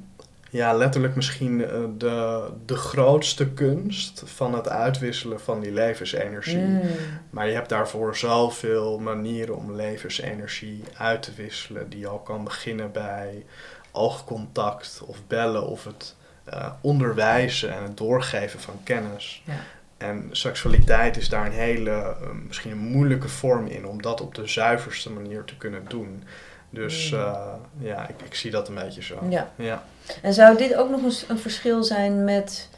ja, 0.49 0.73
letterlijk 0.73 1.15
misschien 1.15 1.65
eh, 1.65 1.83
de, 1.97 2.49
de 2.65 2.75
grootste 2.75 3.49
kunst 3.49 4.23
van 4.25 4.53
het 4.53 4.69
uitwisselen 4.69 5.39
van 5.39 5.59
die 5.59 5.71
levensenergie. 5.71 6.57
Mm. 6.57 6.81
Maar 7.29 7.47
je 7.47 7.53
hebt 7.53 7.69
daarvoor 7.69 8.17
zoveel 8.17 8.99
manieren 8.99 9.55
om 9.55 9.75
levensenergie 9.75 10.83
uit 10.97 11.21
te 11.21 11.31
wisselen, 11.35 11.89
die 11.89 12.07
al 12.07 12.19
kan 12.19 12.43
beginnen 12.43 12.91
bij 12.91 13.45
oogcontact 13.91 15.01
of 15.05 15.17
bellen 15.27 15.67
of 15.67 15.83
het 15.83 16.15
eh, 16.51 16.71
onderwijzen 16.81 17.73
en 17.73 17.83
het 17.83 17.97
doorgeven 17.97 18.59
van 18.59 18.79
kennis. 18.83 19.41
Ja. 19.45 19.53
En 19.97 20.29
seksualiteit 20.31 21.17
is 21.17 21.29
daar 21.29 21.45
een 21.45 21.51
hele, 21.51 21.91
eh, 21.91 22.15
misschien 22.47 22.71
een 22.71 22.77
moeilijke 22.77 23.29
vorm 23.29 23.67
in 23.67 23.85
om 23.87 24.01
dat 24.01 24.21
op 24.21 24.35
de 24.35 24.47
zuiverste 24.47 25.09
manier 25.11 25.43
te 25.43 25.57
kunnen 25.57 25.85
doen. 25.87 26.23
Dus 26.69 27.11
Mm. 27.11 27.19
eh, 27.19 27.53
ja, 27.77 28.07
ik, 28.07 28.15
ik 28.25 28.35
zie 28.35 28.51
dat 28.51 28.67
een 28.67 28.75
beetje 28.75 29.03
zo. 29.03 29.25
Ja. 29.29 29.51
Ja. 29.55 29.83
En 30.21 30.33
zou 30.33 30.57
dit 30.57 30.75
ook 30.75 30.89
nog 30.89 31.03
eens 31.03 31.25
een 31.27 31.39
verschil 31.39 31.83
zijn 31.83 32.23
met 32.23 32.69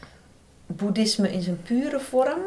boeddhisme 0.65 1.32
in 1.32 1.41
zijn 1.41 1.61
pure 1.61 1.99
vorm? 1.99 2.39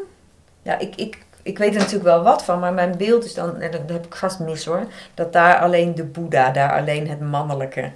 Ja, 0.62 0.78
ik, 0.78 0.94
ik, 0.96 1.18
ik 1.42 1.58
weet 1.58 1.72
er 1.74 1.78
natuurlijk 1.78 2.04
wel 2.04 2.22
wat 2.22 2.44
van, 2.44 2.58
maar 2.58 2.72
mijn 2.72 2.96
beeld 2.96 3.24
is 3.24 3.34
dan, 3.34 3.60
en 3.60 3.70
dat 3.70 3.80
heb 3.86 4.06
ik 4.06 4.14
vast 4.14 4.38
mis 4.38 4.64
hoor, 4.64 4.86
dat 5.14 5.32
daar 5.32 5.58
alleen 5.58 5.94
de 5.94 6.04
Boeddha, 6.04 6.50
daar 6.50 6.78
alleen 6.78 7.08
het 7.08 7.20
mannelijke 7.20 7.92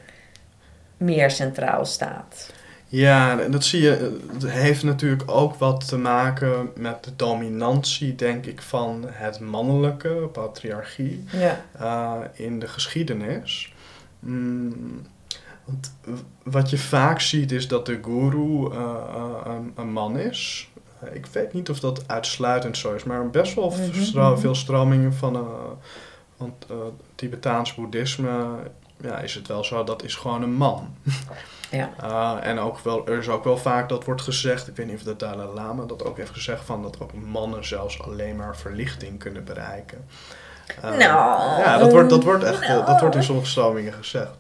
meer 0.97 1.31
centraal 1.31 1.85
staat. 1.85 2.51
Ja, 2.91 3.41
en 3.41 3.51
dat 3.51 3.65
zie 3.65 3.83
je. 3.83 4.19
Het 4.33 4.51
heeft 4.51 4.83
natuurlijk 4.83 5.23
ook 5.27 5.55
wat 5.55 5.89
te 5.89 5.99
maken 5.99 6.71
met 6.77 7.05
de 7.05 7.17
dominantie, 7.17 8.15
denk 8.15 8.47
ik, 8.47 8.63
van 8.63 9.05
het 9.07 9.41
mannelijke, 9.41 10.09
patriarchie, 10.33 11.25
Ja. 11.33 11.65
eh, 11.79 12.45
in 12.47 12.59
de 12.59 12.69
geschiedenis. 12.69 13.73
Mm, 14.19 15.03
want 15.65 15.93
wat 16.43 16.71
je 16.71 16.79
vaak 16.79 17.21
ziet 17.21 17.53
is 17.53 17.69
dat 17.69 17.87
de 17.87 17.99
guru 18.03 18.71
eh, 18.71 18.79
eh, 19.15 19.25
een, 19.45 19.73
een 19.77 19.93
man 19.93 20.19
is. 20.19 20.69
Ik 21.13 21.27
weet 21.27 21.53
niet 21.53 21.71
of 21.71 21.81
dat 21.81 22.09
uitsluitend 22.09 22.77
zo 22.77 22.95
is, 22.95 23.05
maar 23.05 23.31
best 23.31 23.55
wel 23.55 23.71
Mhm, 23.71 24.03
stro- 24.03 24.37
veel 24.37 24.55
stromingen 24.55 25.15
van, 25.15 25.35
eh 25.35 25.41
van 26.37 26.55
Tibetaans 27.15 27.75
boeddhisme. 27.75 28.47
Ja, 29.01 29.19
is 29.19 29.35
het 29.35 29.47
wel 29.49 29.65
zo, 29.65 29.85
dat 29.85 30.03
is 30.05 30.15
gewoon 30.15 30.43
een 30.43 30.53
man. 30.55 30.89
Ja. 31.71 31.91
Uh, 32.05 32.37
en 32.49 32.59
ook 32.59 32.79
wel, 32.79 33.07
er 33.07 33.19
is 33.19 33.29
ook 33.29 33.45
wel 33.45 33.57
vaak 33.57 33.89
dat 33.89 34.05
wordt 34.05 34.23
gezegd, 34.23 34.69
ik 34.69 34.77
weet 34.77 34.87
niet 34.87 34.97
of 34.97 35.03
de 35.03 35.17
Dalai 35.17 35.49
Lama 35.55 35.85
dat 35.85 36.05
ook 36.05 36.17
heeft 36.17 36.31
gezegd, 36.31 36.65
van 36.65 36.83
dat 36.83 37.01
ook 37.01 37.13
mannen 37.15 37.65
zelfs 37.67 38.03
alleen 38.03 38.37
maar 38.37 38.57
verlichting 38.57 39.19
kunnen 39.19 39.45
bereiken. 39.45 40.05
Uh, 40.85 40.97
Nou. 40.97 40.99
Ja, 41.61 41.79
dat 41.79 41.93
wordt, 41.93 42.11
dat 42.11 42.25
wordt 42.25 42.45
echt, 42.45 42.63
eh, 42.63 42.87
dat 42.87 43.01
wordt 43.01 43.15
in 43.17 43.23
sommige 43.23 43.49
stromingen 43.49 43.93
gezegd. 43.93 44.31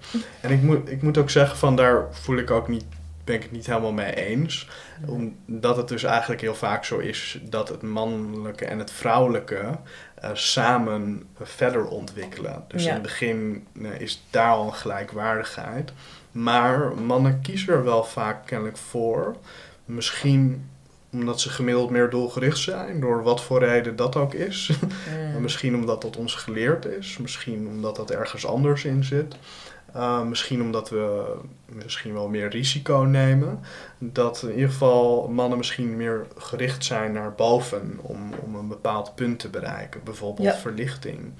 En 0.40 0.50
ik 0.50 0.62
moet, 0.62 0.90
ik 0.90 1.02
moet 1.02 1.18
ook 1.18 1.30
zeggen, 1.30 1.56
van 1.56 1.76
daar 1.76 2.04
voel 2.10 2.36
ik 2.36 2.50
ook 2.50 2.68
niet, 2.68 2.84
ben 3.24 3.34
ik 3.34 3.42
het 3.42 3.52
niet 3.52 3.66
helemaal 3.66 3.92
mee 3.92 4.14
eens. 4.14 4.68
Omdat 5.06 5.76
het 5.76 5.88
dus 5.88 6.02
eigenlijk 6.02 6.40
heel 6.40 6.54
vaak 6.54 6.84
zo 6.84 6.98
is 6.98 7.40
dat 7.42 7.68
het 7.68 7.82
mannelijke 7.82 8.64
en 8.64 8.78
het 8.78 8.90
vrouwelijke 8.90 9.78
eh, 10.14 10.30
samen 10.32 11.26
verder 11.42 11.86
ontwikkelen. 11.86 12.64
Dus 12.68 12.82
Ja. 12.82 12.88
in 12.88 12.94
het 12.94 13.02
begin 13.02 13.66
is 13.98 14.24
daar 14.30 14.50
al 14.52 14.66
een 14.66 14.74
gelijkwaardigheid. 14.74 15.92
Maar 16.32 16.92
mannen 16.94 17.40
kiezen 17.40 17.72
er 17.72 17.84
wel 17.84 18.04
vaak 18.04 18.46
kennelijk 18.46 18.76
voor. 18.76 19.36
Misschien 19.84 20.68
omdat 21.12 21.40
ze 21.40 21.50
gemiddeld 21.50 21.90
meer 21.90 22.10
doelgericht 22.10 22.58
zijn, 22.58 23.00
door 23.00 23.22
wat 23.22 23.42
voor 23.42 23.58
reden 23.58 23.96
dat 23.96 24.16
ook 24.16 24.34
is. 24.34 24.70
Mm. 25.34 25.42
Misschien 25.42 25.74
omdat 25.74 26.02
dat 26.02 26.16
ons 26.16 26.34
geleerd 26.34 26.84
is, 26.84 27.18
misschien 27.18 27.68
omdat 27.68 27.96
dat 27.96 28.10
ergens 28.10 28.46
anders 28.46 28.84
in 28.84 29.04
zit. 29.04 29.36
Uh, 29.96 30.22
misschien 30.22 30.62
omdat 30.62 30.90
we 30.90 31.34
misschien 31.64 32.12
wel 32.12 32.28
meer 32.28 32.48
risico 32.48 32.96
nemen. 32.98 33.60
Dat 33.98 34.42
in 34.42 34.52
ieder 34.54 34.68
geval 34.70 35.28
mannen 35.28 35.58
misschien 35.58 35.96
meer 35.96 36.26
gericht 36.36 36.84
zijn 36.84 37.12
naar 37.12 37.32
boven 37.34 37.98
om, 38.02 38.32
om 38.44 38.54
een 38.54 38.68
bepaald 38.68 39.14
punt 39.14 39.38
te 39.38 39.48
bereiken. 39.48 40.00
Bijvoorbeeld 40.04 40.48
Ja. 40.48 40.54
verlichting. 40.54 41.32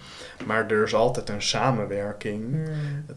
Maar 0.46 0.70
er 0.70 0.82
is 0.82 0.94
altijd 0.94 1.28
een 1.28 1.42
samenwerking 1.42 2.44
Mm. 2.49 2.66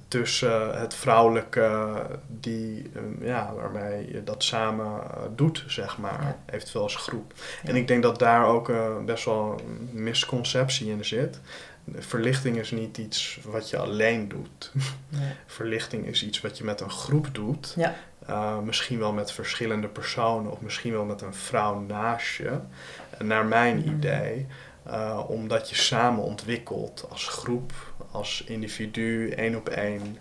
tussen 0.08 0.80
het 0.80 0.94
vrouwelijke 0.94 1.92
die, 2.28 2.92
eh, 2.94 3.28
ja, 3.28 3.54
waarmee 3.56 4.12
je 4.12 4.24
dat 4.24 4.44
samen 4.44 4.86
eh, 4.86 5.22
doet, 5.36 5.64
zeg 5.68 5.98
maar, 5.98 6.22
Ja. 6.48 6.54
eventueel 6.56 6.84
als 6.84 6.96
groep. 6.96 7.34
Ja. 7.64 7.70
En 7.70 7.76
ik 7.76 7.88
denk 7.88 8.04
dat 8.04 8.20
daar 8.20 8.46
ook 8.46 8.70
eh, 8.70 8.98
best 9.06 9.26
wel 9.26 9.60
een 9.66 9.90
misconceptie 10.04 10.90
in 10.90 11.06
zit. 11.06 11.40
Verlichting 11.98 12.58
is 12.58 12.72
niet 12.72 12.98
iets 12.98 13.40
wat 13.44 13.70
je 13.70 13.78
alleen 13.78 14.28
doet. 14.28 14.72
Nee. 15.10 15.32
Verlichting 15.46 16.06
is 16.06 16.24
iets 16.26 16.42
wat 16.42 16.58
je 16.58 16.64
met 16.64 16.82
een 16.82 16.90
groep 16.90 17.30
doet. 17.36 17.74
Ja. 17.78 17.96
Uh, 18.30 18.60
misschien 18.60 19.00
wel 19.00 19.14
met 19.14 19.32
verschillende 19.32 19.88
personen 19.88 20.52
of 20.52 20.62
misschien 20.62 20.92
wel 20.92 21.06
met 21.06 21.22
een 21.22 21.34
vrouw 21.34 21.80
naast 21.80 22.36
je. 22.36 22.58
Naar 23.20 23.46
mijn 23.46 23.78
Mhm. 23.78 23.90
idee. 23.90 24.48
Uh, 24.88 25.20
omdat 25.28 25.70
je 25.70 25.76
samen 25.76 26.24
ontwikkelt 26.24 27.06
als 27.10 27.28
groep, 27.28 27.74
als 28.12 28.44
individu, 28.48 29.30
één 29.30 29.56
op 29.56 29.70
één. 29.70 30.18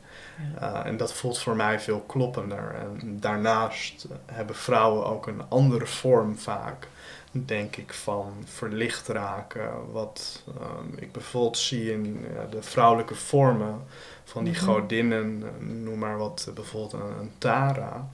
Ja. 0.61 0.81
Uh, 0.81 0.87
en 0.87 0.97
dat 0.97 1.13
voelt 1.15 1.39
voor 1.39 1.57
mij 1.57 1.81
veel 1.81 2.01
kloppender. 2.01 2.75
En 2.75 3.21
daarnaast 3.21 4.07
hebben 4.27 4.57
vrouwen 4.57 5.07
ook 5.07 5.27
een 5.27 5.43
andere 5.49 5.87
vorm 5.87 6.39
vaak, 6.39 6.89
denk 7.31 7.77
ik, 7.77 7.93
van 7.93 8.33
verlicht 8.45 9.09
raken. 9.09 9.93
Wat 9.93 10.43
um, 10.49 10.93
ik 10.99 11.13
bijvoorbeeld 11.13 11.59
zie 11.59 11.93
in 11.93 12.27
ja, 12.35 12.47
de 12.51 12.63
vrouwelijke 12.63 13.15
vormen 13.15 13.83
van 14.25 14.45
die 14.45 14.53
Mhm. 14.55 14.65
godinnen, 14.65 15.43
noem 15.85 15.99
maar 15.99 16.19
wat, 16.19 16.51
bijvoorbeeld 16.55 16.93
een, 16.93 17.19
een 17.21 17.33
Tara. 17.39 18.11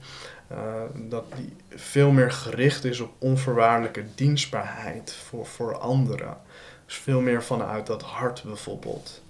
Uh, 0.51 0.57
dat 0.95 1.23
die 1.35 1.55
veel 1.69 2.11
meer 2.11 2.31
gericht 2.31 2.83
is 2.83 2.99
op 2.99 3.11
onvoorwaardelijke 3.17 4.05
dienstbaarheid 4.15 5.13
voor, 5.13 5.45
voor 5.45 5.77
anderen. 5.77 6.37
Dus 6.85 6.95
veel 6.95 7.21
meer 7.21 7.43
vanuit 7.43 7.87
dat 7.87 8.01
hart 8.01 8.43
bijvoorbeeld. 8.43 9.21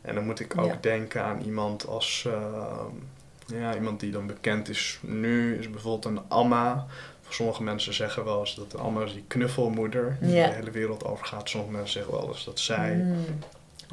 En 0.00 0.14
dan 0.14 0.24
moet 0.24 0.40
ik 0.40 0.58
ook 0.58 0.66
Ja. 0.66 0.78
denken 0.80 1.24
aan 1.24 1.40
iemand 1.40 1.86
als 1.86 2.24
uh, 2.26 2.34
ja, 3.46 3.74
iemand 3.74 4.00
die 4.00 4.10
dan 4.10 4.26
bekend 4.26 4.68
is 4.68 4.98
nu, 5.02 5.58
is 5.58 5.70
bijvoorbeeld 5.70 6.04
een 6.16 6.28
Amma. 6.28 6.86
Sommige 7.34 7.62
mensen 7.62 7.94
zeggen 7.94 8.24
wel 8.24 8.40
eens 8.40 8.54
dat 8.54 8.70
de 8.70 9.02
is 9.04 9.12
die 9.12 9.24
knuffelmoeder 9.26 10.16
die 10.20 10.30
de 10.34 10.40
hele 10.52 10.70
wereld 10.70 11.04
overgaat. 11.04 11.48
Sommige 11.48 11.72
mensen 11.72 11.92
zeggen 11.92 12.12
wel 12.12 12.28
eens 12.28 12.44
dat 12.44 12.60
zij 12.60 12.94
Mm. 12.94 13.24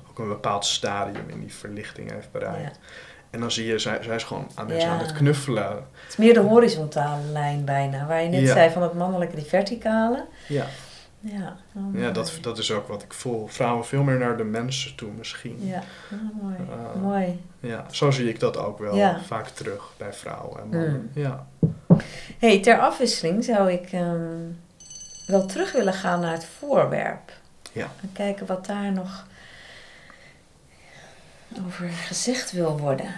ook 0.09 0.19
een 0.19 0.27
bepaald 0.27 0.65
stadium 0.65 1.29
in 1.29 1.39
die 1.39 1.53
verlichting 1.53 2.11
heeft 2.11 2.31
bereikt. 2.31 2.79
En 3.29 3.39
dan 3.39 3.51
zie 3.51 3.65
je, 3.65 3.79
zij, 3.79 4.03
zij 4.03 4.15
is 4.15 4.23
gewoon 4.23 4.47
aan 4.55 4.65
mensen 4.67 4.87
Ja. 4.89 4.93
aan 4.93 4.99
het 5.01 5.13
knuffelen. 5.13 5.63
Het 5.71 5.83
is 6.09 6.15
meer 6.17 6.33
de 6.33 6.39
horizontale 6.39 7.21
lijn 7.31 7.65
bijna, 7.65 8.05
waar 8.05 8.21
je 8.23 8.29
net 8.29 8.41
Ja. 8.41 8.53
zei 8.53 8.69
van 8.69 8.81
het 8.81 8.93
mannelijke, 8.93 9.35
die 9.35 9.45
verticale. 9.45 10.25
Ja, 10.47 10.65
Ja, 11.23 11.55
oh, 11.75 11.99
ja 11.99 12.11
dat, 12.11 12.37
dat 12.41 12.57
is 12.57 12.71
ook 12.71 12.87
wat 12.87 13.03
ik 13.03 13.13
voel. 13.13 13.47
Vrouwen 13.47 13.85
veel 13.85 14.03
meer 14.03 14.17
naar 14.17 14.37
de 14.37 14.43
mensen 14.43 14.95
toe 14.95 15.11
misschien. 15.11 15.57
Ja, 15.67 15.83
oh, 16.11 16.41
mooi. 16.43 16.55
Uh, 16.95 17.01
mooi. 17.01 17.41
Ja, 17.59 17.85
zo 17.91 18.11
zie 18.11 18.29
ik 18.29 18.39
dat 18.39 18.57
ook 18.57 18.79
wel 18.79 18.95
Ja. 18.95 19.21
vaak 19.25 19.47
terug 19.47 19.93
bij 19.97 20.13
vrouwen 20.13 20.59
en 20.61 20.69
mannen. 20.69 21.11
Mm. 21.13 21.21
Ja. 21.21 21.47
hey, 22.39 22.59
ter 22.59 22.79
afwisseling 22.79 23.43
zou 23.43 23.71
ik 23.71 23.91
ehm, 23.91 24.37
wel 25.27 25.45
terug 25.45 25.71
willen 25.71 25.93
gaan 25.93 26.19
naar 26.19 26.33
het 26.33 26.45
voorwerp. 26.45 27.31
Ja. 27.71 27.87
En 28.01 28.09
kijken 28.13 28.45
wat 28.45 28.65
daar 28.65 28.91
nog 28.91 29.27
over 31.67 31.89
gezegd 31.89 32.51
wil 32.51 32.77
worden. 32.79 33.13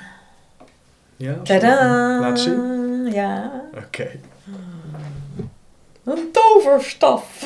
ja 1.15 1.33
Tadaa! 1.43 2.19
Laat 2.19 2.39
zien. 2.39 3.11
Ja, 3.11 3.61
Oké. 3.85 4.11
een 6.03 6.31
toverstaf. 6.31 7.41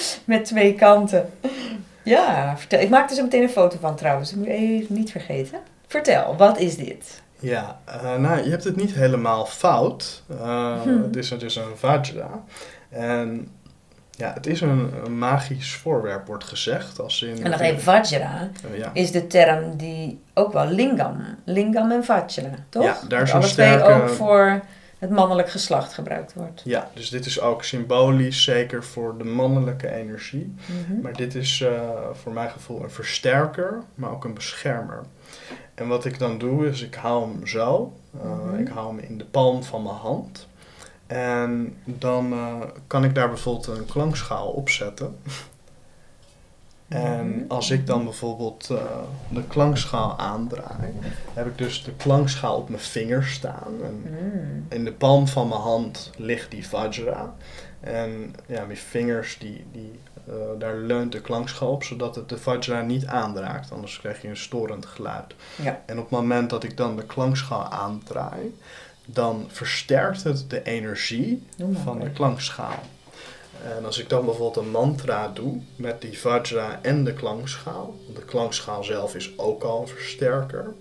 Met 0.24 0.44
twee 0.44 0.74
kanten. 0.74 1.30
Ja, 2.02 2.54
vertel. 2.58 2.80
Ik 2.80 2.88
maak 2.90 3.10
er 3.10 3.16
zo 3.16 3.22
meteen 3.22 3.42
een 3.42 3.48
foto 3.48 3.76
van 3.80 3.96
trouwens. 3.96 4.30
Dat 4.30 4.38
moet 4.38 4.48
je 4.48 4.52
even 4.52 4.94
niet 4.94 5.10
vergeten. 5.10 5.58
Vertel, 5.86 6.34
wat 6.36 6.58
is 6.58 6.76
dit? 6.76 7.22
Ja, 7.38 7.80
eh, 7.84 8.16
nou, 8.16 8.42
je 8.44 8.50
hebt 8.50 8.64
het 8.64 8.76
niet 8.76 8.92
helemaal 8.94 9.46
fout. 9.46 10.22
Uh, 10.30 10.82
Hm. 10.82 11.02
Het 11.02 11.16
is 11.16 11.28
dus 11.28 11.56
een 11.56 11.76
vajra. 11.76 12.30
En 12.88 13.48
ja, 14.10 14.32
het 14.32 14.46
is 14.46 14.60
een, 14.60 14.90
een 15.04 15.18
magisch 15.18 15.74
voorwerp, 15.74 16.26
wordt 16.26 16.44
gezegd. 16.44 17.00
Als 17.00 17.22
in, 17.22 17.44
En 17.44 17.50
nog 17.50 17.60
even 17.60 17.80
Vajra 17.82 18.48
Eh, 18.72 18.78
ja. 18.78 18.90
is 18.92 19.10
de 19.12 19.26
term 19.26 19.76
die 19.76 20.20
ook 20.34 20.52
wel 20.52 20.66
lingam. 20.66 21.16
Lingam 21.44 21.90
en 21.90 22.04
Vajra, 22.04 22.50
toch? 22.68 22.82
Ja, 22.84 22.96
daar 23.08 23.22
is 23.22 23.32
een 23.32 23.42
sterke- 23.42 23.92
ook 23.92 24.08
voor 24.08 24.60
het 25.02 25.10
mannelijk 25.10 25.50
geslacht 25.50 25.92
gebruikt 25.92 26.34
wordt. 26.34 26.62
ja, 26.64 26.90
dus 26.94 27.10
dit 27.10 27.26
is 27.26 27.40
ook 27.40 27.64
symbolisch, 27.64 28.42
zeker 28.44 28.84
voor 28.84 29.18
de 29.18 29.24
mannelijke 29.24 29.90
energie. 29.90 30.54
Mhm. 30.66 31.00
Maar 31.00 31.12
dit 31.12 31.34
is 31.34 31.60
eh, 31.60 31.90
voor 32.12 32.32
mijn 32.32 32.50
gevoel 32.50 32.82
een 32.82 32.90
versterker, 32.90 33.82
maar 33.94 34.10
ook 34.10 34.24
een 34.24 34.34
beschermer. 34.34 35.02
En 35.74 35.88
wat 35.88 36.04
ik 36.04 36.18
dan 36.18 36.38
doe, 36.38 36.66
is 36.68 36.82
ik 36.82 36.94
hou 36.94 37.30
hem 37.32 37.46
zo. 37.46 37.92
Eh, 38.22 38.30
Mhm. 38.30 38.58
Ik 38.60 38.68
hou 38.68 38.86
hem 38.96 38.98
in 39.08 39.18
de 39.18 39.24
palm 39.24 39.62
van 39.62 39.82
mijn 39.82 39.94
hand. 39.94 40.48
En 41.06 41.76
dan 41.84 42.32
eh, 42.32 42.60
kan 42.86 43.04
ik 43.04 43.14
daar 43.14 43.28
bijvoorbeeld 43.28 43.66
een 43.78 43.86
klankschaal 43.86 44.48
op 44.48 44.68
zetten. 44.68 45.16
En 46.92 47.28
Mhm. 47.28 47.44
als 47.48 47.70
ik 47.70 47.86
dan 47.86 48.04
bijvoorbeeld 48.04 48.68
eh, 48.70 48.76
de 49.28 49.42
klankschaal 49.46 50.18
aandraai, 50.18 50.92
heb 51.34 51.46
ik 51.46 51.58
dus 51.58 51.84
de 51.84 51.92
klankschaal 51.92 52.56
op 52.56 52.68
mijn 52.68 52.80
vinger 52.82 53.24
staan. 53.24 53.72
En 53.82 54.02
Mm. 54.10 54.66
in 54.68 54.84
de 54.84 54.92
palm 54.92 55.28
van 55.28 55.48
mijn 55.48 55.60
hand 55.60 56.10
ligt 56.16 56.50
die 56.50 56.68
vajra. 56.68 57.34
En 57.80 58.34
ja, 58.46 58.64
mijn 58.64 58.78
vingers, 58.78 59.38
die, 59.38 59.64
die, 59.72 59.98
eh, 60.28 60.34
daar 60.58 60.76
leunt 60.76 61.12
de 61.12 61.20
klankschaal 61.20 61.70
op, 61.72 61.84
zodat 61.84 62.14
het 62.14 62.28
de 62.28 62.38
vajra 62.38 62.80
niet 62.82 63.06
aanraakt. 63.06 63.72
Anders 63.72 63.98
krijg 64.00 64.22
je 64.22 64.28
een 64.28 64.36
storend 64.36 64.86
geluid. 64.86 65.34
Ja. 65.62 65.80
En 65.86 65.96
op 65.98 66.02
het 66.02 66.10
moment 66.20 66.50
dat 66.50 66.64
ik 66.64 66.76
dan 66.76 66.96
de 66.96 67.04
klankschaal 67.04 67.64
aandraai, 67.64 68.54
dan 69.04 69.44
versterkt 69.48 70.22
het 70.22 70.44
de 70.50 70.62
energie 70.62 71.46
van 71.82 72.00
de 72.00 72.10
klankschaal. 72.10 72.78
En 73.64 73.84
als 73.84 73.98
ik 73.98 74.08
dan 74.08 74.24
bijvoorbeeld 74.24 74.64
een 74.64 74.70
mantra 74.70 75.30
doe 75.34 75.60
met 75.76 76.00
die 76.00 76.18
vajra 76.18 76.78
en 76.82 77.04
de 77.04 77.12
klankschaal, 77.12 77.94
want 78.04 78.18
de 78.18 78.24
klankschaal 78.24 78.84
zelf 78.84 79.14
is 79.14 79.32
ook 79.36 79.62
al 79.62 79.80
een 79.80 79.88
versterker, 79.88 80.74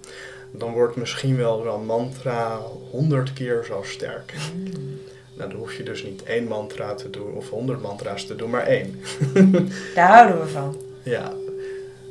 dan 0.52 0.72
wordt 0.72 0.96
misschien 0.96 1.38
wel 1.38 1.62
zo'n 1.64 1.86
mantra 1.86 2.60
honderd 2.92 3.34
keer 3.34 3.64
zo 3.64 3.82
sterk. 3.84 4.34
Mm. 4.56 5.00
Nou, 5.34 5.50
dan 5.50 5.60
hoef 5.60 5.74
je 5.74 5.84
dus 5.84 6.04
niet 6.04 6.24
één 6.24 6.48
mantra 6.48 6.94
te 6.94 7.10
doen 7.10 7.34
of 7.34 7.50
honderd 7.50 7.82
mantra's 7.82 8.26
te 8.26 8.36
doen, 8.36 8.50
maar 8.50 8.66
één. 8.68 9.00
Daar 9.96 10.08
houden 10.08 10.42
we 10.42 10.48
van. 10.48 10.78
Ja, 11.04 11.34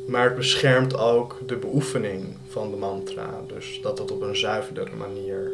maar 0.07 0.25
het 0.25 0.37
beschermt 0.37 0.99
ook 0.99 1.39
de 1.47 1.57
beoefening 1.57 2.25
van 2.49 2.71
de 2.71 2.77
mantra. 2.77 3.41
Dus 3.47 3.81
dat 3.83 3.99
het 3.99 4.11
op 4.11 4.21
een 4.21 4.37
zuiverdere 4.37 4.97
manier 4.97 5.53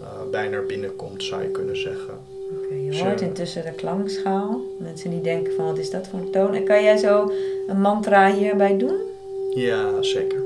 eh, 0.00 0.06
bij 0.30 0.48
naar 0.48 0.66
binnen 0.66 0.96
komt, 0.96 1.22
zou 1.22 1.42
je 1.42 1.50
kunnen 1.50 1.76
zeggen. 1.76 2.31
Oké, 2.56 2.74
je 2.74 3.02
hoort 3.02 3.20
intussen 3.20 3.64
de 3.64 3.72
klankschaal. 3.72 4.60
Mensen 4.78 5.10
die 5.10 5.20
denken 5.20 5.52
van 5.52 5.64
wat 5.64 5.78
is 5.78 5.90
dat 5.90 6.08
voor 6.08 6.18
een 6.18 6.30
toon. 6.30 6.54
En 6.54 6.64
kan 6.64 6.82
jij 6.82 6.96
zo 6.96 7.32
een 7.66 7.80
mantra 7.80 8.32
hierbij 8.32 8.76
doen? 8.78 8.96
Ja, 9.54 10.02
zeker. 10.02 10.42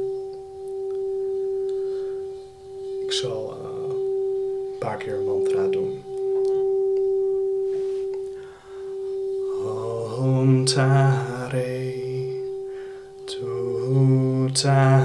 Ik 3.04 3.12
zal 3.12 3.50
eh, 3.50 3.94
een 4.72 4.78
paar 4.78 4.96
keer 4.96 5.14
een 5.14 5.24
mantra 5.24 5.66
doen. 5.66 6.02
Om 10.18 10.64
tare, 10.64 11.92
tu 13.24 14.50
tare, 14.52 14.95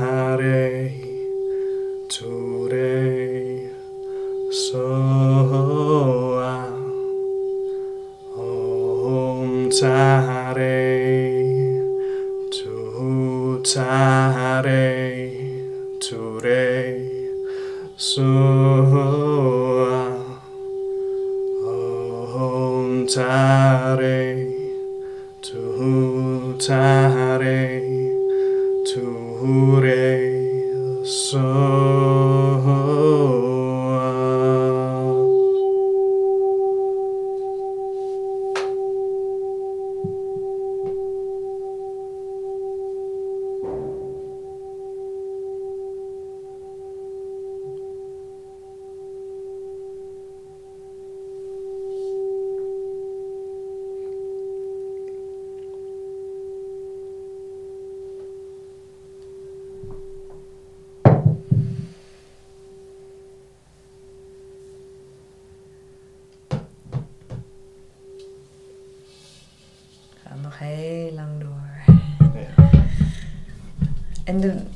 En 74.31 74.67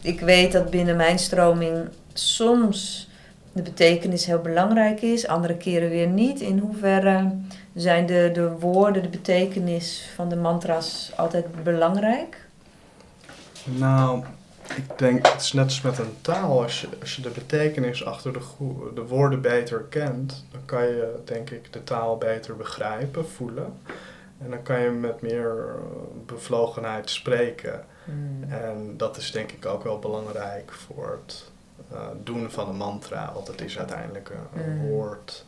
ik 0.00 0.20
weet 0.20 0.52
dat 0.52 0.70
binnen 0.70 0.96
mijn 0.96 1.18
stroming 1.18 1.88
soms 2.12 3.08
de 3.52 3.62
betekenis 3.62 4.26
heel 4.26 4.40
belangrijk 4.40 5.02
is, 5.02 5.26
andere 5.26 5.56
keren 5.56 5.88
weer 5.88 6.06
niet. 6.06 6.40
In 6.40 6.58
hoeverre 6.58 7.30
zijn 7.74 8.06
de, 8.06 8.30
de 8.32 8.50
woorden, 8.50 9.02
de 9.02 9.08
betekenis 9.08 10.10
van 10.14 10.28
de 10.28 10.36
mantra's 10.36 11.12
altijd 11.16 11.62
belangrijk? 11.62 12.44
Nou, 13.64 14.24
ik 14.76 14.98
denk, 14.98 15.26
het 15.26 15.40
is 15.40 15.52
net 15.52 15.64
als 15.64 15.80
met 15.80 15.98
een 15.98 16.16
taal. 16.20 16.62
Als 16.62 16.80
je, 16.80 16.88
als 17.00 17.16
je 17.16 17.22
de 17.22 17.30
betekenis 17.30 18.04
achter 18.04 18.32
de, 18.32 18.40
de 18.94 19.06
woorden 19.06 19.40
beter 19.40 19.80
kent, 19.80 20.44
dan 20.52 20.60
kan 20.64 20.82
je, 20.82 21.14
denk 21.24 21.50
ik, 21.50 21.72
de 21.72 21.84
taal 21.84 22.16
beter 22.16 22.56
begrijpen, 22.56 23.28
voelen. 23.28 23.80
En 24.38 24.50
dan 24.50 24.62
kan 24.62 24.80
je 24.80 24.90
met 24.90 25.22
meer 25.22 25.64
eh, 25.68 25.82
bevlogenheid 26.26 27.10
spreken. 27.10 27.84
Hmm. 28.06 28.50
En 28.52 28.94
dat 28.96 29.16
is 29.16 29.30
denk 29.30 29.52
ik 29.52 29.66
ook 29.66 29.82
wel 29.84 29.98
belangrijk 29.98 30.72
voor 30.72 31.18
het 31.24 31.44
eh, 31.92 32.06
doen 32.22 32.50
van 32.50 32.68
een 32.68 32.76
mantra. 32.76 33.32
Want 33.34 33.46
het 33.46 33.60
is 33.60 33.78
uiteindelijk 33.78 34.28
een, 34.30 34.62
een 34.62 34.76
Mm. 34.78 34.88
woord 34.88 35.44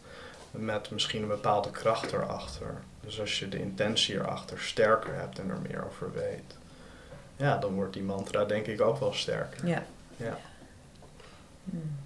met 0.51 0.91
misschien 0.91 1.23
een 1.23 1.29
bepaalde 1.29 1.71
kracht 1.71 2.13
erachter. 2.13 2.75
Dus 3.01 3.21
als 3.21 3.39
je 3.39 3.49
de 3.49 3.61
intentie 3.61 4.15
erachter 4.15 4.59
sterker 4.61 5.15
hebt 5.15 5.39
en 5.39 5.51
er 5.51 5.59
meer 5.69 5.85
over 5.87 6.13
weet, 6.13 6.57
ja, 7.37 7.57
dan 7.57 7.75
wordt 7.75 7.93
die 7.93 8.03
mantra 8.03 8.45
denk 8.45 8.67
ik 8.67 8.81
ook 8.81 8.99
wel 8.99 9.13
sterker. 9.13 9.67
Ja. 9.67 9.83
Ja. 10.17 10.39
Hmm. 11.65 11.97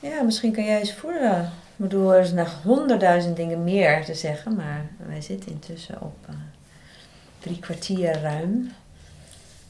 Ja, 0.00 0.22
misschien 0.22 0.52
kan 0.52 0.64
jij 0.64 0.78
eens 0.78 0.94
voelen. 0.94 1.40
Ik 1.44 1.84
bedoel, 1.84 2.14
er 2.14 2.20
is 2.20 2.32
nog 2.32 2.62
honderdduizend 2.62 3.36
dingen 3.36 3.64
meer 3.64 4.04
te 4.04 4.14
zeggen, 4.14 4.54
maar 4.54 4.86
wij 5.06 5.20
zitten 5.20 5.50
intussen 5.50 6.00
op 6.00 6.16
eh, 6.28 6.34
drie 7.38 7.58
kwartier 7.58 8.20
ruim. 8.20 8.70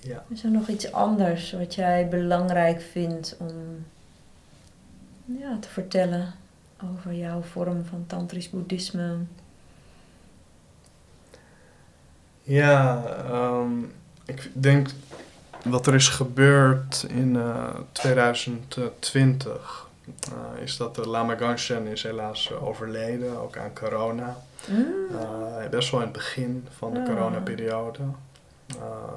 Ja. 0.01 0.25
Is 0.29 0.45
er 0.45 0.51
nog 0.51 0.69
iets 0.69 0.93
anders 0.93 1.53
wat 1.53 1.75
jij 1.75 2.09
belangrijk 2.09 2.81
vindt 2.81 3.37
om 3.39 3.85
ja, 5.25 5.59
te 5.61 5.69
vertellen 5.69 6.35
over 6.93 7.15
jouw 7.15 7.43
vorm 7.43 7.85
van 7.85 8.05
tantrisch 8.07 8.51
boeddhisme? 8.51 9.17
Ja, 12.43 13.05
ehm, 13.29 13.83
ik 14.25 14.51
denk 14.53 14.89
wat 15.65 15.87
er 15.87 15.95
is 15.95 16.09
gebeurd 16.09 17.07
in 17.09 17.37
eh, 17.37 17.75
2020 17.93 19.88
eh, 20.33 20.63
is 20.63 20.77
dat 20.77 20.95
de 20.95 21.09
Lama 21.09 21.37
Gangshen 21.37 21.87
is 21.87 22.03
helaas 22.03 22.51
eh, 22.53 22.67
overleden, 22.67 23.39
ook 23.41 23.57
aan 23.57 23.75
corona. 23.75 24.37
Mm. 24.69 24.87
Eh, 25.21 25.69
best 25.71 25.91
wel 25.91 26.01
in 26.01 26.07
het 26.07 26.17
begin 26.17 26.67
van 26.77 26.93
de 26.95 27.01
Ah. 27.01 27.07
coronaperiode. 27.07 28.03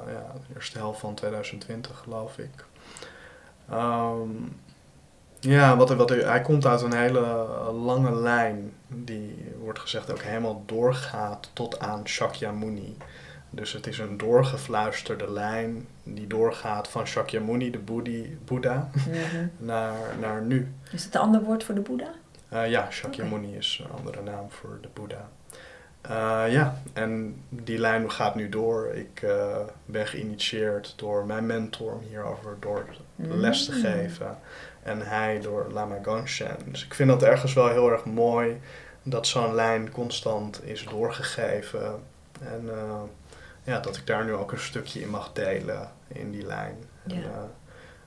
Ja, 0.06 0.32
de 0.48 0.54
eerste 0.54 0.78
helft 0.78 1.00
van 1.00 1.14
2020 1.14 1.98
geloof 1.98 2.38
ik. 2.38 2.64
Ehm, 3.70 4.28
Ja, 5.40 5.76
wat, 5.76 5.94
wat, 5.94 6.08
hij 6.08 6.40
komt 6.42 6.66
uit 6.66 6.80
een 6.82 6.92
hele 6.94 7.20
lange 7.72 8.14
lijn. 8.14 8.72
Die 8.88 9.52
wordt 9.60 9.78
gezegd 9.78 10.10
ook 10.10 10.22
helemaal 10.22 10.62
doorgaat 10.66 11.50
tot 11.52 11.78
aan 11.80 12.08
Shakyamuni. 12.08 12.96
Dus 13.54 13.72
het 13.72 13.86
is 13.86 13.98
een 13.98 14.16
doorgefluisterde 14.16 15.30
lijn 15.32 15.86
die 16.02 16.26
doorgaat 16.26 16.88
van 16.88 17.06
Shakyamuni, 17.06 17.70
de 17.70 17.78
Boedi, 17.78 18.38
Boeddha, 18.44 18.90
Mhm. 19.06 19.46
naar, 19.58 19.96
naar 20.20 20.42
nu. 20.42 20.72
Is 20.92 21.04
het 21.04 21.14
een 21.14 21.20
ander 21.20 21.42
woord 21.42 21.64
voor 21.64 21.74
de 21.74 21.80
Boeddha? 21.80 22.10
Eh, 22.48 22.70
ja, 22.70 22.90
Shakyamuni 22.90 23.56
is 23.56 23.82
een 23.84 23.90
andere 23.98 24.22
naam 24.22 24.50
voor 24.50 24.78
de 24.80 24.88
Boeddha. 24.92 25.28
Eh, 26.00 26.52
ja, 26.52 26.76
en 26.92 27.42
die 27.48 27.78
lijn 27.78 28.10
gaat 28.10 28.34
nu 28.34 28.48
door. 28.48 28.86
Ik 28.94 29.22
eh, 29.22 29.56
ben 29.84 30.06
geïnitieerd 30.06 30.92
door 30.96 31.26
mijn 31.26 31.46
mentor 31.46 31.92
om 31.92 32.00
hierover 32.08 32.56
door 32.60 32.84
les 33.16 33.64
te 33.64 33.72
Mm. 33.72 33.80
geven. 33.80 34.38
En 34.82 35.00
hij 35.06 35.40
door 35.40 35.66
Lama 35.72 35.98
Gangshen. 36.02 36.56
Dus 36.66 36.84
ik 36.84 36.94
vind 36.94 37.08
dat 37.08 37.22
ergens 37.22 37.52
wel 37.54 37.68
heel 37.68 37.90
erg 37.90 38.04
mooi 38.04 38.60
dat 39.02 39.26
zo'n 39.26 39.54
lijn 39.54 39.90
constant 39.90 40.64
is 40.64 40.84
doorgegeven. 40.90 42.02
En 42.42 42.62
eh, 42.70 43.00
ja, 43.64 43.80
dat 43.80 43.96
ik 43.96 44.06
daar 44.06 44.24
nu 44.24 44.32
ook 44.32 44.52
een 44.52 44.58
stukje 44.58 45.00
in 45.00 45.08
mag 45.10 45.32
delen 45.32 45.90
in 46.08 46.30
die 46.30 46.46
lijn. 46.46 46.76
En, 47.08 47.14
Ja. 47.20 47.22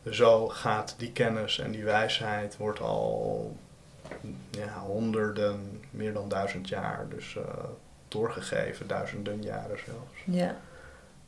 eh, 0.03 0.11
zo 0.11 0.47
gaat 0.47 0.95
die 0.97 1.11
kennis 1.11 1.59
en 1.59 1.71
die 1.71 1.83
wijsheid 1.83 2.57
wordt 2.57 2.79
al 2.79 3.55
ja, 4.49 4.79
honderden, 4.79 5.83
meer 5.91 6.13
dan 6.13 6.29
duizend 6.29 6.69
jaar 6.69 7.05
dus 7.09 7.35
eh, 7.35 7.43
doorgegeven, 8.07 8.87
duizenden 8.87 9.41
jaren 9.41 9.77
zelfs. 9.85 10.21
Ja. 10.25 10.55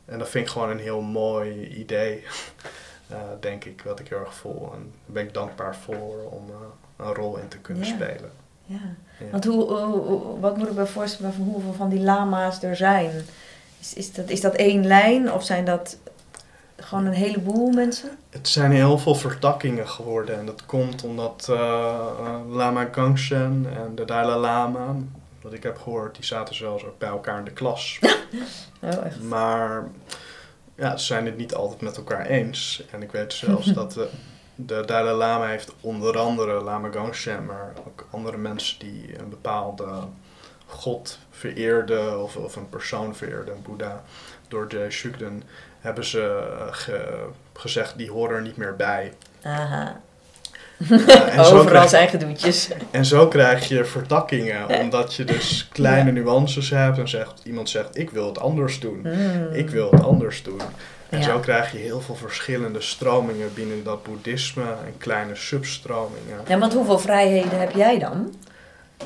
En 0.06 0.20
dat 0.20 0.30
vind 0.30 0.46
ik 0.46 0.52
gewoon 0.52 0.70
een 0.70 0.80
heel 0.80 1.02
mooi 1.02 1.68
idee, 1.68 2.24
eh, 3.08 3.18
denk 3.40 3.66
ik, 3.66 3.82
wat 3.82 4.00
ik 4.00 4.08
heel 4.10 4.20
erg 4.20 4.34
voel. 4.34 4.74
En 4.74 4.80
daar 5.06 5.14
ben 5.14 5.24
ik 5.24 5.34
dankbaar 5.34 5.76
voor 5.76 6.20
om 6.30 6.50
een 6.98 7.14
rol 7.14 7.38
in 7.38 7.48
te 7.48 7.58
kunnen 7.58 7.86
Ja. 7.88 7.94
spelen. 7.94 8.32
ja. 8.66 8.80
Ja. 9.20 9.30
Want 9.32 9.46
hoe- 9.46 10.40
wat 10.40 10.58
moet 10.58 10.68
ik 10.68 10.74
me 10.74 10.86
voorstellen 10.86 11.34
van 11.34 11.44
hoeveel 11.44 11.74
van 11.74 11.90
die 11.90 12.00
lama's 12.00 12.64
er 12.64 12.76
zijn? 12.76 13.12
Is, 13.80 13.94
is, 13.94 14.14
dat, 14.14 14.30
is 14.30 14.42
dat 14.42 14.56
één 14.56 14.88
lijn 14.88 15.32
of 15.32 15.44
zijn 15.44 15.66
dat 15.66 15.98
gewoon 16.78 17.06
een 17.06 17.14
heleboel 17.14 17.72
mensen? 17.72 18.10
Het 18.30 18.48
zijn 18.48 18.72
heel 18.72 18.98
veel 18.98 19.16
vertakkingen 19.16 19.88
geworden 19.88 20.40
en 20.40 20.46
dat 20.46 20.66
komt 20.66 21.04
omdat 21.04 21.48
eh, 21.50 21.56
eh, 21.56 22.50
Lama 22.50 22.88
Gangshen 22.92 23.66
en 23.76 23.96
de 23.96 24.06
Dalai 24.06 24.40
Lama, 24.40 24.96
wat 25.42 25.54
ik 25.54 25.64
heb 25.64 25.78
gehoord, 25.78 26.16
die 26.16 26.26
zaten 26.26 26.56
zelfs 26.56 26.84
ook 26.84 26.98
bij 26.98 27.10
elkaar 27.10 27.38
in 27.38 27.46
de 27.46 27.52
klas. 27.52 28.00
Oh, 28.82 29.06
echt? 29.06 29.22
Maar 29.22 29.88
ja, 30.76 30.98
ze 30.98 31.06
zijn 31.06 31.26
het 31.26 31.38
niet 31.38 31.56
altijd 31.56 31.82
met 31.82 31.98
elkaar 31.98 32.26
eens. 32.26 32.84
En 32.92 33.02
ik 33.02 33.12
weet 33.12 33.34
zelfs 33.34 33.66
dat 33.74 33.92
de, 33.92 34.10
de 34.56 34.84
Dalai 34.86 35.16
Lama 35.16 35.48
heeft 35.48 35.74
onder 35.82 36.18
andere 36.18 36.64
Lama 36.64 36.92
Gangshen, 36.92 37.46
maar 37.46 37.74
ook 37.88 38.08
andere 38.12 38.38
mensen 38.38 38.80
die 38.80 39.20
een 39.20 39.30
bepaalde 39.30 39.86
god 40.66 41.20
vereerden 41.38 42.24
of, 42.24 42.36
of 42.36 42.56
een 42.56 42.70
persoon 42.70 43.16
vereerden, 43.16 43.54
een 43.56 43.62
Boeddha, 43.62 44.04
door 44.48 44.66
Jay 44.70 44.90
Shugden, 44.92 45.44
hebben 45.80 46.06
ze 46.06 46.22
eh, 46.60 46.68
ge- 46.74 47.26
gezegd 47.54 47.98
die 47.98 48.12
horen 48.12 48.36
er 48.36 48.42
niet 48.42 48.58
meer 48.58 48.76
bij. 48.76 49.14
Aha. 49.42 50.02
Eh, 50.90 51.34
en, 51.34 51.40
Overal 51.46 51.66
krijg, 51.66 51.90
zijn 51.90 52.10
gedoetjes. 52.10 52.70
en 52.92 53.06
zo 53.06 53.28
krijg 53.28 53.68
je 53.68 53.86
vertakkingen, 53.86 54.80
omdat 54.80 55.14
je 55.16 55.24
dus 55.24 55.68
kleine 55.72 56.12
nuances 56.12 56.70
hebt 56.70 56.98
en 56.98 57.08
zegt, 57.10 57.42
iemand 57.44 57.70
zegt 57.70 57.98
ik 57.98 58.10
wil 58.10 58.26
het 58.28 58.40
anders 58.40 58.80
doen. 58.80 59.00
Hmm. 59.04 59.48
Ik 59.54 59.70
wil 59.70 59.92
het 59.92 60.04
anders 60.04 60.44
doen. 60.44 60.62
En 61.10 61.20
Ja. 61.20 61.24
zo 61.26 61.40
krijg 61.40 61.72
je 61.72 61.78
heel 61.78 62.02
veel 62.02 62.16
verschillende 62.16 62.82
stromingen 62.82 63.54
binnen 63.54 63.84
dat 63.84 64.04
boeddhisme 64.04 64.64
en 64.64 64.94
kleine 64.98 65.36
substromingen. 65.36 66.40
Ja, 66.48 66.58
want 66.58 66.74
hoeveel 66.74 67.00
vrijheden 67.00 67.60
heb 67.60 67.72
jij 67.72 68.00
dan? 68.00 68.34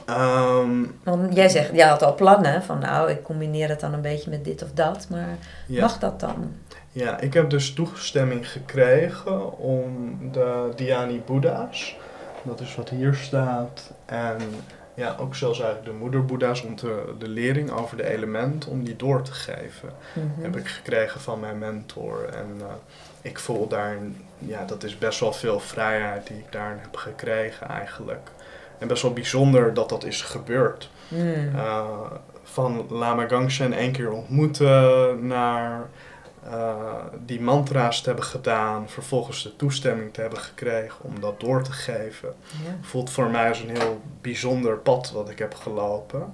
Ehm, 0.06 0.84
Want 1.04 1.36
jij 1.36 1.50
zegt, 1.50 1.70
jij 1.74 1.88
had 1.88 2.04
al 2.04 2.16
plannen 2.16 2.64
van 2.64 2.80
nou, 2.80 3.10
ik 3.12 3.24
combineer 3.24 3.70
het 3.70 3.80
dan 3.80 3.94
een 3.94 4.02
beetje 4.02 4.30
met 4.30 4.46
dit 4.46 4.64
of 4.64 4.72
dat. 4.74 5.08
Maar 5.10 5.38
ja. 5.68 5.82
mag 5.82 6.00
dat 6.00 6.20
dan? 6.20 6.54
ja, 6.92 7.20
ik 7.20 7.34
heb 7.34 7.50
dus 7.50 7.74
toestemming 7.74 8.52
gekregen 8.52 9.58
om 9.58 10.18
de 10.32 10.70
Dhyani 10.76 11.22
Boeddha's, 11.26 11.96
dat 12.44 12.60
is 12.60 12.76
wat 12.76 12.90
hier 12.90 13.14
staat, 13.14 13.92
en 14.06 14.38
ja, 14.94 15.16
ook 15.20 15.36
zelfs 15.36 15.60
eigenlijk 15.60 15.92
de 15.92 15.98
moederboeddha's, 16.00 16.64
om 16.64 16.76
te, 16.76 17.14
de 17.20 17.28
lering 17.28 17.72
over 17.72 17.98
de 17.98 18.10
elementen, 18.10 18.72
om 18.72 18.84
die 18.84 18.96
door 18.96 19.22
te 19.22 19.34
geven. 19.34 19.90
Mhm. 20.14 20.42
heb 20.42 20.56
ik 20.56 20.68
gekregen 20.68 21.22
van 21.22 21.40
mijn 21.40 21.58
mentor. 21.58 22.26
En 22.26 22.56
eh, 22.60 22.66
ik 23.22 23.40
voel 23.40 23.68
daarin, 23.68 24.18
ja, 24.38 24.66
dat 24.66 24.84
is 24.84 24.98
best 24.98 25.20
wel 25.20 25.34
veel 25.34 25.60
vrijheid 25.60 26.28
die 26.28 26.38
ik 26.38 26.52
daarin 26.52 26.78
heb 26.82 26.96
gekregen 26.96 27.68
eigenlijk. 27.68 28.30
En 28.82 28.88
best 28.88 29.02
wel 29.02 29.14
bijzonder 29.14 29.74
dat 29.74 29.90
dat 29.90 30.04
is 30.04 30.22
gebeurd. 30.22 30.90
Hmm. 31.08 31.56
Eh, 31.56 31.86
van 32.44 32.86
Lama 32.90 33.28
Gangshen 33.28 33.74
één 33.74 33.92
keer 33.92 34.12
ontmoeten, 34.12 35.28
naar 35.28 35.90
eh, 36.44 36.76
die 37.26 37.42
mantra's 37.42 38.02
te 38.02 38.08
hebben 38.08 38.26
gedaan, 38.26 38.90
vervolgens 38.90 39.44
de 39.44 39.56
toestemming 39.56 40.14
te 40.14 40.22
hebben 40.22 40.40
gekregen 40.40 40.96
om 41.02 41.20
dat 41.20 41.40
door 41.40 41.64
te 41.64 41.72
geven 41.72 42.34
Ja. 42.66 42.78
voelt 42.82 43.10
voor 43.10 43.30
mij 43.30 43.50
als 43.50 43.60
een 43.60 43.78
heel 43.78 44.02
bijzonder 44.22 44.78
pad 44.78 45.12
wat 45.12 45.30
ik 45.30 45.40
heb 45.40 45.56
gelopen. 45.56 46.34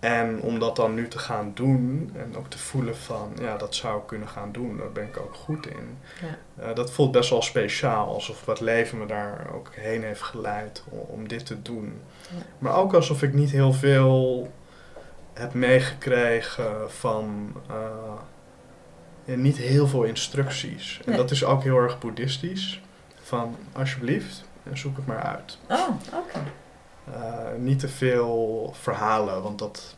En 0.00 0.40
om 0.40 0.58
dat 0.58 0.76
dan 0.76 0.94
nu 0.94 1.08
te 1.08 1.18
gaan 1.18 1.50
doen 1.54 2.10
en 2.16 2.36
ook 2.36 2.50
te 2.50 2.58
voelen 2.58 2.96
van, 2.96 3.32
ja, 3.40 3.56
dat 3.56 3.74
zou 3.74 4.00
ik 4.00 4.06
kunnen 4.06 4.28
gaan 4.28 4.52
doen, 4.52 4.76
daar 4.76 4.92
ben 4.92 5.04
ik 5.04 5.16
ook 5.18 5.34
goed 5.34 5.66
in. 5.66 5.98
Ja. 6.22 6.62
Eh, 6.64 6.74
dat 6.74 6.90
voelt 6.90 7.12
best 7.12 7.30
wel 7.30 7.42
speciaal, 7.42 8.06
alsof 8.14 8.46
het 8.46 8.60
leven 8.60 8.98
me 8.98 9.06
daar 9.06 9.46
ook 9.54 9.70
heen 9.74 10.02
heeft 10.02 10.22
geleid 10.22 10.82
om, 10.88 10.98
om 10.98 11.28
dit 11.28 11.46
te 11.46 11.62
doen. 11.62 12.00
Ja. 12.30 12.42
Maar 12.58 12.74
ook 12.76 12.94
alsof 12.94 13.22
ik 13.22 13.32
niet 13.32 13.50
heel 13.50 13.72
veel 13.72 14.52
heb 15.32 15.54
meegekregen 15.54 16.90
van, 16.92 17.52
ja, 19.24 19.34
niet 19.34 19.56
heel 19.56 19.86
veel 19.86 20.02
instructies. 20.02 20.98
En 21.04 21.08
Nee. 21.08 21.16
dat 21.16 21.30
is 21.30 21.44
ook 21.44 21.62
heel 21.62 21.76
erg 21.78 21.98
boeddhistisch. 21.98 22.80
Van, 23.22 23.56
alsjeblieft, 23.72 24.44
zoek 24.72 24.96
het 24.96 25.06
maar 25.06 25.22
uit. 25.22 25.58
Oh, 25.68 25.88
oké. 26.14 26.38
Niet 27.58 27.78
te 27.78 27.88
veel 27.88 28.72
verhalen, 28.80 29.42
want 29.42 29.58
dat 29.58 29.96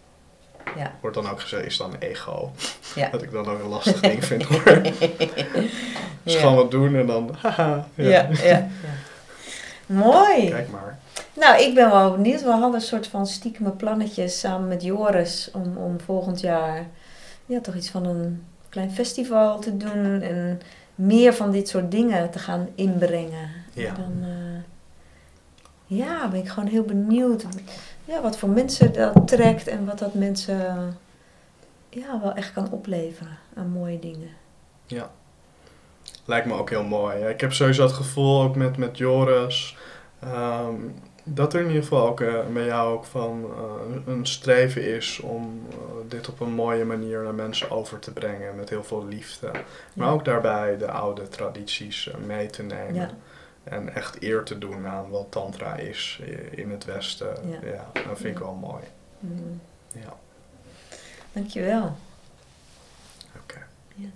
Ja. 0.77 0.93
wordt 1.01 1.17
dan 1.17 1.29
ook 1.31 1.41
gezegd, 1.41 1.67
is 1.67 1.77
dan 1.77 1.95
ego. 1.99 2.53
Ja. 2.95 3.09
Dat 3.13 3.23
ik 3.23 3.31
dan 3.31 3.49
ook 3.49 3.63
een 3.63 3.69
lastig 3.69 4.01
ding 4.01 4.25
vind 4.25 4.43
hoor. 4.43 4.63
Dus 6.23 6.35
gewoon 6.35 6.55
wat 6.55 6.71
doen 6.71 6.97
en 6.97 7.07
dan, 7.07 7.35
haha. 7.39 7.89
Ja, 7.95 8.09
ja, 8.09 8.29
ja. 8.43 8.69
Mooi. 9.87 10.49
Kijk 10.49 10.71
maar. 10.71 10.99
Nou, 11.33 11.61
ik 11.63 11.75
ben 11.75 11.91
wel 11.91 12.11
benieuwd. 12.11 12.43
We 12.43 12.51
hadden 12.51 12.75
een 12.75 12.81
soort 12.81 13.07
van 13.07 13.27
stiekeme 13.27 13.71
plannetjes 13.71 14.39
samen 14.41 14.69
met 14.69 14.83
Joris 14.83 15.51
om, 15.53 15.77
om 15.77 16.01
volgend 16.01 16.41
jaar 16.41 16.87
ja, 17.47 17.61
toch 17.61 17.75
iets 17.75 17.91
van 17.91 18.05
een 18.07 18.45
klein 18.69 18.91
festival 18.93 19.59
te 19.59 19.77
doen 19.77 20.23
en 20.23 20.61
meer 20.95 21.35
van 21.35 21.51
dit 21.51 21.69
soort 21.69 21.91
dingen 21.91 22.31
te 22.31 22.39
gaan 22.39 22.69
inbrengen. 22.75 23.51
Ja. 23.73 23.95
Dan 23.95 24.19
eh, 24.23 24.63
ja, 25.97 26.29
ben 26.29 26.41
ik 26.41 26.49
gewoon 26.49 26.69
heel 26.69 26.83
benieuwd 26.85 27.45
ja, 28.05 28.21
wat 28.23 28.39
voor 28.39 28.49
mensen 28.49 28.93
dat 28.93 29.29
trekt 29.29 29.67
en 29.67 29.87
wat 29.87 29.99
dat 29.99 30.15
mensen 30.15 30.97
ja, 31.89 32.21
wel 32.23 32.33
echt 32.33 32.53
kan 32.53 32.71
opleveren 32.71 33.39
aan 33.55 33.69
mooie 33.71 33.99
dingen. 33.99 34.29
Ja. 34.87 35.11
Lijkt 36.25 36.47
me 36.47 36.55
ook 36.55 36.71
heel 36.71 36.85
mooi. 36.85 37.25
Ik 37.29 37.41
heb 37.41 37.53
sowieso 37.53 37.83
het 37.83 37.93
gevoel, 37.93 38.43
ook 38.43 38.57
met, 38.57 38.77
met 38.77 38.99
Joris, 38.99 39.77
ehm, 40.21 40.75
dat 41.25 41.55
er 41.55 41.61
in 41.61 41.67
ieder 41.67 41.83
geval 41.83 42.07
ook 42.09 42.21
eh, 42.21 42.35
bij 42.53 42.65
jou 42.65 42.93
ook 42.93 43.05
van 43.05 43.45
eh, 43.57 43.97
een 44.15 44.27
streven 44.27 44.95
is 44.97 45.21
om 45.21 45.63
eh, 45.71 45.77
dit 46.09 46.29
op 46.29 46.41
een 46.41 46.53
mooie 46.53 46.85
manier 46.85 47.23
naar 47.23 47.35
mensen 47.35 47.71
over 47.71 47.99
te 47.99 48.13
brengen 48.13 48.57
met 48.57 48.69
heel 48.69 48.85
veel 48.85 49.07
liefde. 49.07 49.51
Maar 49.95 50.07
Ja. 50.07 50.13
ook 50.13 50.25
daarbij 50.25 50.77
de 50.79 50.91
oude 50.91 51.29
tradities 51.29 52.11
mee 52.27 52.47
te 52.47 52.63
nemen. 52.63 52.95
Ja. 52.95 53.11
En 53.65 53.95
echt 53.95 54.23
eer 54.23 54.43
te 54.45 54.59
doen 54.59 54.87
aan 54.87 55.09
wat 55.11 55.27
tantra 55.31 55.77
is 55.77 56.21
in 56.51 56.71
het 56.71 56.85
Westen. 56.85 57.49
Ja. 57.49 57.59
Ja, 57.71 57.91
dat 57.93 58.19
vind 58.19 58.37
ik 58.37 58.39
wel 58.39 58.55
mooi. 58.55 58.83
Mm. 59.19 59.61
Ja, 59.95 60.17
Dankjewel. 61.33 61.97
oké. 63.43 63.67
Yes. 63.95 64.11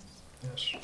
Yes. 0.52 0.78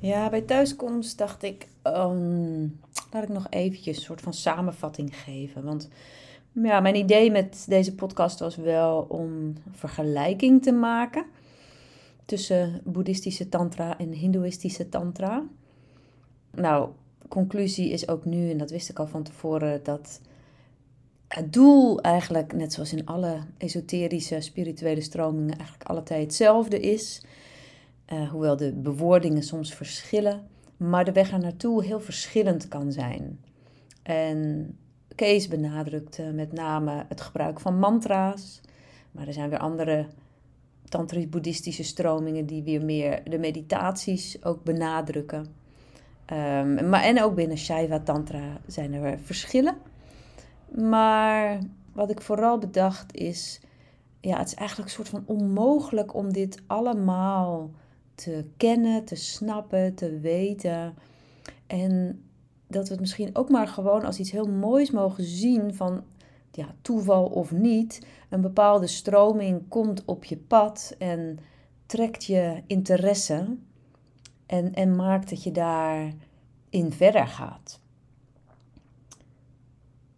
Ja, 0.00 0.28
bij 0.30 0.40
thuiskomst 0.40 1.18
dacht 1.18 1.42
ik, 1.42 1.68
ehm, 1.82 2.60
laat 3.12 3.22
ik 3.22 3.28
nog 3.28 3.46
eventjes 3.50 3.96
een 3.96 4.02
soort 4.02 4.20
van 4.20 4.34
samenvatting 4.34 5.16
geven. 5.16 5.64
Want 5.64 5.88
ja, 6.52 6.80
mijn 6.80 6.94
idee 6.94 7.30
met 7.30 7.64
deze 7.68 7.94
podcast 7.94 8.38
was 8.38 8.56
wel 8.56 9.06
om 9.08 9.56
vergelijking 9.72 10.62
te 10.62 10.72
maken 10.72 11.24
tussen 12.28 12.80
boeddhistische 12.84 13.48
tantra 13.48 13.98
en 13.98 14.12
hindoeïstische 14.12 14.88
tantra. 14.88 15.44
Nou, 16.50 16.90
conclusie 17.28 17.90
is 17.90 18.08
ook 18.08 18.24
nu, 18.24 18.50
en 18.50 18.58
dat 18.58 18.70
wist 18.70 18.88
ik 18.88 18.98
al 18.98 19.06
van 19.06 19.22
tevoren, 19.22 19.80
dat 19.82 20.20
het 21.28 21.52
doel 21.52 22.00
eigenlijk, 22.00 22.52
net 22.52 22.72
zoals 22.72 22.92
in 22.92 23.06
alle 23.06 23.38
esoterische 23.58 24.40
spirituele 24.40 25.00
stromingen, 25.00 25.56
eigenlijk 25.56 25.90
alle 25.90 26.02
tijd 26.02 26.22
hetzelfde 26.22 26.80
is. 26.80 27.22
Eh, 28.04 28.30
hoewel 28.30 28.56
de 28.56 28.72
bewoordingen 28.72 29.42
soms 29.42 29.74
verschillen. 29.74 30.46
maar 30.76 31.04
de 31.04 31.12
weg 31.12 31.32
er 31.32 31.38
naartoe 31.38 31.84
heel 31.84 32.00
verschillend 32.00 32.68
kan 32.68 32.92
zijn. 32.92 33.40
En 34.02 34.76
Kees 35.14 35.48
benadrukte 35.48 36.22
met 36.22 36.52
name 36.52 37.04
het 37.08 37.20
gebruik 37.20 37.60
van 37.60 37.78
mantra's. 37.78 38.60
Maar 39.10 39.26
er 39.26 39.32
zijn 39.32 39.50
weer 39.50 39.58
andere 39.58 40.06
tantrisch-boeddhistische 40.88 41.84
stromingen 41.84 42.46
die 42.46 42.62
weer 42.62 42.84
meer 42.84 43.22
de 43.24 43.38
meditaties 43.38 44.44
ook 44.44 44.64
benadrukken. 44.64 45.46
Um, 46.32 46.88
maar, 46.88 47.02
en 47.02 47.22
ook 47.22 47.34
binnen 47.34 47.58
Shaiva 47.58 48.00
Tantra 48.00 48.60
zijn 48.66 48.92
er 48.92 49.18
verschillen. 49.18 49.76
Maar 50.74 51.58
wat 51.92 52.10
ik 52.10 52.20
vooral 52.20 52.58
bedacht 52.58 53.16
is, 53.16 53.60
ja, 54.20 54.38
het 54.38 54.46
is 54.46 54.54
eigenlijk 54.54 54.88
een 54.88 54.94
soort 54.94 55.08
van 55.08 55.36
onmogelijk 55.36 56.14
om 56.14 56.32
dit 56.32 56.62
allemaal 56.66 57.70
te 58.14 58.44
kennen, 58.56 59.04
te 59.04 59.16
snappen, 59.16 59.94
te 59.94 60.18
weten. 60.18 60.94
En 61.66 62.22
dat 62.66 62.84
we 62.84 62.90
het 62.90 63.00
misschien 63.00 63.36
ook 63.36 63.48
maar 63.50 63.68
gewoon 63.68 64.04
als 64.04 64.18
iets 64.18 64.30
heel 64.30 64.48
moois 64.48 64.90
mogen 64.90 65.24
zien 65.24 65.74
van 65.74 66.04
ja, 66.58 66.74
toeval 66.82 67.24
of 67.26 67.52
niet. 67.52 68.06
Een 68.28 68.40
bepaalde 68.40 68.86
stroming 68.86 69.68
komt 69.68 70.04
op 70.04 70.24
je 70.24 70.36
pad 70.36 70.94
en 70.98 71.38
trekt 71.86 72.24
je 72.24 72.62
interesse 72.66 73.56
en, 74.46 74.74
en 74.74 74.96
maakt 74.96 75.30
dat 75.30 75.42
je 75.42 75.50
daarin 75.50 76.92
verder 76.92 77.26
gaat. 77.26 77.80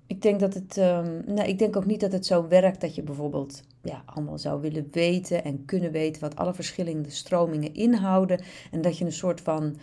Ik 0.07 0.22
denk 0.22 0.41
dat 0.41 0.55
het, 0.55 0.76
um, 0.76 1.22
nou, 1.26 1.49
ik 1.49 1.59
denk 1.59 1.76
ook 1.76 1.86
niet 1.86 2.01
dat 2.01 2.12
het 2.12 2.26
zo 2.26 2.49
werkt 2.49 2.80
dat 2.80 2.95
je 2.95 3.03
bijvoorbeeld 3.03 3.62
ja, 3.82 4.03
allemaal 4.07 4.38
zou 4.38 4.61
willen 4.61 4.88
weten 4.91 5.45
en 5.45 5.64
kunnen 5.64 5.93
weten 5.93 6.20
wat 6.20 6.36
alle 6.36 6.55
verschillende 6.55 7.11
stromingen 7.11 7.74
inhouden. 7.74 8.41
En 8.70 8.80
dat 8.80 8.99
je 8.99 9.05
een 9.05 9.12
soort 9.12 9.41
van 9.41 9.76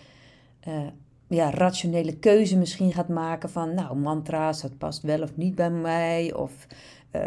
uh, 0.68 0.88
ja, 1.28 1.50
rationele 1.50 2.18
keuze 2.18 2.58
misschien 2.58 2.94
gaat 2.94 3.08
maken 3.08 3.50
van, 3.50 3.74
nou, 3.74 3.96
mantra's, 3.96 4.62
dat 4.62 4.78
past 4.78 5.02
wel 5.02 5.22
of 5.22 5.36
niet 5.36 5.56
bij 5.56 5.70
mij. 5.70 6.34
Of 6.34 6.68
uh, 7.12 7.22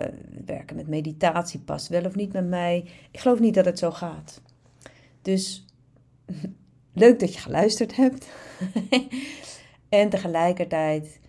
werken 0.46 0.76
met 0.76 0.88
meditatie 0.88 1.60
past 1.60 1.88
wel 1.88 2.04
of 2.04 2.14
niet 2.14 2.32
bij 2.32 2.42
mij. 2.42 2.84
Ik 3.10 3.20
geloof 3.20 3.40
niet 3.40 3.54
dat 3.54 3.64
het 3.64 3.78
zo 3.78 3.90
gaat. 3.90 4.40
Dus 5.22 5.64
leuk 6.92 7.20
dat 7.20 7.34
je 7.34 7.40
geluisterd 7.40 7.96
hebt. 7.96 8.28
en 9.88 10.08
tegelijkertijd 10.08 11.20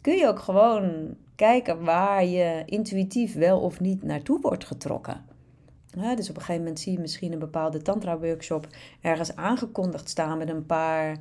kun 0.00 0.16
je 0.16 0.28
ook 0.28 0.38
gewoon 0.38 1.16
kijken 1.36 1.84
waar 1.84 2.24
je 2.24 2.62
intuïtief 2.66 3.34
wel 3.34 3.60
of 3.60 3.80
niet 3.80 4.02
naartoe 4.02 4.40
wordt 4.40 4.64
getrokken. 4.64 5.24
dus 6.16 6.30
op 6.30 6.36
een 6.36 6.42
gegeven 6.42 6.62
moment 6.62 6.80
zie 6.80 6.92
je 6.92 6.98
misschien 6.98 7.32
een 7.32 7.38
bepaalde 7.38 7.82
tantra-workshop 7.82 8.66
ergens 9.00 9.36
aangekondigd 9.36 10.08
staan 10.08 10.38
met 10.38 10.48
een 10.48 10.66
paar, 10.66 11.16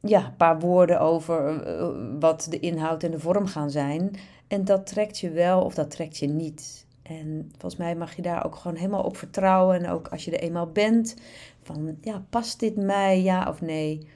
ja, 0.00 0.34
paar 0.36 0.60
woorden 0.60 1.00
over 1.00 1.62
eh, 1.62 1.88
wat 2.20 2.46
de 2.50 2.60
inhoud 2.60 3.02
en 3.02 3.10
de 3.10 3.18
vorm 3.18 3.46
gaan 3.46 3.70
zijn. 3.70 4.10
En 4.46 4.64
dat 4.64 4.86
trekt 4.86 5.18
je 5.18 5.30
wel 5.30 5.62
of 5.62 5.74
dat 5.74 5.90
trekt 5.90 6.16
je 6.16 6.28
niet. 6.28 6.86
En 7.02 7.48
volgens 7.50 7.76
mij 7.76 7.96
mag 7.96 8.16
je 8.16 8.22
daar 8.22 8.44
ook 8.44 8.54
gewoon 8.54 8.76
helemaal 8.76 9.02
op 9.02 9.16
vertrouwen. 9.16 9.76
En 9.76 9.90
ook 9.90 10.08
als 10.08 10.24
je 10.24 10.30
er 10.30 10.42
eenmaal 10.42 10.72
bent, 10.72 11.16
van 11.62 11.96
ja, 12.00 12.24
past 12.30 12.60
dit 12.60 12.76
mij, 12.76 13.22
ja 13.22 13.48
of 13.48 13.60
nee? 13.60 14.08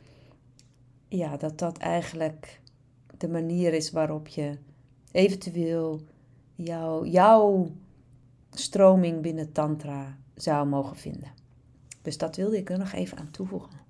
Ja, 1.08 1.36
dat 1.36 1.58
dat 1.58 1.78
eigenlijk 1.78 2.60
de 3.18 3.28
manier 3.28 3.72
is 3.72 3.90
waarop 3.90 4.28
je 4.28 4.58
eventueel 5.12 6.00
jouw, 6.54 7.04
jouw 7.04 7.70
stroming 8.50 9.22
binnen 9.22 9.52
Tantra 9.52 10.16
zou 10.34 10.66
mogen 10.66 10.96
vinden. 10.96 11.32
Dus 12.02 12.18
dat 12.18 12.36
wilde 12.36 12.56
ik 12.56 12.70
er 12.70 12.78
nog 12.78 12.92
even 12.92 13.18
aan 13.18 13.30
toevoegen. 13.30 13.81